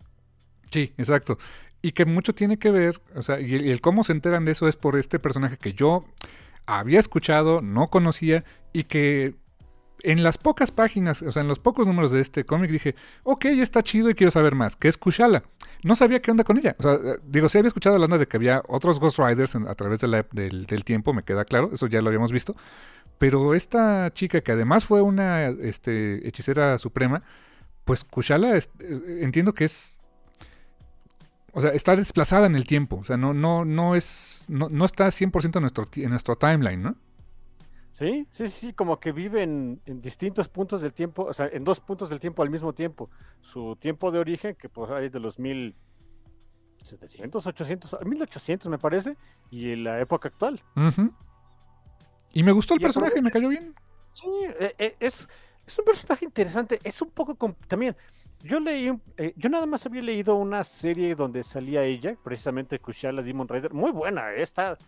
[0.70, 1.38] Sí, exacto.
[1.82, 4.44] Y que mucho tiene que ver, o sea, y el, y el cómo se enteran
[4.44, 6.04] de eso es por este personaje que yo
[6.66, 9.34] había escuchado, no conocía, y que
[10.02, 12.94] en las pocas páginas, o sea, en los pocos números de este cómic dije,
[13.24, 15.42] ok, está chido y quiero saber más, que es Kushala.
[15.82, 16.76] No sabía qué onda con ella.
[16.78, 19.56] O sea, eh, digo, sí había escuchado la onda de que había otros Ghost Riders
[19.56, 22.54] a través del, tiempo, me queda claro, eso ya lo habíamos visto.
[23.18, 27.22] Pero esta chica, que además fue una este, hechicera suprema,
[27.84, 28.62] pues Kushala eh,
[29.20, 29.98] entiendo que es
[31.52, 32.96] o sea, está desplazada en el tiempo.
[32.96, 34.44] O sea, no, no, no es.
[34.48, 36.96] No, no está 100% en nuestro, en nuestro timeline, ¿no?
[37.98, 41.64] Sí, sí, sí, como que vive en, en distintos puntos del tiempo, o sea, en
[41.64, 43.10] dos puntos del tiempo al mismo tiempo.
[43.40, 49.16] Su tiempo de origen, que pues hay de los 1700, 800, 1800 me parece,
[49.50, 50.62] y la época actual.
[52.32, 53.74] Y me gustó el Y personaje, me cayó bien.
[54.12, 54.28] Sí,
[54.60, 55.28] eh, eh, es,
[55.66, 57.34] es un personaje interesante, es un poco
[57.66, 57.96] también.
[58.44, 63.22] Yo leí, eh, yo nada más había leído una serie donde salía ella, precisamente Kushala
[63.22, 64.78] Demon Rider, muy buena, eh, está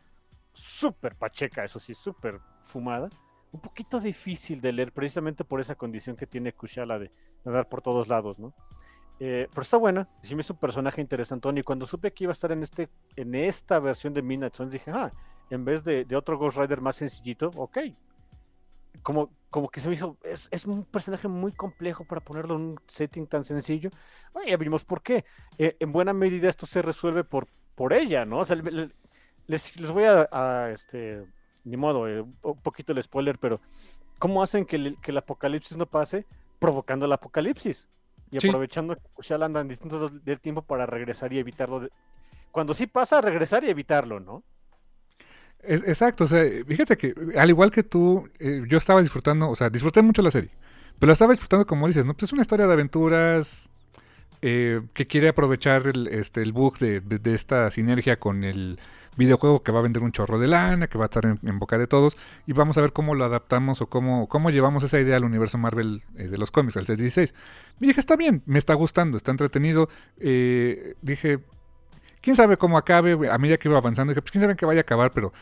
[0.52, 3.08] súper pacheca, eso sí, súper fumada.
[3.52, 7.10] Un poquito difícil de leer, precisamente por esa condición que tiene Kushala de
[7.44, 8.54] nadar por todos lados, ¿no?
[9.18, 12.30] Eh, pero está buena, sí me hizo un personaje interesantón y cuando supe que iba
[12.30, 15.12] a estar en, este, en esta versión de Midnight Suns dije, ah,
[15.50, 17.78] en vez de, otro Ghost Rider más sencillito, ok,
[19.02, 22.60] como, como que se me hizo, es, es un personaje muy complejo para ponerlo en
[22.62, 23.90] un setting tan sencillo.
[24.34, 25.24] Ah, ya vimos por qué.
[25.58, 28.40] Eh, en buena medida esto se resuelve por, por ella, ¿no?
[28.40, 28.90] O sea, le- le-
[29.50, 31.24] les, les voy a, a, este,
[31.64, 33.60] ni modo, eh, un poquito el spoiler, pero
[34.18, 36.24] ¿cómo hacen que el, que el apocalipsis no pase?
[36.58, 37.88] Provocando el apocalipsis.
[38.30, 38.48] Y Sí.
[38.48, 41.80] aprovechando que Kushala anda en distintos del tiempo para regresar y evitarlo.
[41.80, 41.90] de-
[42.52, 44.42] Cuando sí pasa, regresar y evitarlo, ¿no?
[45.62, 49.56] Es- exacto, o sea, fíjate que al igual que tú, eh, yo estaba disfrutando, o
[49.56, 50.50] sea, disfruté mucho la serie,
[50.98, 52.14] pero la estaba disfrutando como dices, ¿no?
[52.14, 53.68] Pues es una historia de aventuras
[54.42, 58.78] eh, que quiere aprovechar el, este, el bug de, de- de esta sinergia con el
[59.16, 61.78] videojuego que va a vender un chorro de lana, que va a estar en, boca
[61.78, 62.16] de todos,
[62.46, 65.58] y vamos a ver cómo lo adaptamos o cómo, cómo llevamos esa idea al universo
[65.58, 67.34] Marvel eh, de los cómics, al 616.
[67.80, 69.88] Y dije, está bien, me está gustando, está entretenido.
[70.18, 71.40] eh, dije,
[72.20, 74.80] quién sabe cómo acabe, a medida que iba avanzando, dije, pues quién sabe qué vaya
[74.80, 75.32] a acabar, pero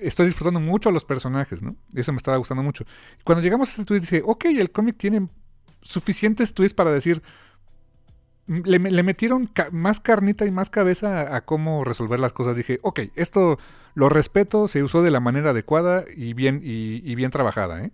[0.00, 1.76] estoy disfrutando mucho a los personajes, ¿no?
[1.94, 2.84] Eso me estaba gustando mucho.
[3.18, 5.28] Y cuando llegamos a este twist, dije, ok, el cómic tiene
[5.82, 7.22] suficientes twists para decir,
[8.46, 12.56] le, le metieron ca- más carnita y más cabeza a, a cómo resolver las cosas.
[12.56, 13.58] Dije, ok, esto
[13.94, 17.92] lo respeto, se usó de la manera adecuada y bien, y, y bien trabajada, ¿eh?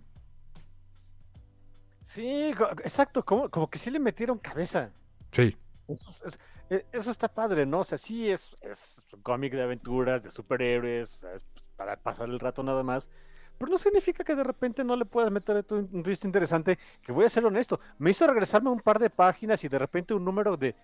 [2.03, 2.53] Sí,
[2.83, 4.91] exacto, como, como que sí le metieron cabeza.
[5.31, 5.57] Sí.
[5.87, 6.39] Eso, es-
[6.69, 7.79] e- eso está padre, ¿no?
[7.79, 11.63] O sea, sí es, es un cómic de aventuras, de superhéroes, o sea, es pues,
[11.75, 13.09] para pasar el rato nada más.
[13.57, 17.25] Pero no significa que de repente no le puedas meter un twist interesante, que voy
[17.25, 20.57] a ser honesto, me hizo regresarme un par de páginas y de repente un número
[20.57, 20.75] de,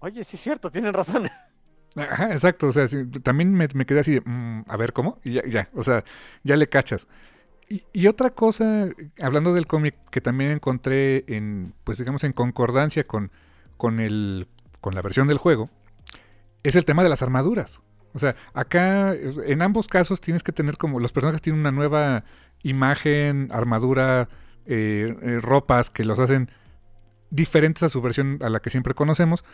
[0.00, 1.28] oye, sí es cierto, tienen razón.
[1.96, 2.86] Ajá, exacto, o sea,
[3.22, 5.18] también me, me quedé así de, "Mm, a ver, ¿cómo?
[5.24, 6.04] Y ya, ya, o sea,
[6.42, 7.08] ya le cachas.
[7.68, 8.88] Y, y otra cosa,
[9.20, 13.32] hablando del cómic, que también encontré en, pues digamos, en concordancia con,
[13.76, 14.46] con, el,
[14.80, 15.70] con la versión del juego,
[16.62, 17.80] es el tema de las armaduras.
[18.16, 22.24] O sea, acá, en ambos casos tienes que tener como, los personajes tienen una nueva
[22.62, 24.30] imagen, armadura,
[24.64, 26.50] eh, eh, ropas que los hacen
[27.28, 29.44] diferentes a su versión a la que siempre conocemos.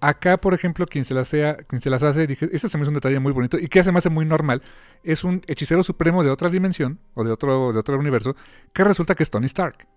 [0.00, 2.82] Acá, por ejemplo, quien se las, sea, quien se las hace, dije, eso se me
[2.82, 4.62] hizo un detalle muy bonito y que se me hace muy normal.
[5.02, 8.36] Es un hechicero supremo de otra dimensión o de otro, de otro universo
[8.72, 9.88] que resulta que es Tony Stark.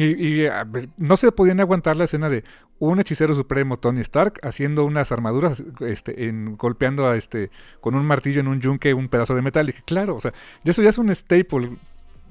[0.00, 2.44] Y, y, ver, no se podían aguantar la escena de
[2.78, 7.50] un hechicero supremo, Tony Stark, haciendo unas armaduras, este, en, golpeando a este,
[7.80, 9.68] con un martillo en un yunque un pedazo de metal.
[9.68, 11.70] Y dije, claro, o sea, ya eso ya es un staple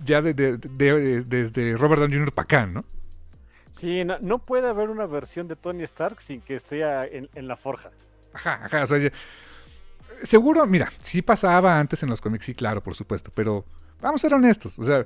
[0.05, 2.31] ya de, de- de- de- desde Robert Downey Jr.
[2.31, 2.85] para acá, ¿no?
[3.71, 7.27] Sí, no, no puede haber una versión de Tony Stark sin que esté a- en,
[7.35, 7.89] en la forja.
[8.33, 9.11] Ajá, ajá, o sea, ya-
[10.23, 13.65] seguro, mira, sí pasaba antes en los cómics, sí, claro, por supuesto, pero
[14.01, 15.05] vamos a ser honestos, o sea,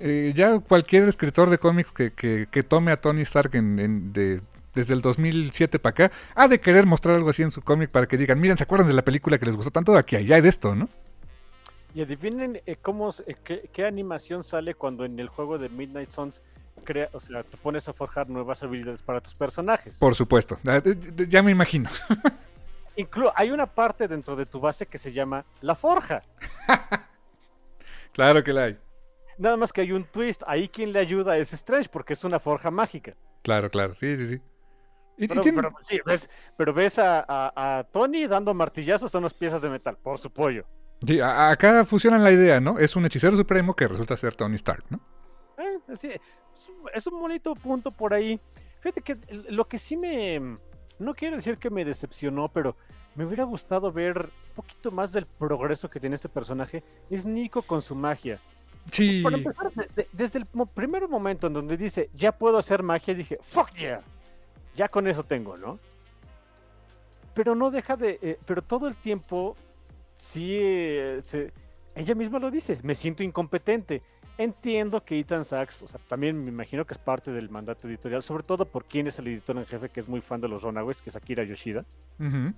[0.00, 4.12] eh, ya cualquier escritor de cómics que, que- que tome a Tony Stark en, en-
[4.12, 4.40] de-
[4.74, 8.06] desde el 2007 para acá, ha de querer mostrar algo así en su cómic para
[8.06, 9.96] que digan, miren, ¿se acuerdan de la película que les gustó tanto?
[9.96, 10.88] Aquí allá hay de esto, ¿no?
[11.92, 16.10] Y adivinen eh, cómo, eh, qué, qué animación sale cuando en el juego de Midnight
[16.12, 16.40] Suns
[16.84, 19.96] crea, o sea, te pones a forjar nuevas habilidades para tus personajes.
[19.96, 20.80] Por supuesto, ya,
[21.28, 21.90] ya me imagino.
[22.96, 26.22] Inclu hay una parte dentro de tu base que se llama la forja.
[28.12, 28.78] Claro que la hay.
[29.40, 30.42] Nada más que hay un twist.
[30.46, 33.14] Ahí quien le ayuda es Strange porque es una forja mágica.
[33.42, 33.94] Claro, claro.
[33.94, 34.40] Sí, sí, sí.
[35.16, 39.14] Y- y Pero, tiene- pero sí, ves, pero ves a, a- a Tony dando martillazos
[39.14, 40.64] a unas piezas de metal por su pollo.
[41.06, 42.78] sí, a- acá fusionan la idea, ¿no?
[42.78, 45.00] Es un hechicero supremo que resulta ser Tony Stark, ¿no?
[45.58, 46.10] Eh, sí,
[46.94, 48.38] es, un- bonito punto por ahí.
[48.80, 49.16] Fíjate que
[49.50, 50.56] lo que sí me...
[50.98, 52.76] No quiero decir que me decepcionó, pero
[53.14, 56.82] me hubiera gustado ver un poquito más del progreso que tiene este personaje.
[57.08, 58.38] Es Nico con su magia.
[58.90, 59.22] Sí.
[59.22, 63.14] Para empezar, de- de- desde el primer momento en donde dice, ya puedo hacer magia,
[63.14, 64.00] dije, fuck yeah.
[64.76, 65.78] Ya con eso tengo, ¿no?
[67.34, 68.18] Pero no deja de...
[68.22, 69.56] eh, pero todo el tiempo,
[70.16, 71.52] sí, eh, se-
[71.94, 74.02] ella misma lo dice, me siento incompetente.
[74.38, 78.22] Entiendo que Ethan Sachs, o sea, también me imagino que es parte del mandato editorial,
[78.22, 80.62] sobre todo por quién es el editor en jefe, que es muy fan de los
[80.62, 81.84] Runaways, que es Akira Yoshida.
[82.18, 82.54] Ujú.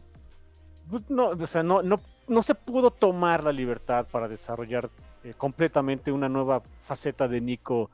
[0.88, 4.90] Pues no, o sea, no, no, no se pudo tomar la libertad para desarrollar
[5.24, 7.90] eh, completamente una nueva faceta de Nico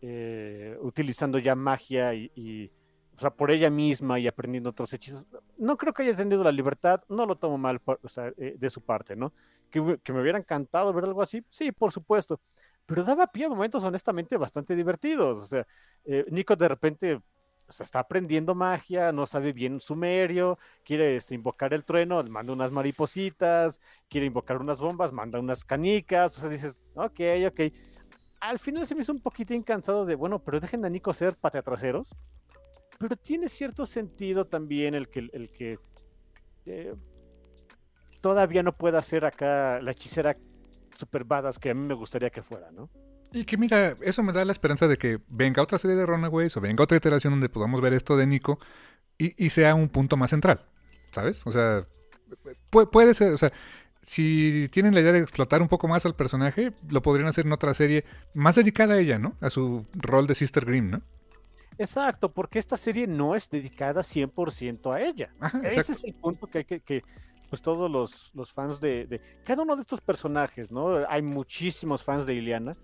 [0.00, 2.70] eh, utilizando ya magia y,
[3.16, 5.26] o sea, por ella misma y aprendiendo otros hechizos.
[5.58, 8.00] No creo que haya tenido la libertad, no lo tomo mal por-
[8.38, 9.32] eh, de su parte, ¿no?
[9.70, 12.40] Que, que me hubiera encantado ver algo así, sí, por supuesto.
[12.84, 15.38] Pero daba pie a momentos honestamente bastante divertidos.
[15.38, 15.66] O sea,
[16.30, 17.20] Nico de repente
[17.72, 22.52] o sea, está aprendiendo magia, no sabe bien sumerio, quiere este, invocar el trueno, manda
[22.52, 23.80] unas maripositas,
[24.10, 27.60] quiere invocar unas bombas, manda unas canicas, o sea, dices, ok, ok.
[28.40, 31.34] Al final se me hizo un poquitín cansado de, bueno, pero dejen a Nico ser
[31.36, 32.14] pateatraseros,
[32.98, 35.78] pero tiene cierto sentido también el que, el que
[36.66, 36.94] eh,
[38.20, 40.36] todavía no pueda ser acá la hechicera
[40.94, 42.90] super badass que a mí me gustaría que fuera, ¿no?
[43.32, 46.56] Y que mira, eso me da la esperanza de que venga otra serie de Runaways
[46.56, 48.58] o venga otra iteración donde podamos ver esto de Nico
[49.18, 50.66] y, y sea un punto más central,
[51.12, 51.46] ¿sabes?
[51.46, 51.86] O sea,
[52.70, 53.52] pu- puede ser, o sea,
[54.02, 57.52] si tienen la idea de explotar un poco más al personaje, lo podrían hacer en
[57.52, 58.04] otra serie
[58.34, 59.36] más dedicada a ella, ¿no?
[59.40, 61.02] A su rol de Sister Grimm, ¿no?
[61.78, 65.34] Exacto, porque esta serie no es dedicada 100% a ella.
[65.40, 67.04] Ajá, Ese es el punto que hay que, que,
[67.48, 71.06] pues todos los, los fans de, de cada uno de estos personajes, ¿no?
[71.08, 72.76] Hay muchísimos fans de Ileana,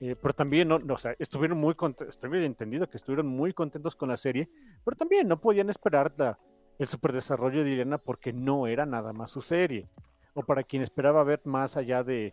[0.00, 3.52] eh, pero también, no, no, o sea, estuvieron muy contentos, estoy entendido que estuvieron muy
[3.52, 4.48] contentos con la serie,
[4.84, 6.38] pero también no podían esperar la,
[6.78, 9.88] el superdesarrollo de Ileana porque no era nada más su serie.
[10.34, 12.32] O para quien esperaba ver más allá de,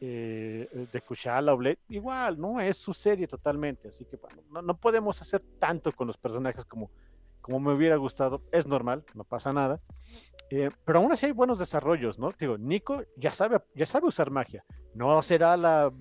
[0.00, 4.18] eh, de Kushala o Blade, igual, no es su serie totalmente, así que
[4.52, 6.92] no, no podemos hacer tanto con los personajes como,
[7.40, 9.80] como me hubiera gustado, es normal, no pasa nada.
[10.50, 12.32] Eh, pero aún así hay buenos desarrollos, ¿no?
[12.38, 14.64] Digo, Nico ya sabe, ya sabe usar magia.
[14.94, 15.92] No será la,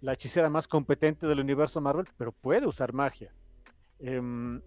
[0.00, 3.32] la hechicera más competente del universo Marvel, pero puede usar magia.
[3.98, 4.60] Em,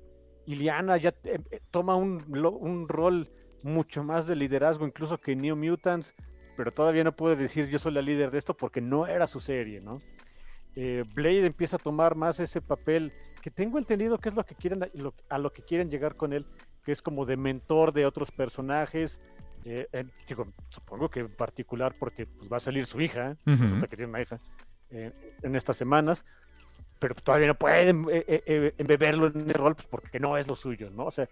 [0.45, 3.30] Iliana ya eh, eh, toma un, un rol
[3.61, 6.15] mucho más de liderazgo, incluso que New Mutants,
[6.57, 9.39] pero todavía no puede decir yo soy la líder de esto porque no era su
[9.39, 9.99] serie, ¿no?
[10.76, 13.11] Eh, Blade empieza a tomar más ese papel
[13.41, 16.34] que tengo entendido que es lo que quieren lo- a lo que quieren llegar con
[16.34, 16.45] él,
[16.84, 19.22] que es como de mentor de otros personajes.
[19.65, 19.88] eh,
[20.27, 23.35] digo, supongo que en particular porque pues, va a salir su hija,
[23.89, 24.39] que tiene una hija
[24.91, 26.26] en estas semanas,
[26.99, 30.48] pero todavía no pueden eh, eh, eh, embeberlo en ese rol pues, porque no es
[30.48, 31.06] lo suyo, ¿no?
[31.06, 31.30] O sea,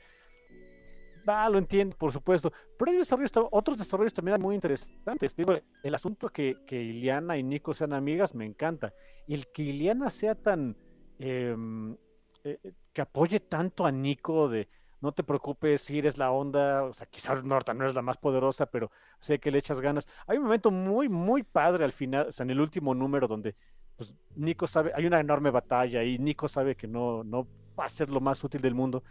[1.27, 5.35] va, lo entiendo, por supuesto, pero hay desarrollos, otros desarrollos también muy interesantes.
[5.83, 8.93] El asunto que, que Iliana y Nico sean amigas me encanta.
[9.27, 10.77] Y el que Iliana sea tan.
[11.19, 11.97] em,
[12.43, 14.69] eh, que apoye tanto a Nico de
[15.01, 18.17] no te preocupes si eres la onda, o sea, quizás Norta no es la más
[18.17, 20.07] poderosa, pero sé que le echas ganas.
[20.25, 23.55] Hay un momento muy, muy padre al final, o sea, en el último número donde
[23.95, 27.47] pues, Nico sabe, hay una enorme batalla y Nico sabe que no, no
[27.79, 29.03] va a ser lo más útil del mundo.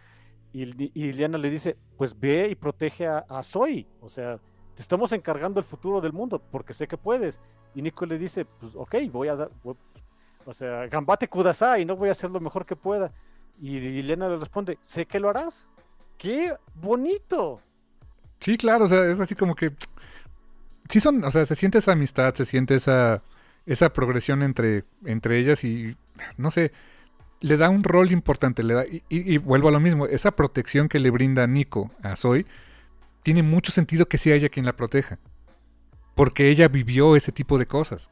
[0.52, 4.38] Y, y Liliana le dice, pues ve y protege a, a Zoe, o sea,
[4.74, 7.40] te estamos encargando el futuro del mundo porque sé que puedes.
[7.74, 9.50] Y Nico le dice, pues ok, voy a dar,
[10.46, 13.12] o sea, gambate kudasai, no voy a hacer lo mejor que pueda.
[13.61, 15.69] Y Liliana le responde, sé que lo harás.
[16.19, 17.59] ¡Qué bonito!
[18.41, 19.73] Sí, claro, o sea, es así como que.
[20.89, 23.23] Sí, son, o sea, se siente esa amistad, se siente esa,
[23.66, 25.97] esa progresión entre, entre ellas y.
[26.37, 26.73] No sé,
[27.41, 28.62] le da un rol importante.
[28.62, 31.91] Le da, y, y- y vuelvo a lo mismo, esa protección que le brinda Nico
[32.03, 32.47] a Zoe,
[33.23, 35.19] tiene mucho sentido que sea ella quien la proteja.
[36.15, 38.11] Porque ella vivió ese tipo de cosas.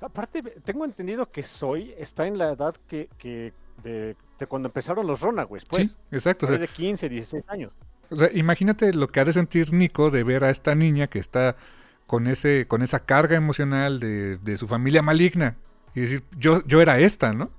[0.00, 3.52] Aparte, tengo entendido que Zoe está en la edad que, que
[3.82, 5.90] de, de cuando empezaron los Runaways, pues.
[5.90, 6.46] sí, exacto.
[6.46, 7.76] o sea, de 15, 16 años.
[8.10, 11.18] O sea, imagínate lo que ha de sentir Nico de ver a esta niña que
[11.18, 11.56] está
[12.06, 15.56] con ese, con esa carga emocional de, de su familia maligna.
[15.94, 17.50] Y decir, yo, yo era esta, ¿no?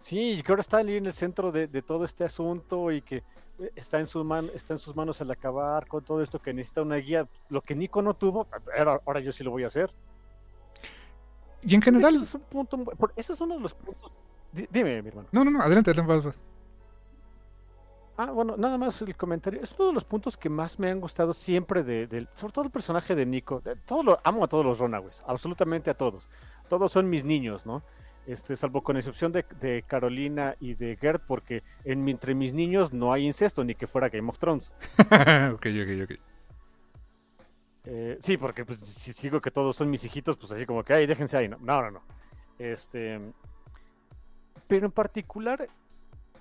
[0.00, 3.02] Sí, y que ahora está ahí en el centro de, de todo este asunto y
[3.02, 3.16] que
[3.58, 6.52] eh, está en, su man, está en sus manos el acabar con todo esto, que
[6.52, 7.28] necesita una guía.
[7.50, 8.46] Lo que Nico no tuvo,
[8.76, 9.92] ahora, ahora yo sí lo voy a hacer.
[11.62, 12.14] Y en general...
[12.14, 12.84] Ese es, un punto,
[13.16, 14.12] ese es uno de los puntos...
[14.52, 15.28] Dime, mi hermano.
[15.32, 16.42] No, no, no, adelante, adelante, vas,
[18.20, 19.60] Ah, bueno, nada más el comentario.
[19.62, 22.70] Es uno de los puntos que más me han gustado siempre de, sobre todo el
[22.72, 23.62] personaje de Nico.
[23.86, 26.28] todo lo, amo a todos los Runaways, absolutamente a todos.
[26.68, 27.84] Todos son mis niños, ¿no?
[28.26, 33.24] Este, salvo con excepción de, Carolina y de Gert, porque entre mis niños no hay
[33.24, 34.72] incesto, ni que fuera Game of Thrones.
[34.98, 36.18] ok, ok, ok.
[37.90, 40.92] Eh, sí, porque pues, si sigo que todos son mis hijitos, pues así como que,
[40.92, 41.48] ay, déjense ahí.
[41.48, 41.90] No, no, no.
[41.90, 42.02] no.
[42.58, 43.18] Este,
[44.66, 45.66] pero en particular,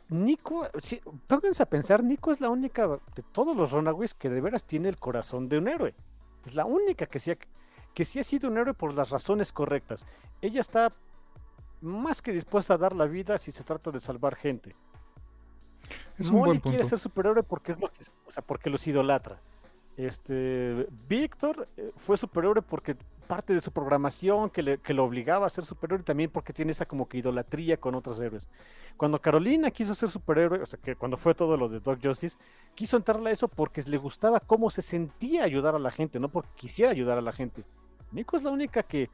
[0.09, 4.41] Nico, sí, pónganse a pensar, Nico es la única de todos los Runaways que de
[4.41, 5.95] veras tiene el corazón de un héroe.
[6.45, 7.35] Es la única que sí, ha,
[7.93, 10.05] que sí ha sido un héroe por las razones correctas.
[10.41, 10.91] Ella está
[11.79, 14.75] más que dispuesta a dar la vida si se trata de salvar gente.
[16.19, 16.69] Es un buen punto.
[16.69, 19.39] quiere ser superhéroe porque es lo que, o sea, porque los idolatra.
[19.97, 22.95] Este, Víctor eh, fue superhéroe porque
[23.27, 26.53] parte de su programación que, le, que lo obligaba a ser superhéroe y también porque
[26.53, 28.47] tiene esa como que idolatría con otros héroes.
[28.95, 32.37] Cuando Carolina quiso ser superhéroe, o sea, que cuando fue todo lo de Doc Justice,
[32.75, 36.29] quiso entrarle a eso porque le gustaba cómo se sentía ayudar a la gente, no
[36.29, 37.63] porque quisiera ayudar a la gente.
[38.11, 39.09] Nico es la única que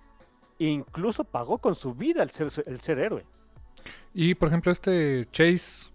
[0.60, 3.26] incluso pagó con su vida el ser, el ser héroe.
[4.14, 5.92] Y por ejemplo, este Chase,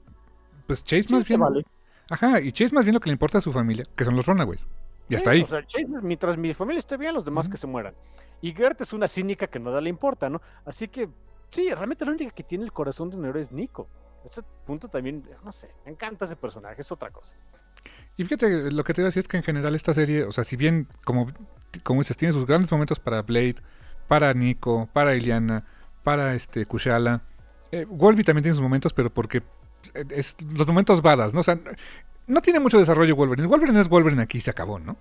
[0.66, 1.64] pues Chase más bien.
[2.10, 4.26] Ajá, y Chase más bien lo que le importa a su familia, que son los
[4.26, 4.66] Runaways.
[5.08, 5.42] Y hasta ahí.
[5.42, 7.94] O sea, Chase es mientras mi familia esté bien, los demás que se mueran.
[8.40, 10.40] Y Gert es una cínica que no da le importa, ¿no?
[10.64, 11.08] Así que,
[11.50, 13.88] sí, realmente la única que tiene el corazón de un héroe es Nico.
[14.24, 17.36] Ese punto también, no sé, me encanta ese personaje, es otra cosa.
[18.16, 20.32] Y fíjate, lo que te iba a decir es que en general esta serie, o
[20.32, 21.28] sea, si bien, como,
[21.84, 23.56] como dices, tiene sus grandes momentos para Blade,
[24.08, 25.64] para Nico, para Iliana,
[26.02, 27.22] para este Kushala.
[27.70, 29.42] Eh, Wolby también tiene sus momentos, pero porque
[30.10, 31.40] es los momentos badas, ¿no?
[31.40, 31.58] O sea,
[32.26, 33.48] no tiene mucho desarrollo Wolverine.
[33.48, 34.96] Wolverine es Wolverine aquí se acabó, ¿no?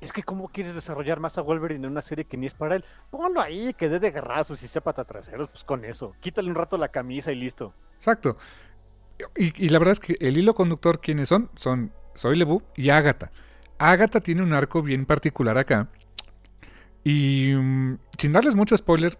[0.00, 2.74] Es que cómo quieres desarrollar más a Wolverine en una serie que ni es para
[2.74, 2.84] él.
[3.10, 6.14] Póngalo ahí, que dé de garrazos y sepa traseros, pues con eso.
[6.18, 7.72] Quítale un rato la camisa y listo.
[7.96, 8.36] Exacto.
[9.36, 11.50] Y, la verdad es que el hilo conductor, ¿quiénes son?
[11.54, 13.30] Son Soy Lebu y Agatha.
[13.78, 15.88] Agatha tiene un arco bien particular acá
[17.04, 19.18] y mm, sin darles mucho spoiler,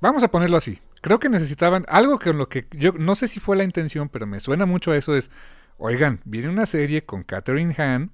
[0.00, 0.80] vamos a ponerlo así.
[1.00, 4.26] Creo que necesitaban algo con lo que yo no sé si fue la intención, pero
[4.26, 5.30] me suena mucho a eso es,
[5.76, 8.12] oigan, viene una serie con Catherine Hahn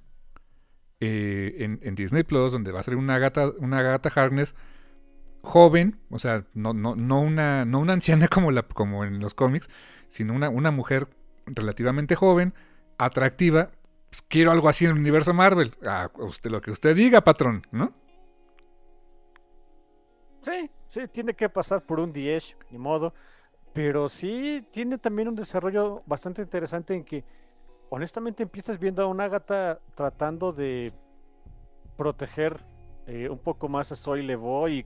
[0.99, 4.55] eh, en, Disney Plus donde va a ser una gata, una gata Harness
[5.41, 9.33] joven, o sea, no, no, no, una, no una anciana como, la, como en los
[9.33, 9.69] cómics,
[10.09, 11.07] sino una, una mujer
[11.45, 12.53] relativamente joven,
[12.97, 13.71] atractiva,
[14.09, 15.75] pues, quiero algo así en el universo Marvel.
[15.85, 17.93] Ah, usted, lo que usted diga, patrón, ¿no?
[20.95, 23.13] Sí, tiene que pasar por un 10, ni modo.
[23.73, 27.25] Pero sí tiene también un desarrollo bastante interesante en que,
[27.89, 30.93] honestamente, empiezas viendo a una gata tratando de
[31.97, 32.63] proteger
[33.07, 34.85] eh, un poco más a Soy y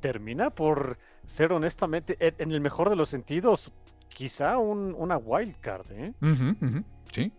[0.00, 3.72] termina por ser, honestamente, en, el mejor de los sentidos,
[4.08, 6.12] quizá un, una wildcard, ¿eh?
[7.12, 7.32] Sí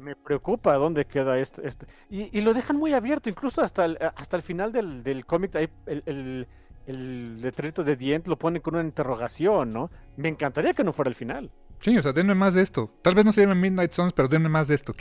[0.00, 1.66] me preocupa dónde queda este.
[1.66, 1.86] este.
[2.08, 5.70] Y, lo dejan muy abierto, incluso hasta el, hasta el final del, del cómic, el,
[6.06, 6.48] el,
[6.86, 9.90] el, letrerito de Dient lo pone con una interrogación, ¿no?
[10.16, 11.50] Me encantaría que no fuera el final.
[11.78, 12.90] Sí, o sea, denme más de esto.
[13.00, 14.94] Tal vez no se llame Midnight Suns, pero denme más de esto.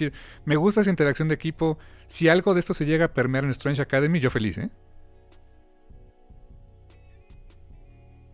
[0.46, 1.78] Me gusta esa interacción de equipo.
[2.08, 4.70] Si algo de esto se llega a permear en Strange Academy, yo feliz, ¿eh?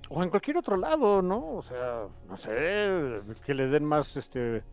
[0.10, 1.56] O en cualquier otro lado, ¿no?
[1.56, 4.64] O sea, no sé, que le den más este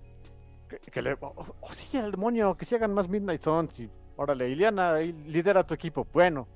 [0.79, 1.17] que, le.
[1.21, 3.81] Oh, oh, sí, al demonio, que se hagan más Midnight Suns.
[3.81, 6.07] Y, órale, Iliana, lidera tu equipo.
[6.13, 6.49] Bueno.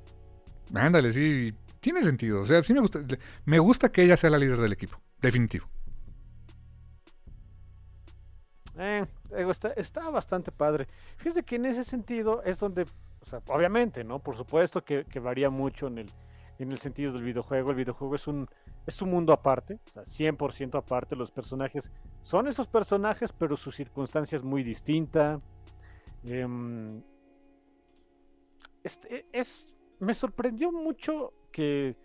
[0.74, 2.42] Ándale, sí, tiene sentido.
[2.42, 3.00] O sea, sí me gusta.
[3.44, 5.00] Me gusta que ella sea la líder del equipo.
[5.20, 5.68] Definitivo.
[8.78, 10.86] Eh, está, está, bastante padre.
[11.16, 14.18] Fíjese que en ese sentido es donde, o sea, obviamente, ¿no?
[14.18, 16.12] Por supuesto que, que varía mucho en el,
[16.58, 17.70] en el sentido del videojuego.
[17.70, 18.48] El videojuego es un,
[18.86, 21.16] es un mundo aparte, o sea, 100% aparte.
[21.16, 21.90] Los personajes
[22.22, 25.40] son esos personajes, pero su circunstancia es muy distinta.
[26.24, 27.02] Em,
[28.82, 31.96] este, es, me sorprendió mucho que,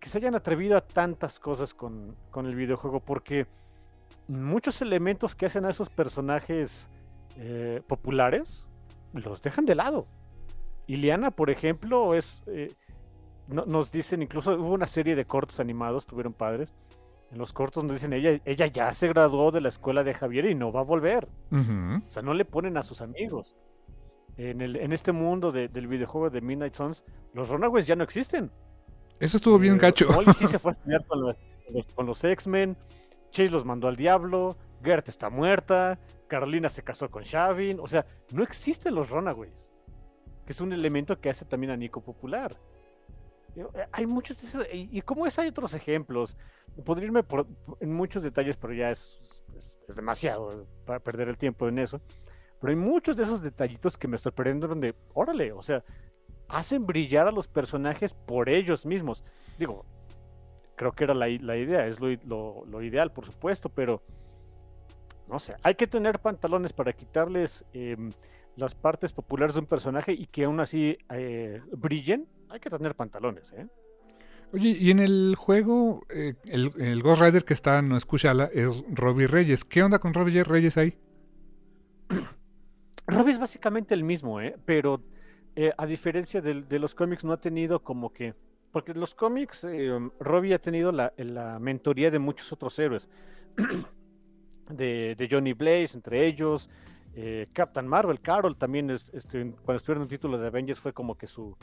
[0.00, 3.46] que, se hayan atrevido a tantas cosas con, con, el videojuego, porque
[4.26, 6.90] muchos elementos que hacen a esos personajes
[7.36, 8.66] eh, populares
[9.12, 10.06] los dejan de lado.
[10.86, 12.42] Iliana, por ejemplo, es...
[12.46, 12.74] Eh,
[13.48, 16.74] nos dicen, incluso hubo una serie de cortos animados, tuvieron padres.
[17.30, 20.46] En los cortos nos dicen, ella, ella ya se graduó de la escuela de Javier
[20.46, 21.28] y no va a volver.
[21.50, 23.56] O sea, no le ponen a sus amigos.
[24.36, 27.04] En, el, en este mundo del videojuego de Midnight Suns,
[27.34, 28.50] los Runaways ya no existen.
[29.20, 30.08] Eso estuvo bien eh, gacho.
[30.12, 31.36] Molly sí se fue a estudiar con los,
[31.94, 32.76] con los X-Men.
[33.30, 34.56] Chase los mandó al diablo.
[34.82, 35.98] Gert está muerta.
[36.28, 37.80] Carolina se casó con Shavin.
[37.80, 39.70] O sea, no existen los Runaways.
[40.46, 42.56] que es un elemento que hace también a Nico popular.
[43.60, 46.36] Eh, hay muchos de esos, y como es, hay otros ejemplos.
[46.84, 47.46] Podría irme por,
[47.80, 52.00] en muchos detalles, pero ya es, es, demasiado para perder el tiempo en eso.
[52.60, 55.84] Pero hay muchos de esos detallitos que me sorprendieron de, órale, o sea,
[56.48, 59.24] hacen brillar a los personajes por ellos mismos.
[59.58, 59.84] Digo,
[60.76, 64.02] creo que era la, la idea, es lo, lo, ideal, por supuesto, pero
[65.28, 68.10] no sé, hay que tener pantalones para quitarles em,
[68.56, 72.26] las partes populares de un personaje y que aún así eh, brillen.
[72.50, 73.66] Hay que tener pantalones, ¿eh?
[74.52, 78.82] Oye, y en el juego, eh, el, el, Ghost Rider que está no escuchala es
[78.90, 79.64] Robbie Reyes.
[79.64, 80.96] ¿Qué onda con Robbie Reyes ahí?
[83.06, 84.56] Robbie es básicamente el mismo, ¿eh?
[84.64, 85.02] Pero
[85.54, 88.34] eh, a diferencia de, de, los cómics, no ha tenido como que
[88.72, 91.12] porque en los cómics, eh, Robbie ha tenido la,
[91.60, 93.08] mentoría de muchos otros héroes.
[94.70, 96.68] de, Johnny Blaze, entre ellos.
[97.14, 101.16] Eh, Captain Marvel, Carol también, este, cuando estuvieron en el título de Avengers, fue como
[101.16, 101.56] que su,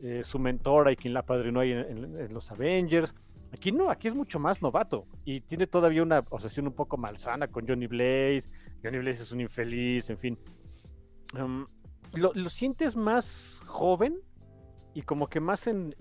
[0.00, 3.14] eh, su mentora y quien la padrinó ahí en, los Avengers.
[3.52, 7.48] Aquí no, aquí es mucho más novato y tiene todavía una obsesión un poco malsana
[7.48, 8.50] con Johnny Blaze.
[8.82, 10.38] Johnny Blaze es un infeliz, en fin.
[11.34, 11.66] Um,
[12.14, 14.20] lo, lo, sientes más joven
[14.94, 15.94] y como que más en,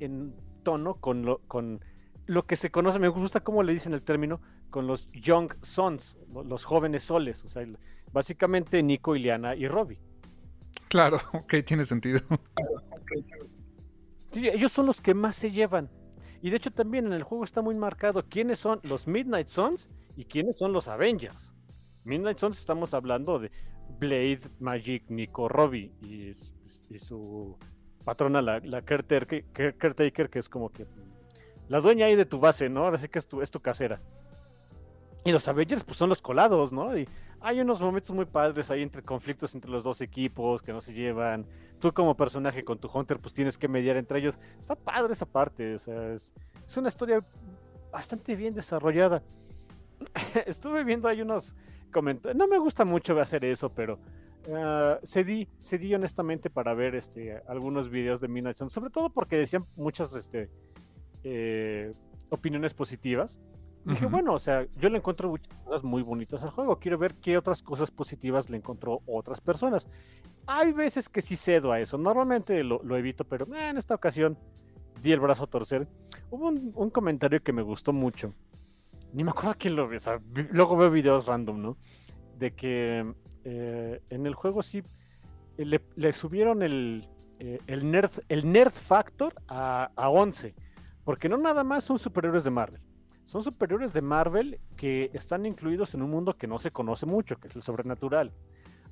[0.64, 1.80] tono con lo, con
[2.26, 6.18] lo que se conoce, me gusta cómo le dicen el término, con los Young Sons,
[6.46, 7.66] los jóvenes soles, o sea,
[8.12, 10.00] básicamente Nico, Ileana y Robbie.
[10.88, 12.20] Claro, ok, tiene sentido.
[14.34, 15.90] Ellos son los que más se llevan.
[16.42, 19.90] Y de hecho también en el juego está muy marcado quiénes son los Midnight Sons
[20.16, 21.54] y quiénes son los Avengers.
[22.06, 23.52] Midnight Sons estamos hablando de
[24.00, 27.58] Blade, Magic, Nico, Robbie y su
[28.06, 30.86] patrona, la, la caretaker, que es como que
[31.68, 32.86] la dueña ahí de tu base, ¿no?
[32.86, 34.02] Ahora sí que es tu, es tu casera.
[35.26, 36.98] Y los Avengers, pues son los colados, ¿no?
[36.98, 37.08] Y
[37.48, 40.92] hay unos momentos muy padres ahí entre conflictos entre los dos equipos que no se
[40.92, 41.46] llevan.
[41.80, 44.38] Tú como personaje con tu Hunter, pues tienes que mediar entre ellos.
[44.60, 46.34] Está padre esa parte, o sea, es,
[46.66, 47.24] es una historia
[47.90, 49.24] bastante bien desarrollada.
[50.46, 51.56] Estuve viendo ahí unos
[51.90, 52.38] comentarios.
[52.38, 53.98] No me gusta mucho hacer eso, pero
[54.48, 59.66] Uh, cedí, cedí honestamente para ver este, algunos videos de Midnight sobre todo porque decían
[59.76, 60.50] muchas este,
[61.26, 61.92] eh,
[62.30, 63.38] opiniones positivas.
[63.86, 66.78] Dije, bueno, o sea, yo le encuentro muchas cosas muy bonitas al juego.
[66.78, 69.88] Quiero ver qué otras cosas positivas le encontró otras personas.
[70.46, 71.98] Hay veces que sí cedo a eso.
[71.98, 74.38] Normalmente lo, evito, pero eh, en esta ocasión
[75.02, 75.88] di el brazo a torcer.
[76.30, 78.34] Hubo un, comentario que me gustó mucho.
[79.14, 79.98] Ni me acuerdo quién lo ve.
[79.98, 80.20] O sea,
[80.52, 81.78] luego veo videos random, ¿no?
[82.38, 83.14] De que
[83.46, 84.84] eh, en el juego sí
[85.58, 87.08] eh, le, subieron el,
[87.40, 90.56] eh, el, nerd, el nerd factor a, 11.
[91.04, 92.82] Porque no nada más son superiores de Marvel.
[93.28, 97.36] Son superiores de Marvel que están incluidos en un mundo que no se conoce mucho,
[97.36, 98.32] que es el sobrenatural.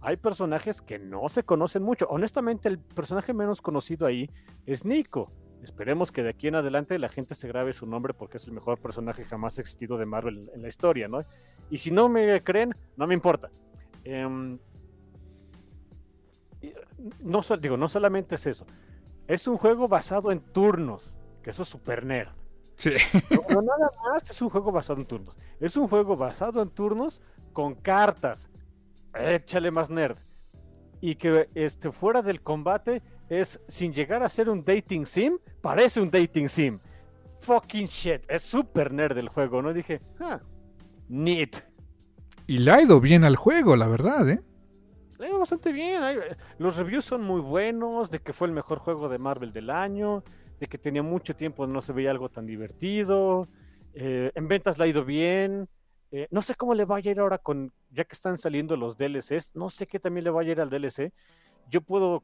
[0.02, 2.06] Hay personajes que no se conocen mucho.
[2.10, 4.30] Honestamente, el personaje menos conocido ahí
[4.66, 5.32] es Nico.
[5.64, 8.52] Esperemos que de aquí en adelante la gente se grabe su nombre porque es el
[8.52, 11.24] mejor personaje jamás existido de Marvel en la historia, ¿no?
[11.70, 13.50] Y si no me creen, no me importa.
[14.04, 14.60] Em,
[17.24, 18.66] no, digo, no solamente es eso.
[19.30, 22.45] Es un juego basado en turnos, que eso es super nerd.
[22.76, 22.92] Sí.
[23.50, 25.38] No, nada más es un juego basado en turnos.
[25.60, 27.22] Es un juego basado en turnos
[27.54, 28.50] con cartas.
[29.14, 30.18] Échale más nerd.
[31.02, 36.02] Y que este, fuera del combate es, sin llegar a ser un dating sim, parece
[36.02, 36.80] un dating sim.
[37.42, 38.24] Fucking shit.
[38.28, 39.74] Es super nerd el juego, ¿no?
[39.74, 40.40] Dije, ah,
[41.08, 41.56] neat.
[42.48, 44.40] Y le ha ido bien al juego, la verdad, ¿eh?
[45.18, 46.02] Le ha ido bastante bien.
[46.58, 50.24] Los reviews son muy buenos, de que fue el mejor juego de Marvel del año,
[50.60, 53.48] de que tenía mucho tiempo no se veía algo tan divertido.
[53.94, 55.68] Eh, en ventas le ha ido bien.
[56.12, 58.98] Eh, no sé cómo le vaya a ir ahora con, ya que están saliendo los
[58.98, 61.12] DLCs, no sé qué también le vaya a ir al DLC.
[61.70, 62.24] Yo puedo,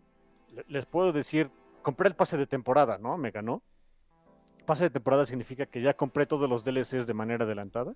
[0.67, 1.51] les puedo decir,
[1.81, 3.17] compré el pase de temporada, ¿no?
[3.17, 3.63] Me ganó.
[4.65, 7.95] Pase de temporada significa que ya compré todos los DLCs de manera adelantada.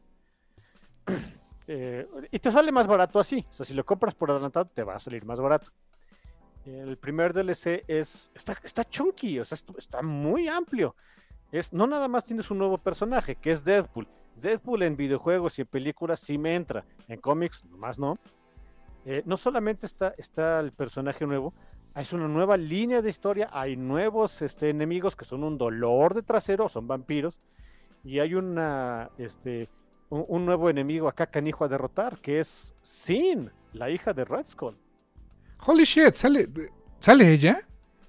[1.68, 3.44] Eh, y te sale más barato así.
[3.50, 5.72] O sea, si lo compras por adelantado, te va a salir más barato.
[6.66, 8.32] El primer DLC es.
[8.34, 10.96] Está, está chunky, o sea, está muy amplio.
[11.52, 14.08] Es, no nada más tienes un nuevo personaje, que es Deadpool.
[14.36, 16.84] Deadpool en videojuegos y en películas sí me entra.
[17.08, 18.18] En cómics, más no.
[19.06, 21.54] Eh, no solamente está, está el personaje nuevo,
[21.94, 26.24] hay una nueva línea de historia, hay nuevos este, enemigos que son un dolor de
[26.24, 27.40] trasero, son vampiros,
[28.04, 29.70] y hay una este,
[30.10, 34.76] un, nuevo enemigo acá canijo a derrotar, que es Sin, la hija de Red Skull.
[35.66, 36.48] Holy shit, ¿sale,
[37.00, 37.62] ¿sale ella?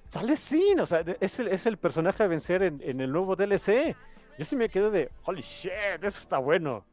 [0.08, 3.96] Sale Sin, o sea, es el, es el personaje a vencer en, el nuevo DLC.
[4.38, 6.84] Yo sí me quedé de, holy shit, eso está bueno.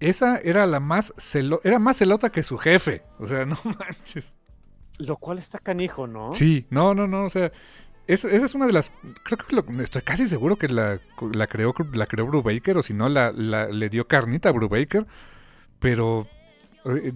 [0.00, 1.14] Esa era la más
[1.62, 3.02] era más celota que su jefe.
[3.18, 4.34] O sea, no manches.
[4.98, 6.32] Lo cual está canijo, ¿no?
[6.32, 7.52] Sí, no, no, no, o sea,
[8.06, 8.92] esa es una de las,
[9.22, 11.00] creo que lo, estoy casi seguro que la,
[11.32, 15.06] la creó la creó Brubaker o si no la, la, le dio carnita a Brubaker,
[15.78, 16.26] pero
[16.84, 17.12] eh,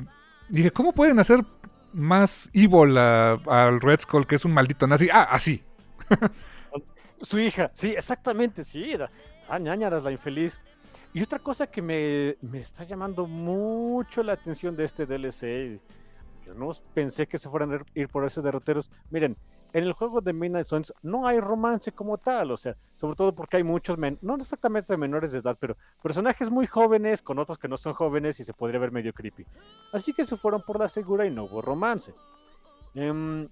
[0.49, 1.45] dije, ¿cómo pueden hacer
[1.97, 5.09] más evil al Red Skull que es un maldito nazi?
[5.13, 5.63] Ah, así.
[7.23, 8.93] Su hija, sí, exactamente, sí.
[9.49, 10.61] Ah, ñañaras, la infeliz.
[11.15, 15.81] Y otra cosa que me, me, está llamando mucho la atención de este DLC,
[16.45, 18.91] yo no pensé que se fueran a ir por ese derroteros.
[19.11, 19.37] Miren,
[19.73, 23.35] en el juego de Midnight Suns no hay romance como tal, o sea, sobre todo
[23.35, 27.69] porque hay muchos, no exactamente menores de edad, pero personajes muy jóvenes con otros que
[27.69, 29.47] no son jóvenes y se podría ver medio creepy.
[29.93, 32.15] Así que se fueron por la segura y no hubo romance.
[32.95, 33.49] Em,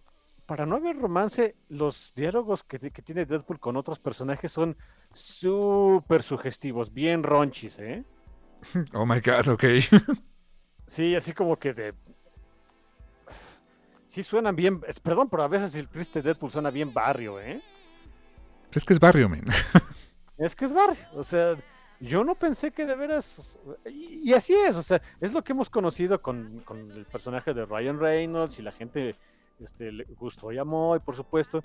[0.46, 4.76] para no haber romance, los diálogos que, tiene Deadpool con otros personajes son
[5.12, 8.04] súper sugestivos, bien ronchis, ¿eh?
[8.94, 9.64] Oh my god, ok.
[10.86, 11.94] sí, así como que de
[14.14, 14.80] sí suenan bien.
[15.02, 17.60] Perdón, pero a veces el triste Deadpool suena bien barrio, ¿eh?
[18.72, 19.42] Es que es barrio, man.
[20.38, 21.02] es que es barrio.
[21.14, 21.56] O sea,
[21.98, 23.58] yo no pensé que de veras.
[23.90, 26.62] Y, así es, o sea, es lo que hemos conocido con,
[26.94, 29.16] el personaje de Ryan Reynolds y la gente
[29.60, 31.60] este, le gustó y amó, y por supuesto,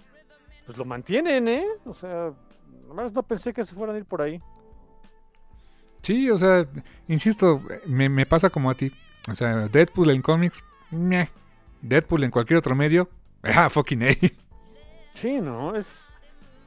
[0.66, 1.66] pues lo mantienen, ¿eh?
[1.86, 2.34] O sea,
[2.88, 4.42] nomás no pensé que se fueran a ir por ahí.
[6.02, 6.68] Sí, o sea,
[7.08, 8.92] insisto, me, me pasa como a ti.
[9.30, 11.30] O sea, Deadpool en cómics, meh
[11.82, 13.10] Deadpool en cualquier otro medio,
[13.44, 14.16] ah, fucking A.
[15.14, 16.14] Sí, no, es,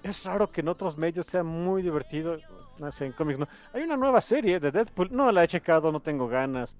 [0.03, 2.39] es raro que en otros medios sea muy divertido.
[2.79, 3.49] No sé, en cómics no.
[3.73, 6.77] Hay una nueva serie de Deadpool, no la he checado, no tengo ganas.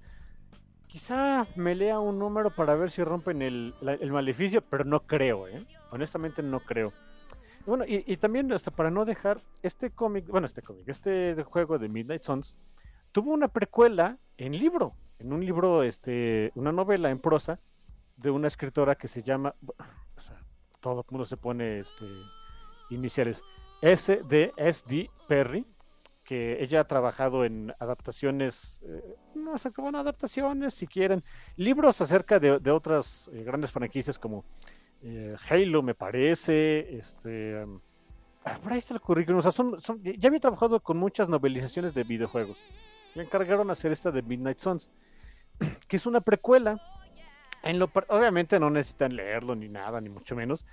[0.87, 3.73] Quizá me lea un número para ver si rompen el,
[4.11, 5.65] maleficio, pero no creo, ¿eh?
[5.91, 6.93] Honestamente no creo.
[7.65, 11.87] Bueno, y, también hasta para no dejar este cómic, bueno, este cómic, este juego de
[11.87, 12.57] Midnight Suns,
[13.11, 17.59] tuvo una precuela en libro, en un libro, este, una novela en prosa,
[18.23, 19.53] de una escritora que se llama,
[20.79, 22.05] todo el mundo se pone este,
[22.89, 23.43] iniciales,
[23.81, 25.11] S.D.S.D.
[25.27, 25.65] Perry,
[26.23, 31.21] que ella ha trabajado en adaptaciones, eh, no exacto, bueno, adaptaciones si quieren,
[31.57, 34.45] libros acerca de, otras eh, grandes franquicias como
[35.01, 37.65] eh, Halo, me parece, este...
[38.45, 39.39] Ah, por ahí está el currículum.
[39.39, 42.57] O sea, son, ya había trabajado con muchas novelizaciones de videojuegos.
[43.15, 44.89] Le encargaron hacer esta de Midnight Suns,
[45.87, 46.81] que es una precuela
[48.07, 50.65] obviamente no necesitan leerlo ni nada, ni mucho menos.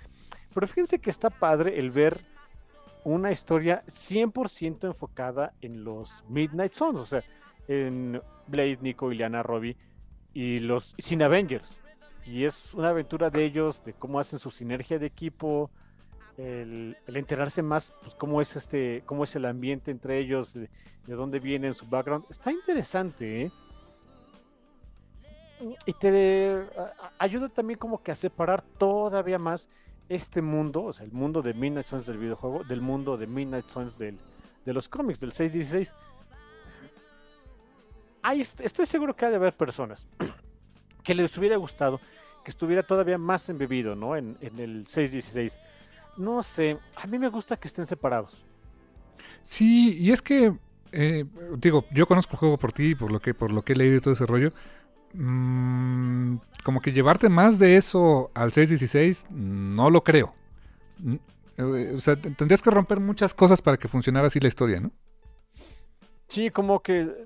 [0.53, 2.19] Pero fíjense que está padre el ver
[3.03, 7.23] una historia 100% enfocada en los Midnight Suns, o sea,
[7.67, 9.77] en Blade, Nico, Ileana, Robbie
[10.33, 11.79] y los sin Avengers.
[12.25, 15.71] Y es una aventura de ellos, de cómo hacen su sinergia de equipo,
[16.37, 20.69] el, enterarse más, pues cómo es este, cómo es el ambiente entre ellos, de,
[21.05, 22.25] de dónde vienen, su background.
[22.29, 23.51] Está interesante, ¿eh?
[25.85, 26.67] Y te
[27.17, 29.69] ayuda también como que a separar todavía más
[30.09, 33.69] este mundo, o sea, el mundo de Midnight Suns del videojuego, del mundo de Midnight
[33.69, 34.17] Suns del,
[34.65, 35.93] de los cómics, del 616.
[38.23, 40.05] Ahí estoy seguro que ha de haber personas
[41.03, 41.99] que les hubiera gustado
[42.43, 44.15] que estuviera todavía más embebido, ¿no?
[44.15, 45.59] En, el 616.
[46.17, 48.43] No sé, a mí me gusta que estén separados.
[49.43, 50.53] Sí, y es que,
[50.91, 51.25] eh,
[51.57, 53.97] digo, yo conozco el juego por ti, por lo que, por lo que he leído
[53.97, 54.51] y todo ese rollo.
[55.13, 60.33] Mm, como que llevarte más de eso al 616, no lo creo.
[61.57, 64.91] Eh, o sea, tendrías que romper muchas cosas para que funcionara así la historia, ¿no?
[66.27, 67.25] Sí, como que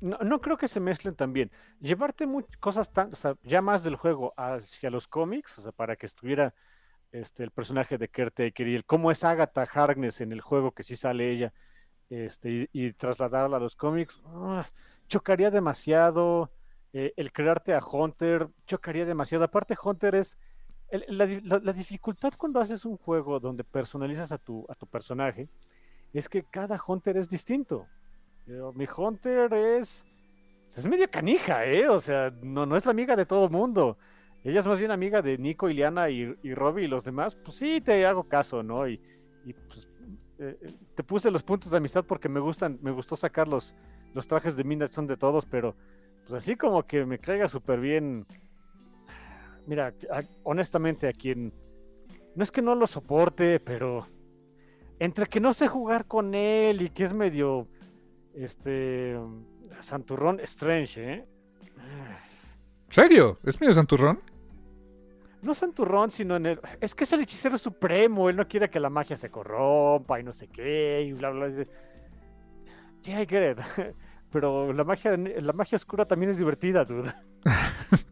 [0.00, 1.50] no, creo que se mezclen también.
[1.78, 2.26] Llevarte
[2.58, 3.12] cosas tan,
[3.42, 6.54] ya más del juego hacia los cómics, o sea, para que estuviera
[7.12, 10.82] este, el personaje de Caretaker y el cómo es Agatha Harkness en el juego, que
[10.82, 11.52] sí sale ella,
[12.08, 14.20] este, y, trasladarla a los cómics,
[15.06, 16.50] chocaría demasiado.
[16.92, 19.44] Eh, el crearte a Hunter chocaría demasiado.
[19.44, 20.38] Aparte, Hunter es.
[21.08, 25.48] la, dificultad cuando haces un juego donde personalizas a tu, a tu personaje
[26.12, 27.86] es que cada Hunter es distinto.
[28.74, 30.04] mi Hunter es.
[30.68, 31.88] Es medio canija, ¿eh?
[31.88, 33.98] O sea, no, no es la amiga de todo el mundo.
[34.42, 37.34] Ella es más bien amiga de Nico, Iliana y, y Robbie y los demás.
[37.34, 38.88] Pues sí, te hago caso, ¿no?
[38.88, 38.98] Y,
[39.68, 39.88] pues,
[40.38, 43.74] eh, eh, te puse los puntos de amistad porque me gustan, me gustó sacar los,
[44.14, 45.74] los trajes de Midnight son de todos, pero
[46.30, 48.24] pues así como que me caiga súper bien.
[49.66, 49.92] Mira,
[50.44, 51.52] honestamente a quien...
[52.36, 54.06] No es que no lo soporte, pero...
[55.00, 57.66] Entre que no sé jugar con él y que es medio...
[58.32, 59.18] Este...
[59.80, 61.26] Santurrón Strange, ¿eh?
[62.90, 63.40] ¿Serio?
[63.44, 64.20] ¿Es medio Santurrón?
[65.42, 66.60] No Santurrón, sino en el...
[66.80, 70.22] Es que es el hechicero supremo, él no quiere que la magia se corrompa y
[70.22, 71.48] no sé qué, y bla, bla.
[73.02, 73.96] Yeah, I get it.
[74.32, 77.12] Pero la magia, la magia oscura también es divertida, dude.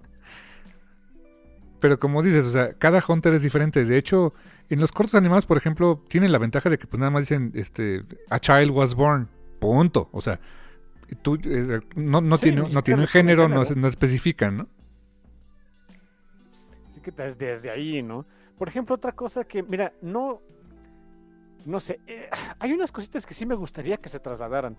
[1.81, 3.85] Pero como dices, o sea, cada Hunter es diferente.
[3.85, 4.35] De hecho,
[4.69, 7.53] en los cortos animados, por ejemplo, tienen la ventaja de que pues nada más dicen,
[7.55, 9.29] este, a child was born,
[9.61, 10.09] punto.
[10.13, 10.41] O sea,
[11.23, 14.69] tú, eh, no, no Sí, tiene, no tiene un género, no, no especifican, ¿no?
[16.91, 18.27] Así que desde, desde ahí, ¿no?
[18.57, 20.43] Por ejemplo, otra cosa que, mira, no.
[21.65, 22.29] No sé, eh,
[22.59, 24.77] hay unas cositas que sí me gustaría que se trasladaran.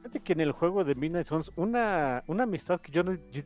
[0.00, 3.14] Fíjate que en el juego de Midnight Suns, una, una amistad que yo no.
[3.14, 3.42] yo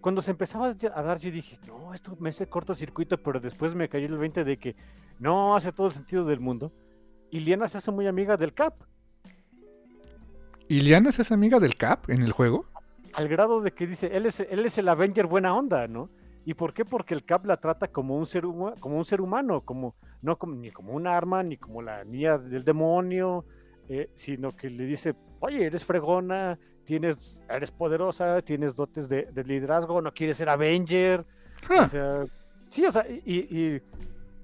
[0.00, 3.88] cuando se empezaba a dar, yo dije, no, esto me hace cortocircuito, pero después me
[3.88, 4.76] cayó el 20 de que
[5.18, 6.72] no hace todo el sentido del mundo.
[7.30, 8.74] Y Liana se hace muy amiga del Cap,
[10.70, 12.66] ¿Y Liana es esa amiga del Cap en el juego?
[13.14, 16.08] al grado de que dice, él es, él es el Avenger buena onda, ¿no?
[16.44, 16.84] ¿Y por qué?
[16.84, 18.44] Porque el Cap la trata como un ser,
[18.78, 22.38] como un ser humano, como, no como, ni como un arma, ni como la niña
[22.38, 23.44] del demonio,
[23.88, 29.44] eh, sino que le dice, oye, eres fregona, tienes, eres poderosa, tienes dotes de, de
[29.44, 31.24] liderazgo, no quieres ser Avenger.
[31.82, 32.24] O sea,
[32.68, 33.82] sí, o sea, y, y-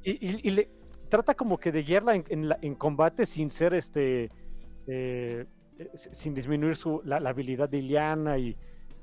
[0.03, 0.69] y- y- y le
[1.09, 4.31] trata como que de guiarla en, en la- en combate sin ser este,
[4.87, 5.47] eh,
[5.79, 8.57] eh, sin disminuir su, la, la habilidad de Iliana y,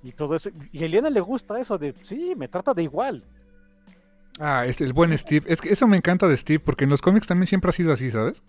[0.04, 0.50] y todo eso.
[0.72, 3.24] Y a Iliana le gusta eso de, sí, me trata de igual.
[4.40, 5.46] ah, es el buen Steve.
[5.50, 7.94] Es que eso me encanta de Steve, porque en los cómics también siempre ha sido
[7.94, 8.42] así, ¿sabes?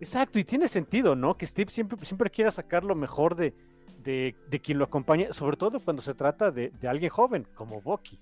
[0.00, 1.36] Exacto, y tiene sentido, ¿no?
[1.36, 3.54] Que Steve siempre, siempre quiera sacar lo mejor de,
[4.02, 7.82] de, de quien lo acompaña, sobre todo cuando se trata de, de alguien joven, como
[7.82, 8.18] Bucky.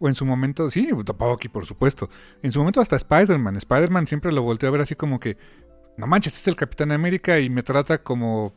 [0.00, 2.10] O en su momento, sí, Bucky, por supuesto.
[2.42, 3.56] En su momento hasta Spider-Man.
[3.56, 5.36] Spider-Man siempre lo volteó a ver así como que,
[5.96, 8.52] no manches, es el Capitán América y me trata como,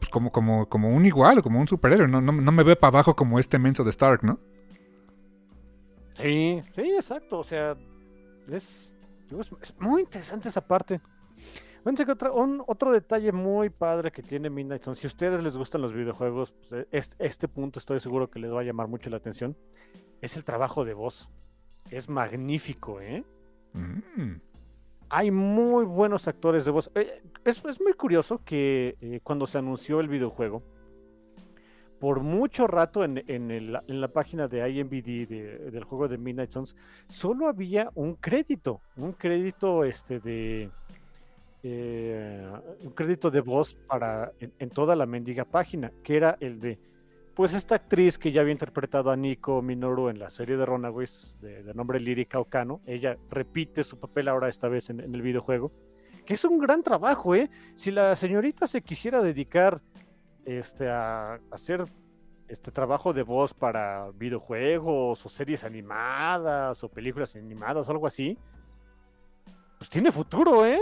[0.00, 2.08] pues como, como, como un igual, como un superhéroe.
[2.08, 4.40] No, no, no me ve para abajo como este menso de Stark, ¿no?
[6.16, 7.38] Sí, sí, exacto.
[7.38, 7.76] O sea,
[8.50, 8.96] es,
[9.62, 11.00] es muy interesante esa parte.
[11.88, 15.56] Fíjense que un- otro detalle muy padre que tiene Midnight Sun, si a ustedes les
[15.56, 18.88] gustan los videojuegos, pues, eh, este, este punto estoy seguro que les va a llamar
[18.88, 19.56] mucho la atención,
[20.20, 21.30] es el trabajo de voz.
[21.90, 23.24] Es magnífico, ¿eh?
[23.72, 24.32] Mm.
[25.08, 26.90] Hay muy buenos actores de voz.
[26.94, 30.62] Eh, es, es muy curioso que eh, cuando se anunció el videojuego,
[32.00, 36.18] por mucho rato en, en el- en la página de IMBD de- del juego de
[36.18, 36.76] Midnight Suns,
[37.08, 40.70] solo había un crédito, un crédito este de
[41.70, 42.50] eh,
[42.82, 46.78] un crédito de voz para en, toda la mendiga página, que era el de
[47.34, 51.36] pues esta actriz que ya había interpretado a Nico Minoru en la serie de Runaways
[51.40, 55.70] de, de nombre Lírica Okano, ella repite su papel ahora esta vez en, el videojuego,
[56.24, 57.50] que es un gran trabajo, ¿eh?
[57.74, 59.80] Si la señorita se quisiera dedicar
[60.44, 61.84] este, a hacer
[62.48, 68.38] este trabajo de voz para videojuegos o series animadas o películas animadas o algo así,
[69.78, 70.80] pues tiene futuro, ¿eh?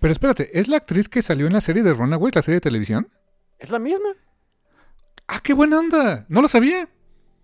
[0.00, 2.60] Pero espérate, ¿es la actriz que salió en la serie de Runaways, la serie de
[2.62, 3.08] televisión?
[3.58, 4.10] Es la misma.
[5.26, 6.26] ¡Ah, qué buena onda!
[6.28, 6.88] No lo sabía.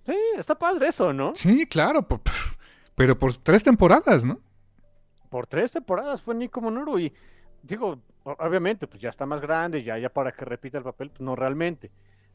[0.04, 1.32] Sí, está padre eso, ¿no?
[1.34, 2.20] Sí, claro, por-
[2.94, 4.40] pero por tres temporadas, ¿no?
[5.30, 7.12] Por tres temporadas fue Nico Minoru y
[7.62, 11.20] digo, obviamente, pues ya está más grande, ya, ya para que repita el papel, pues
[11.20, 11.90] no realmente.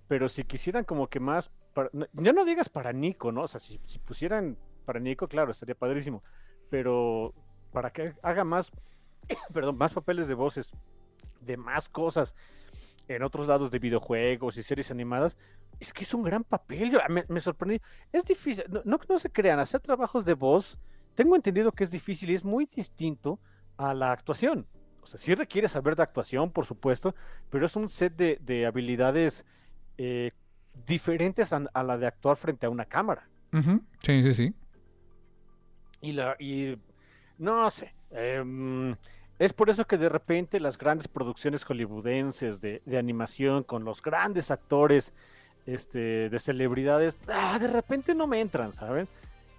[0.07, 3.43] Pero si quisieran como que más, para- ya no digas para Nico, ¿no?
[3.43, 6.23] O sea, si, si pusieran para Nico, claro, estaría padrísimo.
[6.69, 7.33] Pero
[7.73, 8.71] para que haga más,
[9.53, 10.71] perdón, más papeles de voces,
[11.41, 12.35] de más cosas
[13.07, 15.37] en otros lados de videojuegos y series animadas,
[15.79, 16.91] es que es un gran papel.
[16.91, 17.79] Yo, me, me sorprendí.
[18.11, 20.79] Es difícil, no, no, no se crean, hacer trabajos de voz,
[21.13, 23.39] tengo entendido que es difícil y es muy distinto
[23.77, 24.67] a la actuación.
[25.01, 27.13] O sea, sí requiere saber de actuación, por supuesto,
[27.51, 29.45] pero es un set de, de habilidades
[29.99, 30.31] eh,
[30.87, 33.29] diferentes a, a la de actuar frente a una cámara.
[33.99, 34.53] Sí, sí, sí.
[36.01, 36.77] Y, la, y
[37.37, 37.93] no sé.
[38.11, 38.95] em,
[39.39, 44.51] es por eso que de repente las grandes producciones hollywoodenses de, animación con los grandes
[44.51, 45.13] actores
[45.65, 49.09] este, de celebridades, ah, de repente no me entran, ¿sabes?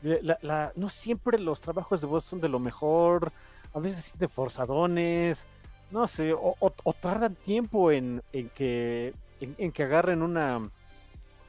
[0.02, 3.32] De- la- no siempre los trabajos de voz son de lo mejor,
[3.74, 5.46] a veces se sienten forzadones,
[5.90, 8.22] no sé, o, o- o tardan tiempo en,
[8.54, 10.70] que, en que agarren una,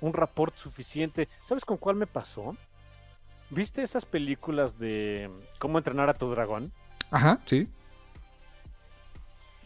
[0.01, 1.27] un rapport suficiente.
[1.43, 2.55] ¿Sabes con cuál me pasó?
[3.49, 5.29] ¿Viste esas películas de
[5.59, 6.71] cómo entrenar a tu dragón?
[7.11, 7.67] Ajá, sí.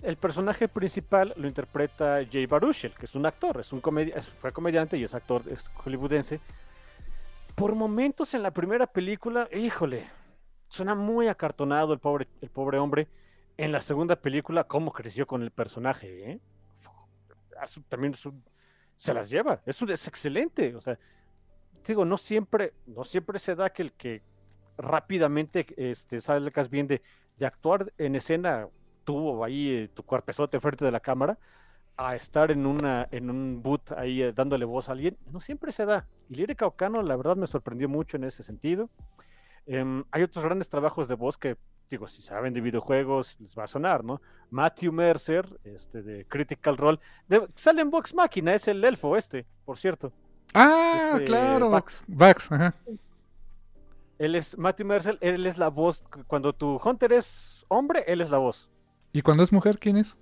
[0.01, 4.51] El personaje principal lo interpreta Jay Baruchel, que es un actor, es un comedi fue
[4.51, 5.43] comediante y es actor
[5.75, 6.39] hollywoodense.
[7.55, 10.09] Por momentos en la primera película, híjole,
[10.69, 13.07] suena muy acartonado el pobre, el pobre hombre.
[13.57, 16.39] En la segunda película, cómo creció con el personaje, ¿eh?
[17.89, 18.15] También
[18.95, 20.73] se las lleva, es, un- es excelente.
[20.73, 20.97] O sea,
[21.85, 24.23] digo, no siempre, no siempre se da que el que
[24.77, 26.17] rápidamente este,
[26.71, 27.03] bien de,
[27.37, 28.67] de actuar en escena,
[29.03, 31.37] tú ahí eh, tu cuerpezote frente de la cámara,
[31.97, 35.71] a estar en, una, en un boot ahí eh, dándole voz a alguien, no siempre
[35.71, 36.07] se da.
[36.29, 38.89] Y Lírica Ocano, la verdad, me sorprendió mucho en ese sentido.
[39.65, 41.57] Em, hay otros grandes trabajos de voz que,
[41.89, 44.21] digo, si saben de videojuegos, les va a sonar, ¿no?
[44.49, 49.45] Matthew Mercer, este, de Critical Role, de, sale en Vox Máquina, es el elfo este,
[49.65, 50.11] por cierto.
[50.53, 51.69] Ah, Este, claro.
[51.69, 52.03] Vax.
[52.07, 52.73] Vax, ajá.
[54.17, 58.29] Él es Matthew Mercer, él es la voz, cuando tu Hunter es hombre, él es
[58.29, 58.69] la voz.
[59.13, 60.17] ¿Y cuando es mujer, quién es?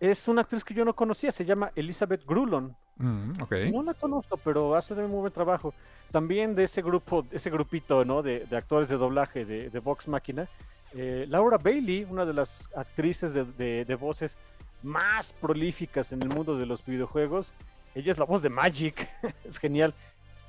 [0.00, 2.76] Es una actriz que yo no conocía, se llama Elizabeth Grulon.
[2.96, 3.52] Mm, ok.
[3.72, 5.72] No la conozco, pero hace de muy buen trabajo.
[6.10, 8.22] También de ese grupo, ese grupito, ¿no?
[8.22, 10.48] De, de actores de doblaje de, de Vox Máquina.
[10.94, 14.36] eh, Laura Bailey, una de las actrices de, de- de voces
[14.82, 17.54] más prolíficas en el mundo de los videojuegos.
[17.94, 19.08] Ella es la voz de Magic.
[19.44, 19.94] es genial.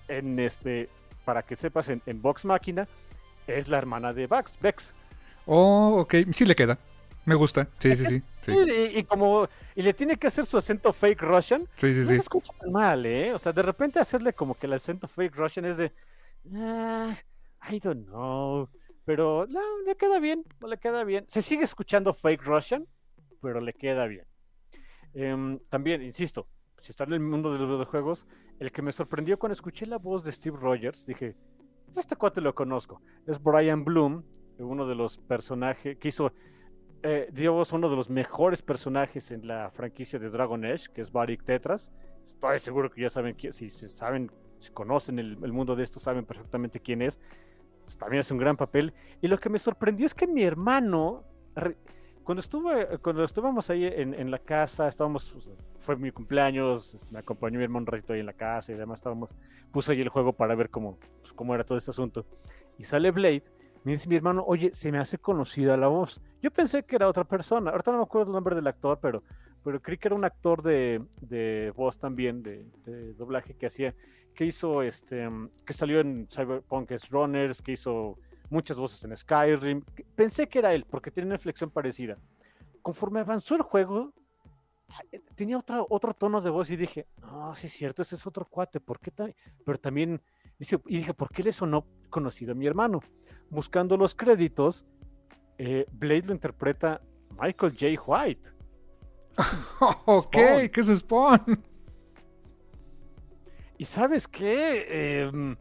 [0.08, 0.90] En este,
[1.26, 2.88] para que sepas, en, en Vox Máquina
[3.48, 4.94] es la hermana de Vax, Vex.
[5.45, 6.16] Oh, ok.
[6.34, 6.78] Sí le queda.
[7.26, 7.70] Me gusta.
[7.80, 8.22] Sí, sí, sí.
[8.41, 12.00] Sí, Y, y como y le tiene que hacer su acento fake Russian, sí, sí.
[12.02, 12.16] no sí.
[12.16, 13.34] se escucha tan mal, ¿eh?
[13.34, 15.94] O sea, de repente hacerle como que el acento fake Russian es de.
[16.54, 17.14] "Ah,
[17.72, 18.70] I don't know.
[19.06, 21.26] Pero no, le queda bien, le queda bien.
[21.28, 22.88] Se sigue escuchando fake Russian,
[23.41, 24.26] pero le queda bien.
[25.14, 26.48] Em, también, insisto,
[26.78, 28.26] si está en el mundo de los videojuegos,
[28.60, 31.36] el que me sorprendió cuando escuché la voz de Steve Rogers, dije,
[31.95, 33.02] este cuate lo conozco.
[33.28, 34.24] Es Brian Bloom,
[34.58, 36.32] uno de los personajes que hizo,
[37.04, 41.12] eh, a uno de los mejores personajes en la franquicia de Dragon Age, que es
[41.12, 41.92] Barik Tetras.
[42.24, 46.26] Estoy seguro que ya saben, si, si saben, si conocen el, mundo de esto, saben
[46.26, 47.20] perfectamente quién es.
[47.84, 48.94] Pues, También hace un gran papel.
[49.22, 51.26] Y lo que me sorprendió es que mi hermano,
[52.24, 57.12] cuando estuve, cuando estuvimos ahí en, en la casa, estábamos, pues, fue mi cumpleaños, este,
[57.12, 59.30] me acompañó mi hermano un ratito ahí en la casa y además estábamos,
[59.72, 62.26] puse ahí el juego para ver cómo, pues, cómo era todo este asunto.
[62.78, 63.44] Y sale Blade,
[63.84, 66.22] me mi hermano, oye, se me hace conocida la voz.
[66.41, 69.23] Yo pensé que era otra persona, ahorita no me acuerdo el nombre del actor, pero,
[69.64, 72.65] pero creí que era un actor de, de voz también, de,
[73.14, 73.93] doblaje que hacía,
[74.34, 75.30] que hizo este,
[75.65, 78.18] que salió en Cyberpunk Runners, que hizo
[78.49, 79.84] muchas voces en Skyrim.
[80.15, 82.18] Pensé que era él, porque tiene una inflexión parecida.
[82.81, 84.14] Conforme avanzó el juego,
[85.35, 88.45] tenía otra, otro tono de voz y dije, no, sí es cierto, ese es otro
[88.45, 89.30] cuate, ¿por qué ta-?"
[89.65, 90.22] Pero también,
[90.57, 93.02] dice, y dije, ¿por qué le sonó conocido a mi hermano?
[93.49, 94.85] Buscando los créditos,
[95.57, 97.02] eh, Blade lo interpreta
[97.40, 98.02] Michael J.
[98.06, 98.49] White.
[100.06, 100.69] ok, Spawn.
[100.69, 101.64] ¿qué es Spawn?
[103.77, 105.56] Y sabes qué, Em,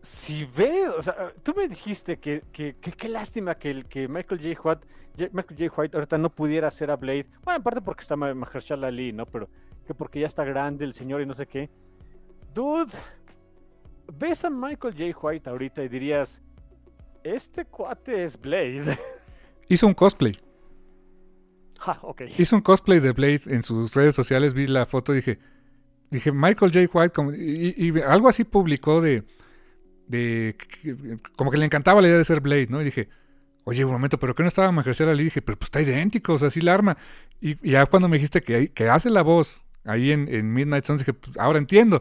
[0.00, 4.60] si ves, o sea, tú me dijiste que, qué lástima que, el, que Michael J.
[4.68, 4.86] White,
[5.18, 5.80] J- Michael J.
[5.82, 7.26] White ahorita no pudiera hacer a Blade.
[7.44, 9.26] Bueno, en parte porque está Ma- Mahershala Ali, ¿no?
[9.26, 9.48] Pero
[9.86, 11.70] que porque ya está grande el señor y no sé qué.
[12.54, 12.92] Dude,
[14.12, 15.18] ves a Michael J.
[15.20, 16.40] White ahorita y dirías,
[17.24, 18.98] este cuate es Blade.
[19.68, 20.38] Hizo un cosplay.
[21.80, 22.22] ja, ok.
[22.38, 24.54] Hizo un cosplay de Blade en sus redes sociales.
[24.54, 25.38] Vi la foto y dije,
[26.10, 26.88] dije Michael J.
[26.92, 29.24] White, como- y, y algo así publicó de,
[30.06, 30.56] de,
[31.36, 32.80] como que le encantaba la idea de ser Blade, ¿no?
[32.80, 33.08] Y dije,
[33.64, 35.24] oye, un momento, ¿pero qué no estaba Mahershala Ali?
[35.24, 36.96] Dije, pero pues está idéntico, o sea, sí la arma.
[37.40, 40.84] Y, y ya cuando me dijiste que, que hace la voz ahí en, en Midnight
[40.84, 42.00] Suns, dije, pues ahora entiendo.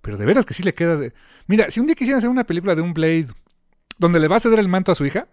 [0.00, 1.12] Pero de veras que sí le queda de...
[1.46, 3.28] Mira, si un día quisieran hacer una película de un Blade
[3.98, 5.28] donde le va a ceder el manto a su hija,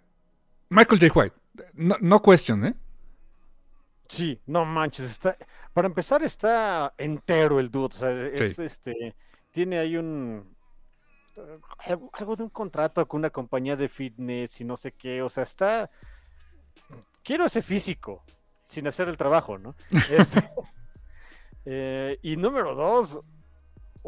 [0.69, 1.19] Michael J.
[1.19, 1.35] White.
[1.73, 2.75] No, no question, ¿eh?
[4.07, 5.35] Sí, no manches, está,
[5.73, 8.63] para empezar está entero el dude, o sea, es Sí.
[8.63, 9.15] este,
[9.51, 10.55] tiene ahí un,
[11.79, 15.29] algo, algo de un contrato con una compañía de fitness y no sé qué, o
[15.29, 15.89] sea, está,
[17.23, 18.23] quiero ese físico,
[18.63, 19.75] sin hacer el trabajo, ¿no?
[20.11, 20.49] Este,
[21.65, 23.19] eh, y número dos,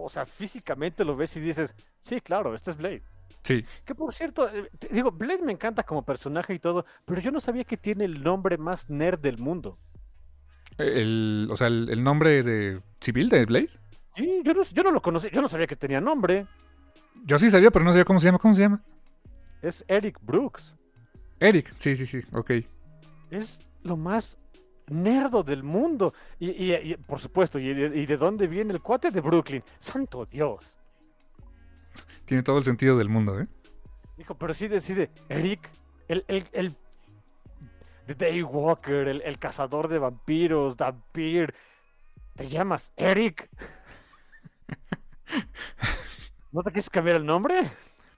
[0.04, 3.04] o sea, físicamente lo ves y dices, sí, claro, este es Blade.
[3.44, 3.64] Sí.
[3.86, 7.40] Que por cierto, eh, digo, Blade me encanta como personaje y todo, pero yo no
[7.40, 9.78] sabía que tiene el nombre más nerd del mundo.
[10.78, 13.70] El, o sea, el, el nombre de civil de Blade.
[14.16, 16.48] Sí, yo no, yo no lo conocí, yo no sabía que tenía nombre.
[17.24, 18.40] Yo sí sabía, pero no sabía cómo se llama.
[18.40, 18.84] ¿Cómo se llama?
[19.62, 20.76] Es Eric Brooks.
[21.40, 21.74] Eric.
[21.78, 22.22] Sí, sí, sí.
[22.32, 22.52] Ok.
[23.32, 24.38] Es lo más
[24.90, 26.14] nerdo del mundo.
[26.40, 29.64] Y, y- y, por supuesto, y de, y de dónde viene el cuate de Brooklyn?
[29.80, 30.78] Santo Dios.
[32.26, 33.48] Tiene todo el sentido del mundo, ¿eh?
[34.18, 35.70] Dijo, pero sí decide, Eric,
[36.08, 36.76] el, el, el
[38.08, 41.54] The Daywalker, el, el cazador de vampiros, Vampir.
[42.36, 43.50] ¿Te llamas Eric?
[46.52, 47.70] ¿No te quieres cambiar el nombre?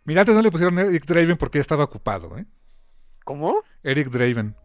[0.06, 2.46] Mira, antes no le pusieron Eric Draven porque ya estaba ocupado, ¿eh?
[3.26, 3.62] ¿Cómo?
[3.84, 4.56] Eric Draven,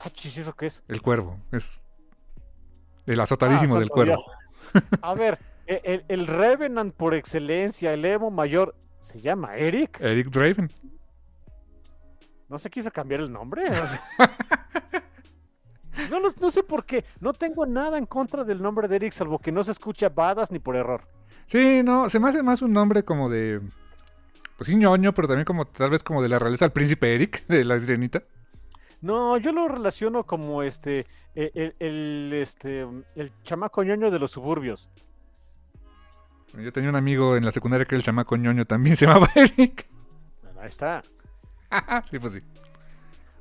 [0.00, 0.82] Ah, chis, ¿eso qué es?
[0.88, 1.38] el cuervo.
[1.52, 1.82] Es
[3.06, 4.24] el azotadísimo Ah, del santo cuervo.
[5.02, 10.00] A ver, e- el, el Revenant por excelencia, el Emo mayor, ¿se llama Eric?
[10.00, 10.70] Eric Draven.
[12.48, 13.64] ¿No se quiso cambiar el nombre?
[13.68, 14.02] O sea,
[16.10, 17.04] No, los- no sé por qué.
[17.20, 20.50] No tengo nada en contra del nombre de Eric, salvo que no se escucha Badass
[20.52, 21.08] ni por error.
[21.46, 23.60] Sí, no, se me hace más un nombre como de.
[24.56, 27.44] Pues sí, ñoño, pero también como tal vez como de la realeza al príncipe Eric,
[27.48, 28.22] de la sirenita.
[29.00, 31.06] No, yo lo relaciono como este.
[31.34, 32.86] El, el- este.
[33.14, 34.88] El chamaco ñoño de los suburbios.
[36.54, 39.28] Yo tenía un amigo en la secundaria que era el chamaco ñoño también, se llamaba
[39.34, 39.86] Eric.
[40.42, 41.02] Bueno, ahí está.
[42.10, 42.40] sí, pues sí.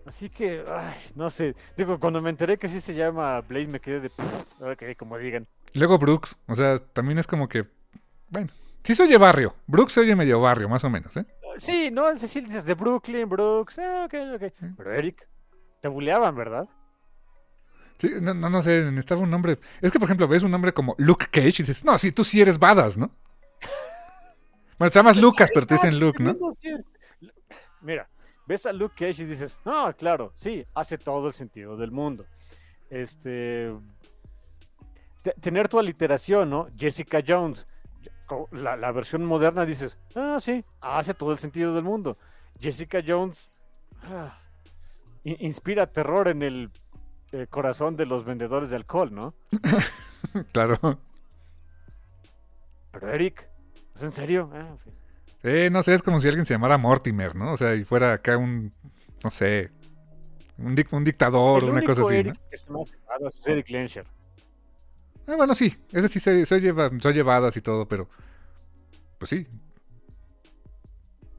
[0.05, 1.55] Así que, ay, no sé.
[1.75, 4.09] Digo, cuando me enteré que sí se llama Blade, me quedé de.
[4.09, 5.47] "Pff, ok, como digan.
[5.73, 7.65] Luego Brooks, o sea, también es como que.
[8.29, 8.47] Bueno,
[8.84, 9.55] sí se oye barrio.
[9.67, 11.25] Brooks se oye medio barrio, más o menos, ¿eh?
[11.59, 13.79] Sí, no, decir, dices de Brooklyn, Brooks.
[13.79, 14.53] Ah, ok, ok.
[14.77, 15.27] Pero Eric,
[15.88, 16.68] te buleaban, ¿verdad?
[17.97, 19.57] Sí, no, no, no sé, necesitaba un nombre.
[19.81, 22.23] Es que, por ejemplo, ves un nombre como Luke Cage y dices, no, sí, tú
[22.23, 23.09] sí eres badass, ¿no?
[24.77, 26.35] Bueno, te llamas Lucas, pero te dicen Luke, ¿no?
[27.81, 28.07] Mira,
[28.45, 32.26] ves a Luke Cage y dices, no, claro, sí, hace todo el sentido del mundo.
[32.91, 33.76] Este.
[35.23, 36.68] te- tener tu aliteración, ¿no?
[36.77, 37.65] Jessica Jones.
[38.51, 42.18] La, la versión moderna dices, ah, sí, hace todo el sentido del mundo.
[42.59, 43.49] Jessica Jones
[44.03, 44.31] ah,
[45.39, 46.71] inspira terror en el
[47.31, 49.33] eh, corazón de los vendedores de alcohol, ¿no?
[50.51, 50.99] Claro.
[52.91, 53.49] Pero Eric,
[53.95, 54.49] ¿es en serio?
[54.53, 54.93] Ah, en fin.
[55.43, 57.53] Eh, no sé, es como si alguien se llamara Mortimer, ¿no?
[57.53, 58.71] O sea, y fuera acá un,
[59.23, 59.71] no sé,
[60.57, 62.49] un, dic- un dictador, El una cosa así, Eric ¿no?
[62.49, 62.97] que se me hace
[63.27, 64.05] es Eric Lensher.
[65.27, 66.45] Ah, bueno, sí, ese sí se,
[67.23, 68.09] badass y todo, pero,
[69.19, 69.47] pues sí.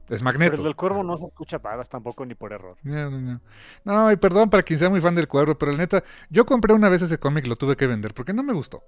[0.09, 0.55] Es Pero Magneto.
[0.55, 2.77] el del cuervo no se escucha pagas tampoco ni por error.
[2.83, 3.41] No, no, no.
[3.83, 6.73] No, y perdón para quien sea muy fan del cuervo, pero la neta, yo compré
[6.73, 8.83] una vez ese cómic y lo tuve que vender porque no me gustó.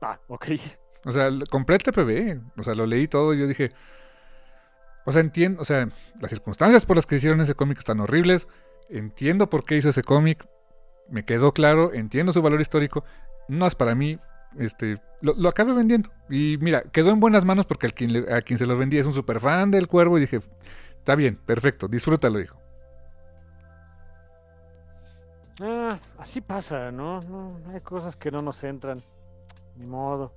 [0.00, 0.46] Ah, ok.
[1.04, 3.70] O sea, compré el TPB, o sea, lo leí todo y yo dije,
[5.04, 5.88] o sea, entiendo, o sea,
[6.20, 8.48] las circunstancias por las que hicieron ese cómic están horribles,
[8.88, 10.46] entiendo por qué hizo ese cómic,
[11.08, 13.04] me quedó claro, entiendo su valor histórico,
[13.48, 14.18] no es para mí,
[14.58, 16.10] este, lo, lo acabé vendiendo.
[16.28, 18.98] Y mira, quedó en buenas manos porque al quien le- a quien se lo vendí
[18.98, 20.40] es un super fan del cuervo y dije,
[20.98, 22.58] está bien, perfecto, disfrútalo, hijo.
[25.60, 27.20] Ah, así pasa, ¿no?
[27.20, 29.00] no hay cosas que no nos entran.
[29.76, 30.32] Ni modo.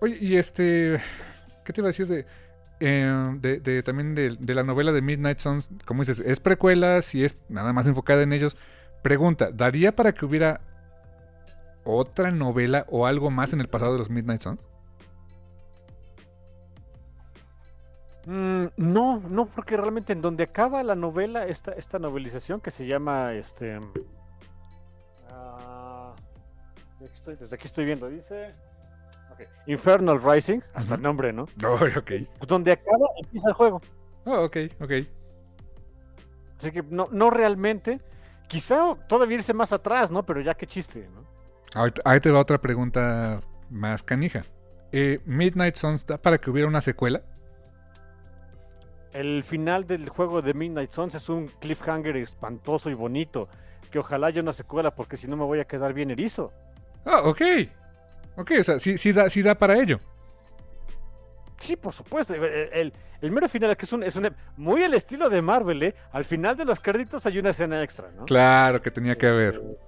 [0.00, 1.00] Oye, y este,
[1.64, 2.26] ¿qué te iba a decir de,
[2.80, 5.70] eh, de, de- también de, de la novela de Midnight Suns?
[5.86, 8.56] Como dices, es precuela, si es nada más enfocada en ellos.
[9.02, 10.60] Pregunta, ¿daría para que hubiera
[11.84, 14.60] otra novela o algo más en el pasado de los Midnight Suns?
[18.26, 22.86] Mm, no, no, porque realmente en donde acaba la novela, esta, esta novelización que se
[22.86, 23.80] llama este.
[25.28, 26.14] ah,
[27.00, 28.52] desde, aquí estoy, desde aquí estoy viendo, dice.
[29.66, 31.46] Infernal Rising, hasta el nombre, ¿no?
[31.66, 32.12] Oh, ok.
[32.46, 33.80] Donde acaba, empieza el juego.
[34.24, 34.92] Oh, ok, ok.
[36.58, 38.00] Así que no, no realmente.
[38.46, 40.24] Quizá todavía irse más atrás, ¿no?
[40.24, 41.31] Pero ya qué chiste, ¿no?
[42.04, 43.40] Ahí te va otra pregunta
[43.70, 44.44] más canija.
[44.92, 47.22] Eh, ¿Midnight Suns da para que hubiera una secuela?
[49.12, 53.48] El final del juego de Midnight Suns es un cliffhanger espantoso y bonito.
[53.90, 56.50] Que ojalá haya una secuela, porque si no me voy a quedar bien erizo.
[57.04, 57.42] Oh, ok.
[58.36, 60.00] Ok, o sea, sí, sí, da, sí da para ello.
[61.58, 62.34] Sí, por supuesto.
[62.34, 64.34] El, el- el mero final, que es un, es un.
[64.56, 65.94] Muy al estilo de Marvel, ¿eh?
[66.10, 68.24] Al final de los créditos hay una escena extra, ¿no?
[68.24, 69.54] Claro que tenía que haber.
[69.54, 69.78] Este,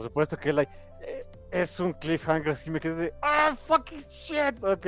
[0.00, 2.52] Por supuesto que eh, es un cliffhanger.
[2.52, 3.14] Así me quedé de.
[3.20, 4.64] ¡Ah, fucking shit!
[4.64, 4.86] Ok,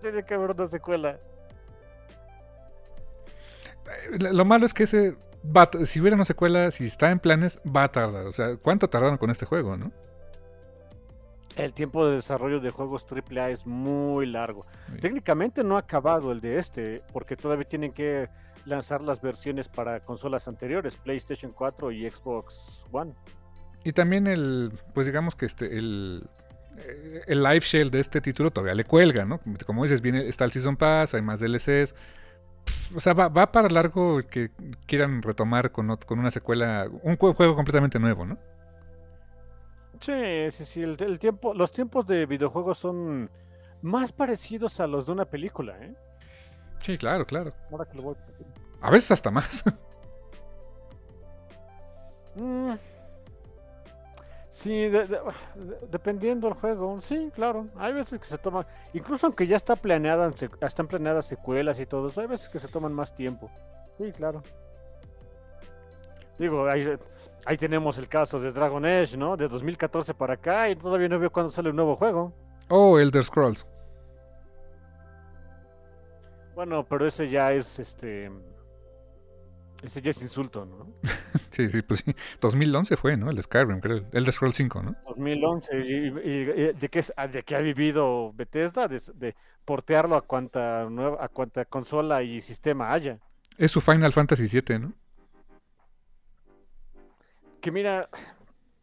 [0.00, 1.20] tiene que haber una secuela.
[3.86, 7.60] Eh, Lo malo es que ese va si hubiera una secuela, si está en planes,
[7.64, 8.26] va a tardar.
[8.26, 9.92] O sea, ¿cuánto tardaron con este juego, no?
[11.54, 14.66] El tiempo de desarrollo de juegos AAA es muy largo.
[14.88, 14.96] Sí.
[14.98, 18.28] Técnicamente no ha acabado el de este, porque todavía tienen que
[18.64, 23.14] lanzar las versiones para consolas anteriores, PlayStation 4 y Xbox One.
[23.84, 26.28] Y también el, pues digamos que este, el,
[26.78, 29.40] eh, el live shell de este título todavía le cuelga, ¿no?
[29.66, 31.94] Como dices, viene, está el Season Pass, hay más DLCs.
[32.94, 34.50] O sea, va, va para largo que
[34.86, 38.38] quieran retomar con, con una secuela, un jue- juego completamente nuevo, ¿no?
[40.00, 40.82] Sí, sí, sí.
[40.82, 43.30] El, el tiempo, los tiempos de videojuegos son
[43.82, 45.94] más parecidos a los de una película, ¿eh?
[46.80, 47.52] Sí, claro, claro.
[47.70, 48.16] Ahora que lo voy
[48.80, 49.64] A veces hasta más.
[52.36, 52.78] Mm.
[54.60, 55.20] Sí, de- de-
[55.54, 57.68] de- dependiendo del juego, sí, claro.
[57.76, 60.32] Hay veces que se toman, incluso aunque ya está planeada,
[60.62, 63.48] están planeadas secuelas y todo eso, hay veces que se toman más tiempo.
[63.98, 64.42] Sí, claro.
[66.38, 66.84] Digo, ahí,
[67.44, 69.36] ahí tenemos el caso de Dragon Age, ¿no?
[69.36, 72.32] De 2014 para acá y todavía no veo cuándo sale un nuevo juego.
[72.68, 73.64] oh, Elder Scrolls.
[76.56, 78.28] Bueno, pero ese ya es este.
[79.82, 80.92] Ese ya es insulto, ¿no?
[81.50, 82.14] sí, sí, pues sí.
[82.40, 83.30] 2011 fue, ¿no?
[83.30, 84.04] El Skyrim, creo.
[84.12, 84.96] El de Scroll 5, ¿no?
[85.06, 85.78] 2011.
[85.78, 88.88] ¿Y, y, de, qué, de qué ha vivido Bethesda?
[88.88, 93.18] De, de, portearlo a cuanta, nueva, a cuanta consola y sistema haya.
[93.58, 94.92] Es su Final Fantasy VII, ¿no?
[97.60, 98.08] Que mira,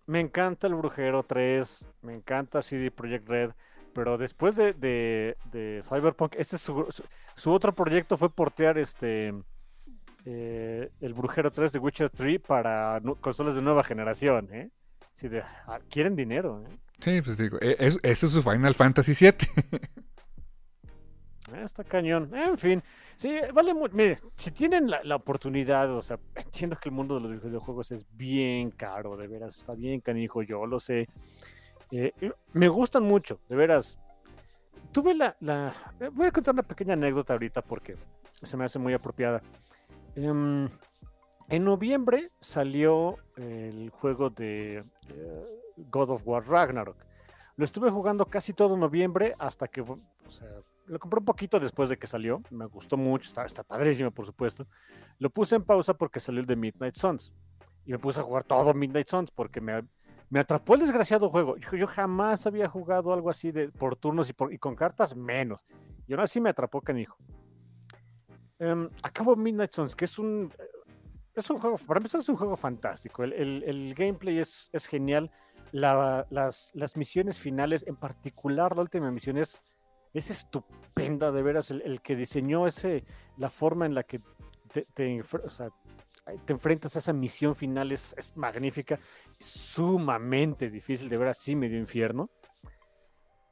[0.05, 3.51] me encanta el Brujero 3, me encanta CD Projekt Red,
[3.93, 6.85] pero después de, de, de Cyberpunk, este es su,
[7.35, 9.34] su, otro proyecto fue portear este
[10.26, 14.72] eh, el Brujero 3 de Witcher 3 para consolas de nueva generación, ¿eh?
[15.14, 16.77] Si de, ah, quieren dinero, ¿eh?
[16.99, 19.31] Sí, pues digo, e, es, eso es su Final Fantasy VII.
[21.53, 22.31] Eh, está cañón.
[22.34, 22.81] En fin,
[23.15, 23.95] sí, vale mucho.
[23.95, 27.91] Mire, si tienen la, la, oportunidad, o sea, entiendo que el mundo de los videojuegos
[27.91, 31.07] es bien caro, de veras, está bien canijo, yo lo sé.
[31.91, 32.11] Eh,
[32.53, 33.99] me gustan mucho, de veras.
[34.91, 35.73] Tuve la, la,
[36.14, 37.95] Voy a contar una pequeña anécdota ahorita porque
[38.41, 39.41] se me hace muy apropiada.
[40.16, 40.70] Um,
[41.50, 46.98] en noviembre salió el juego de uh, God of War Ragnarok.
[47.58, 49.84] Lo estuve jugando casi todo noviembre hasta que,
[50.88, 52.42] lo compré un poquito después de que salió.
[52.50, 54.68] Me gustó mucho, está, padrísimo, por supuesto.
[55.20, 57.34] Lo puse en pausa porque salió el de Midnight Suns.
[57.86, 59.84] Y me puse a jugar todo Midnight Suns porque me,
[60.40, 61.56] atrapó el desgraciado juego.
[61.58, 65.64] Yo, jamás había jugado algo así de, por turnos y, por, con cartas menos.
[66.08, 67.18] Y aún así me atrapó canijo.
[68.60, 70.52] Um, acabo Midnight Suns, que es un,
[71.36, 73.23] es un juego, para empezar es un juego fantástico.
[73.23, 75.32] El, el, gameplay es, es genial.
[75.72, 79.61] La, las, las, misiones finales, en particular la última misión es,
[80.14, 81.72] es estupenda, de veras.
[81.72, 83.03] El, que diseñó ese,
[83.38, 84.22] la forma en la que
[84.94, 85.22] te,
[86.48, 88.99] enfrentas a esa misión final es, es magnífica,
[89.38, 92.30] sumamente difícil, de veras, sí medio infierno.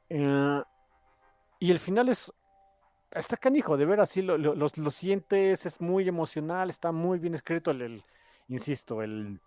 [0.08, 0.62] Uh,
[1.58, 2.32] y el final es
[3.14, 8.04] está canijo, de ver así lo, sientes, es muy emocional, está muy bien escrito el,
[8.48, 9.40] insisto, el,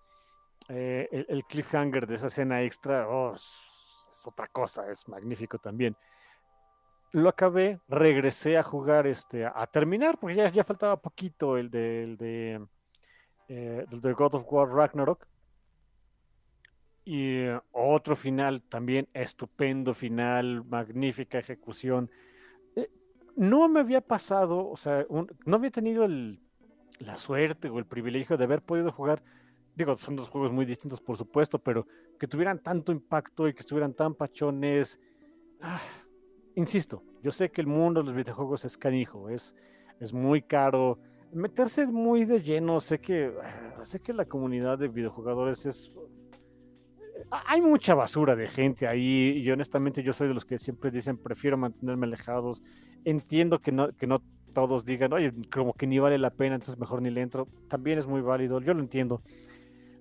[0.70, 5.96] eh, el, el, cliffhanger de esa escena extra, oh, es, otra cosa, es magnífico también.
[7.12, 12.62] Lo acabé, regresé a jugar, este, a, terminar, porque ya, faltaba poquito el de,
[13.48, 15.26] eh, de God of War Ragnarok.
[17.06, 22.12] Y uh, otro final también estupendo final, magnífica ejecución
[23.38, 26.42] no me había pasado, o sea, no había tenido el,
[27.00, 29.24] la suerte o el privilegio de haber podido jugar,
[29.76, 31.86] digo, son dos juegos muy distintos por supuesto, pero
[32.20, 35.00] que tuvieran tanto impacto y que estuvieran tan pachones.
[35.62, 35.80] Ah,
[36.56, 39.56] insisto, yo sé que el mundo de los videojuegos es canijo, es,
[40.00, 41.00] es muy caro.
[41.32, 45.92] Meterse muy de lleno, sé que, ah, sé que la comunidad de videojugadores es
[47.30, 51.18] hay mucha basura de gente ahí y honestamente yo soy de los que siempre dicen
[51.18, 52.64] prefiero mantenerme alejados.
[53.10, 54.22] Entiendo que no, que no
[54.54, 57.48] todos digan, oye, como que ni vale la pena, entonces mejor ni le entro.
[57.70, 59.22] También es muy válido, yo lo entiendo.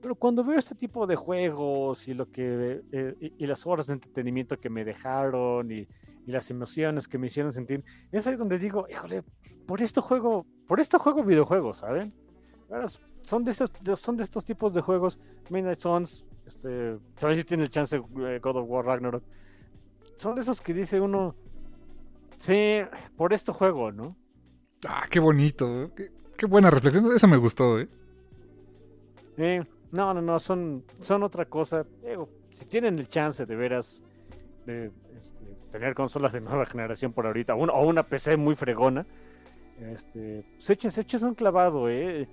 [0.02, 3.86] Pero cuando veo este tipo de juegos y lo que eh, y, y, las horas
[3.86, 5.86] de entretenimiento que me dejaron y,
[6.26, 9.22] y, las emociones que me hicieron sentir, es ahí donde digo, híjole,
[9.66, 12.12] por esto juego, por esto juego videojuegos, ¿saben?
[13.22, 13.70] Son de, estos,
[14.00, 18.40] son de estos tipos de juegos, Midnight Suns, este, sabes si tiene el chance eh,
[18.42, 19.22] God of War Ragnarok.
[20.16, 21.36] Son de esos que dice uno,
[22.38, 22.80] sí,
[23.16, 24.16] por este juego, ¿no?
[24.86, 27.88] Ah, qué bonito, qué, qué buena reflexión, eso me gustó, ¿eh?
[29.36, 31.84] Sí, no, no, no, son, son otra cosa.
[32.06, 34.02] Digo, si tienen el chance de veras
[34.64, 38.54] de este, tener consolas de nueva generación por ahorita, o una, o una PC muy
[38.54, 39.06] fregona,
[39.80, 42.28] este, pues échense, échense un clavado, ¿eh?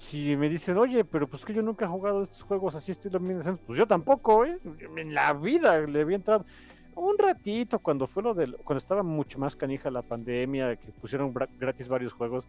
[0.00, 3.20] si me dicen, oye, pero pues que yo nunca he jugado estos juegos así estilo
[3.66, 4.58] pues yo tampoco, ¿eh?
[4.96, 6.46] En la vida le había entrado
[6.94, 11.32] un ratito cuando fue lo del, cuando estaba mucho más canija la pandemia, que pusieron
[11.58, 12.46] gratis varios juegos,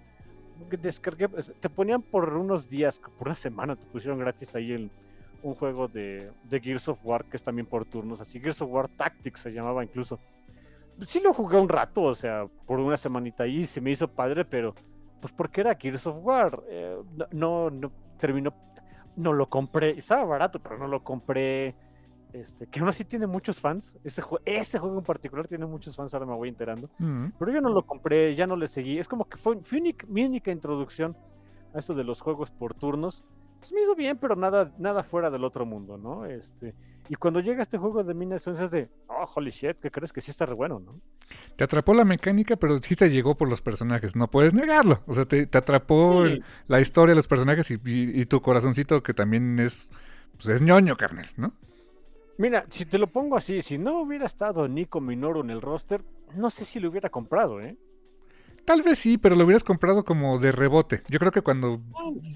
[0.81, 4.91] descargué, pues, te ponían por unos días, por una semana, te pusieron gratis ahí el,
[5.43, 8.72] un juego de, de Gears of War, que es también por turnos, así Gears of
[8.72, 10.19] War Tactics se llamaba incluso.
[11.07, 14.45] Sí lo jugué un rato, o sea, por una semanita ahí, se me hizo padre,
[14.45, 14.76] pero
[15.19, 16.61] pues porque era Gears of War.
[16.68, 16.97] Eh,
[17.31, 18.53] no, no, terminó,
[19.15, 21.76] no lo compré, estaba barato, pero no lo compré.
[22.34, 23.99] Este, que aún así tiene muchos fans.
[24.03, 26.90] Ese, ese juego en particular tiene muchos fans, ahora me voy enterando.
[26.98, 27.28] Mm.
[27.38, 28.98] Pero yo no lo compré, ya no le seguí.
[28.98, 29.58] Es como que fue,
[30.08, 31.16] mi única introducción
[31.74, 33.26] a eso de los juegos por turnos.
[33.60, 36.26] Pues me hizo bien, pero nada, nada fuera del otro mundo, ¿no?
[36.26, 36.74] Este,
[37.10, 40.20] y cuando llega este juego de Minas es de, oh, holy shit, ¿qué crees que
[40.20, 40.94] sí está re bueno, ¿no?
[41.56, 45.03] Te atrapó la mecánica, pero sí te llegó por los personajes, no puedes negarlo.
[45.06, 46.34] O sea, te, te atrapó sí.
[46.34, 49.91] el, la historia los personajes y, y, y, tu corazoncito que también es,
[50.38, 51.53] pues es ñoño, carnal, ¿no?
[52.41, 56.01] Mira, si te lo pongo así, si no hubiera estado Nico Minoru en el roster,
[56.35, 57.77] no sé si lo hubiera comprado, ¿eh?
[58.65, 61.03] Tal vez sí, pero lo hubieras comprado como de rebote.
[61.07, 61.80] Yo creo que cuando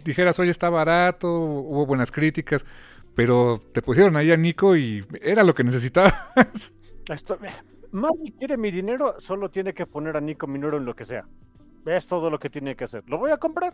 [0.03, 2.67] dijeras, oye, está barato, hubo buenas críticas,
[3.15, 6.13] pero te pusieron ahí a Nico y era lo que necesitabas.
[7.11, 7.39] Esto,
[7.91, 11.25] Marvel quiere mi dinero, solo tiene que poner a Nico Minero en lo que sea.
[11.83, 13.03] Es todo lo que tiene que hacer.
[13.07, 13.73] ¿Lo voy a comprar?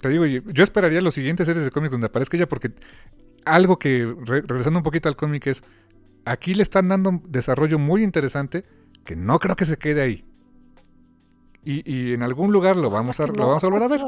[0.00, 2.70] Te digo, yo esperaría los siguientes series de cómics donde aparezca ella porque
[3.44, 5.62] algo que, regresando un poquito al cómic, es
[6.24, 8.64] aquí le están dando un desarrollo muy interesante
[9.04, 10.24] que no creo que se quede ahí.
[11.62, 14.00] Y, en algún lugar lo vamos a, lo vamos a volver a ver.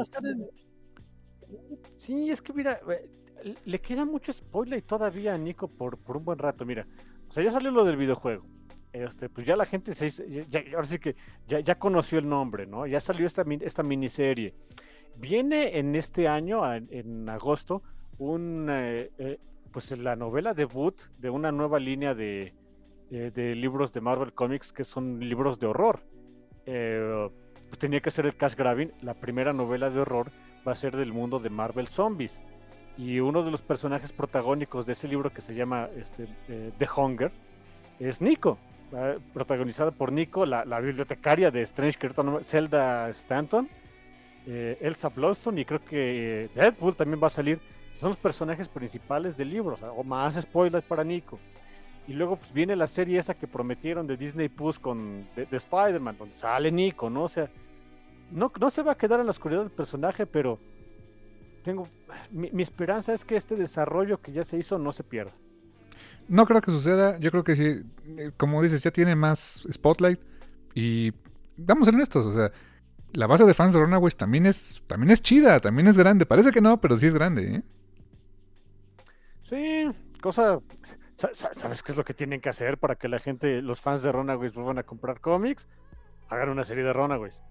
[1.95, 6.25] Sí, es que mira, eh, le queda mucho spoiler todavía a Nico por, por un
[6.25, 6.65] buen rato.
[6.65, 6.87] Mira,
[7.29, 8.43] o sea, ya salió lo del videojuego.
[8.91, 10.09] Este, pues ya la gente se
[10.49, 11.15] ya, ahora sí que
[11.47, 12.85] ya, ya, conoció el nombre, ¿no?
[12.85, 14.53] Ya salió esta, esta miniserie.
[15.17, 17.81] Viene en este año, en, agosto,
[18.17, 19.39] un, eh, eh,
[19.71, 22.53] pues la novela debut de una nueva línea de,
[23.09, 25.99] de, libros de Marvel Comics que son libros de horror.
[26.65, 28.91] pues tenía que ser el Cash Graving.
[29.01, 30.31] La primera novela de horror
[30.67, 32.41] va a ser del mundo de Marvel Zombies.
[32.97, 36.27] Y uno de los personajes protagónicos de ese libro que se llama este,
[36.77, 37.31] The Hunger
[37.99, 38.59] es Nico,
[39.33, 42.09] protagonizada por Nico, la, bibliotecaria de Strange, que
[42.43, 43.69] Zelda Stanton,
[44.45, 47.59] eh, Elsa Blossom y creo que Deadpool también va a salir.
[47.93, 51.39] Son los personajes principales del libro, o, más spoilers para Nico.
[52.07, 56.17] Y luego pues, viene la serie esa que prometieron de Disney Plus con de, Spider-Man,
[56.17, 57.23] donde sale Nico, ¿no?
[57.23, 57.49] O sea,
[58.31, 60.59] no, no se va a quedar en la oscuridad del personaje, pero
[61.63, 61.87] tengo
[62.31, 65.33] mi, mi esperanza es que este desarrollo que ya se hizo no se pierda.
[66.27, 67.17] No creo que suceda.
[67.19, 67.83] Yo creo que sí,
[68.17, 70.19] eh, como dices, ya tiene más spotlight.
[70.73, 71.11] Y
[71.57, 72.51] vamos a ser honestos, o sea,
[73.11, 76.25] la base de fans de Runaways también es, también es chida, también es grande.
[76.25, 77.63] Parece que no, pero sí es grande, ¿eh?
[79.43, 79.91] Sí,
[80.21, 80.59] cosa.
[81.33, 84.11] ¿Sabes qué es lo que tienen que hacer para que la gente, los fans de
[84.11, 85.67] Runaways vuelvan a comprar cómics?
[86.27, 87.41] Hagan una serie de Runaways.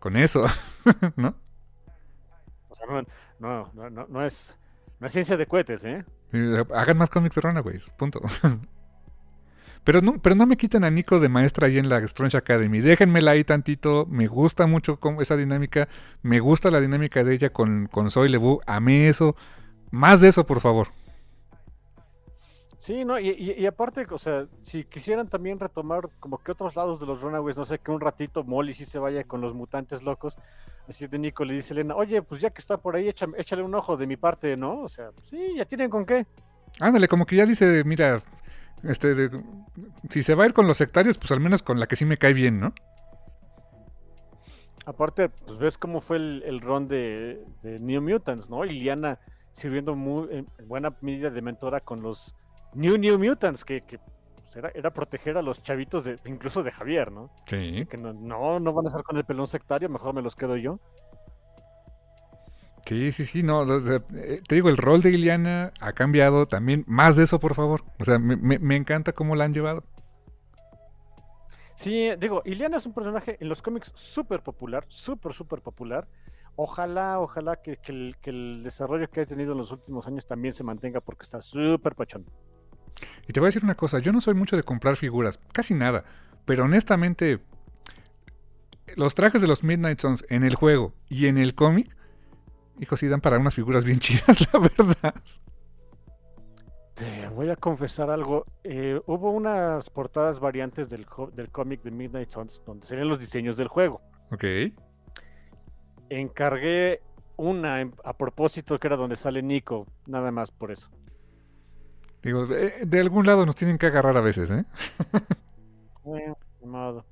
[0.00, 0.46] Con eso,
[1.16, 1.36] ¿no?
[2.68, 4.58] O sea, no, no, no, no es,
[5.00, 6.04] no es ciencia de cohetes, ¿eh?
[6.74, 8.20] Hagan más cómics de Runaways, punto.
[9.84, 12.80] Pero no, pero no me quiten a Nico de maestra ahí en la Strange Academy.
[12.80, 14.04] Déjenmela ahí tantito.
[14.06, 15.88] Me gusta mucho esa dinámica.
[16.20, 18.60] Me gusta la dinámica de ella con, con Soy Lebu.
[18.66, 19.34] Amé eso.
[19.90, 20.88] Más de eso, por favor.
[22.78, 27.06] Sí, no, y, aparte, o sea, si quisieran también retomar como que otros lados de
[27.06, 30.38] los Runaways, no sé, que un ratito Molly sí se vaya con los mutantes locos,
[30.88, 33.74] así de Nico le dice Elena, oye, pues ya que está por ahí, échale, un
[33.74, 34.82] ojo de mi parte, ¿no?
[34.82, 36.24] O sea, sí, ya tienen con qué.
[36.78, 38.22] Ándale, como que ya dice, mira,
[38.84, 39.28] este,
[40.08, 42.04] si se va a ir con los sectarios, pues al menos con la que sí
[42.04, 42.72] me cae bien, ¿no?
[44.86, 48.64] Aparte, pues ves cómo fue el, el ron de, New Mutants, ¿no?
[48.64, 49.18] Y Liana
[49.52, 52.36] sirviendo muy, en buena medida de mentora con los
[52.78, 57.30] New New Mutants, que, pues, era, proteger a los chavitos, de, incluso de Javier, ¿no?
[57.46, 57.84] Sí.
[57.90, 60.78] Que no, no, van a estar con el pelón sectario, mejor me los quedo yo.
[62.86, 66.84] Sí, sí, sí, no, eh, te digo, el rol de Iliana ha cambiado también.
[66.86, 67.82] Más de eso, por favor.
[68.00, 69.82] O sea, me, encanta cómo la han llevado.
[71.74, 76.08] Sí, digo, Iliana es un personaje en los cómics súper popular, súper, súper popular.
[76.56, 80.26] Ojalá, ojalá que, que, el, que, el, desarrollo que ha tenido en los últimos años
[80.26, 82.24] también se mantenga porque está súper pachón.
[83.26, 85.74] Y te voy a decir una cosa, yo no soy mucho de comprar figuras, casi
[85.74, 86.04] nada,
[86.44, 87.40] pero honestamente,
[88.96, 91.94] los trajes de los Midnight Suns en el juego y en el cómic,
[92.78, 95.14] hijo, sí dan para unas figuras bien chidas, la verdad.
[96.94, 98.44] Te voy a confesar algo.
[98.64, 103.20] Eh, hubo unas portadas variantes del, del cómic de Midnight Suns donde se ven los
[103.20, 104.00] diseños del juego.
[104.32, 104.44] Ok.
[106.08, 107.00] Encargué
[107.36, 110.88] una a propósito que era donde sale Nico, nada más por eso.
[112.22, 114.64] Digo, eh, de algún lado nos tienen que agarrar a veces, ¿eh?
[116.62, 117.04] modo.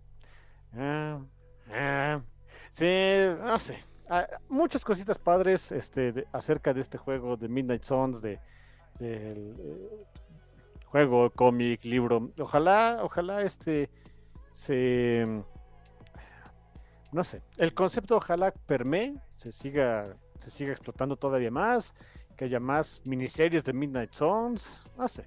[0.77, 1.21] Ah,
[1.71, 2.21] ah.
[2.71, 2.87] sí,
[3.43, 3.85] no sé.
[4.09, 8.39] Ah, muchas cositas padres este, acerca de este juego de Midnight Suns, de,
[8.99, 10.07] del eh,
[10.87, 12.31] juego, cómic, libro.
[12.39, 13.91] Ojalá, ojalá este
[14.53, 15.27] se
[17.13, 21.95] no sé, el concepto ojalá permee, se siga, se siga explotando todavía más,
[22.37, 25.27] que haya más miniseries de Midnight Suns, no sé.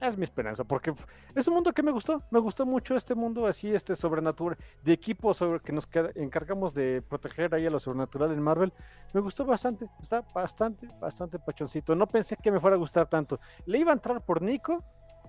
[0.00, 0.94] Es mi esperanza, porque
[1.34, 4.94] es un mundo que me gustó, me gustó mucho este mundo así, este sobrenatural, de
[4.94, 8.72] equipo sobre que nos encargamos de proteger ahí a lo sobrenatural en Marvel,
[9.12, 11.94] me gustó bastante, está bastante, bastante pachoncito.
[11.94, 13.40] No pensé que me fuera a gustar tanto.
[13.66, 14.82] Le iba a entrar por Nico,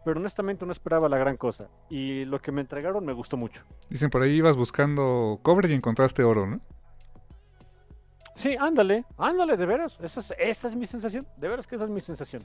[0.06, 1.68] pero honestamente no esperaba la gran cosa.
[1.90, 3.66] Y lo que me entregaron me gustó mucho.
[3.90, 6.62] Dicen por ahí ibas buscando cobre y encontraste oro, ¿no?
[8.36, 9.98] Sí, ándale, ándale, de veras.
[10.02, 11.28] Esa es, mi sensación.
[11.38, 12.44] De veras que esa es mi sensación.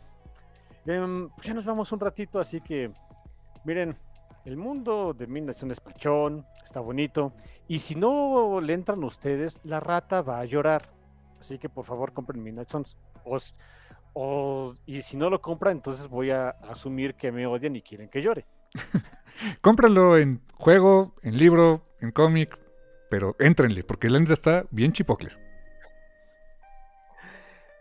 [0.85, 2.91] Em, pues ya nos vamos un ratito, así que
[3.65, 3.97] miren,
[4.45, 7.33] el mundo de Midnight es pachón, está bonito.
[7.67, 10.89] Y si no le entran ustedes, la rata va a llorar.
[11.41, 12.97] Así que por favor compren Midnight Suns.
[14.15, 18.09] O, y si no lo compran, entonces voy a asumir que me odian y quieren
[18.09, 18.47] que llore.
[19.61, 22.57] Cómpralo en juego, en libro, en cómic,
[23.11, 25.39] pero éntrenle, porque la neta está bien chipocles.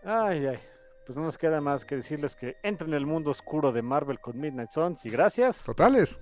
[0.05, 0.59] Ay, ay.
[1.05, 4.19] Pues no nos queda más que decirles que entren en el mundo oscuro de Marvel
[4.19, 5.05] con Midnight Suns.
[5.05, 5.63] Y gracias.
[5.63, 6.19] Totales.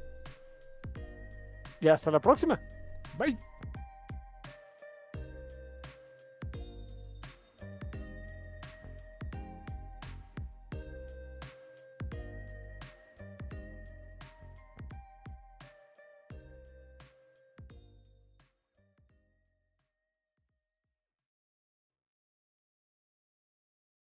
[1.80, 2.60] Y hasta la próxima.
[3.18, 3.38] Bye.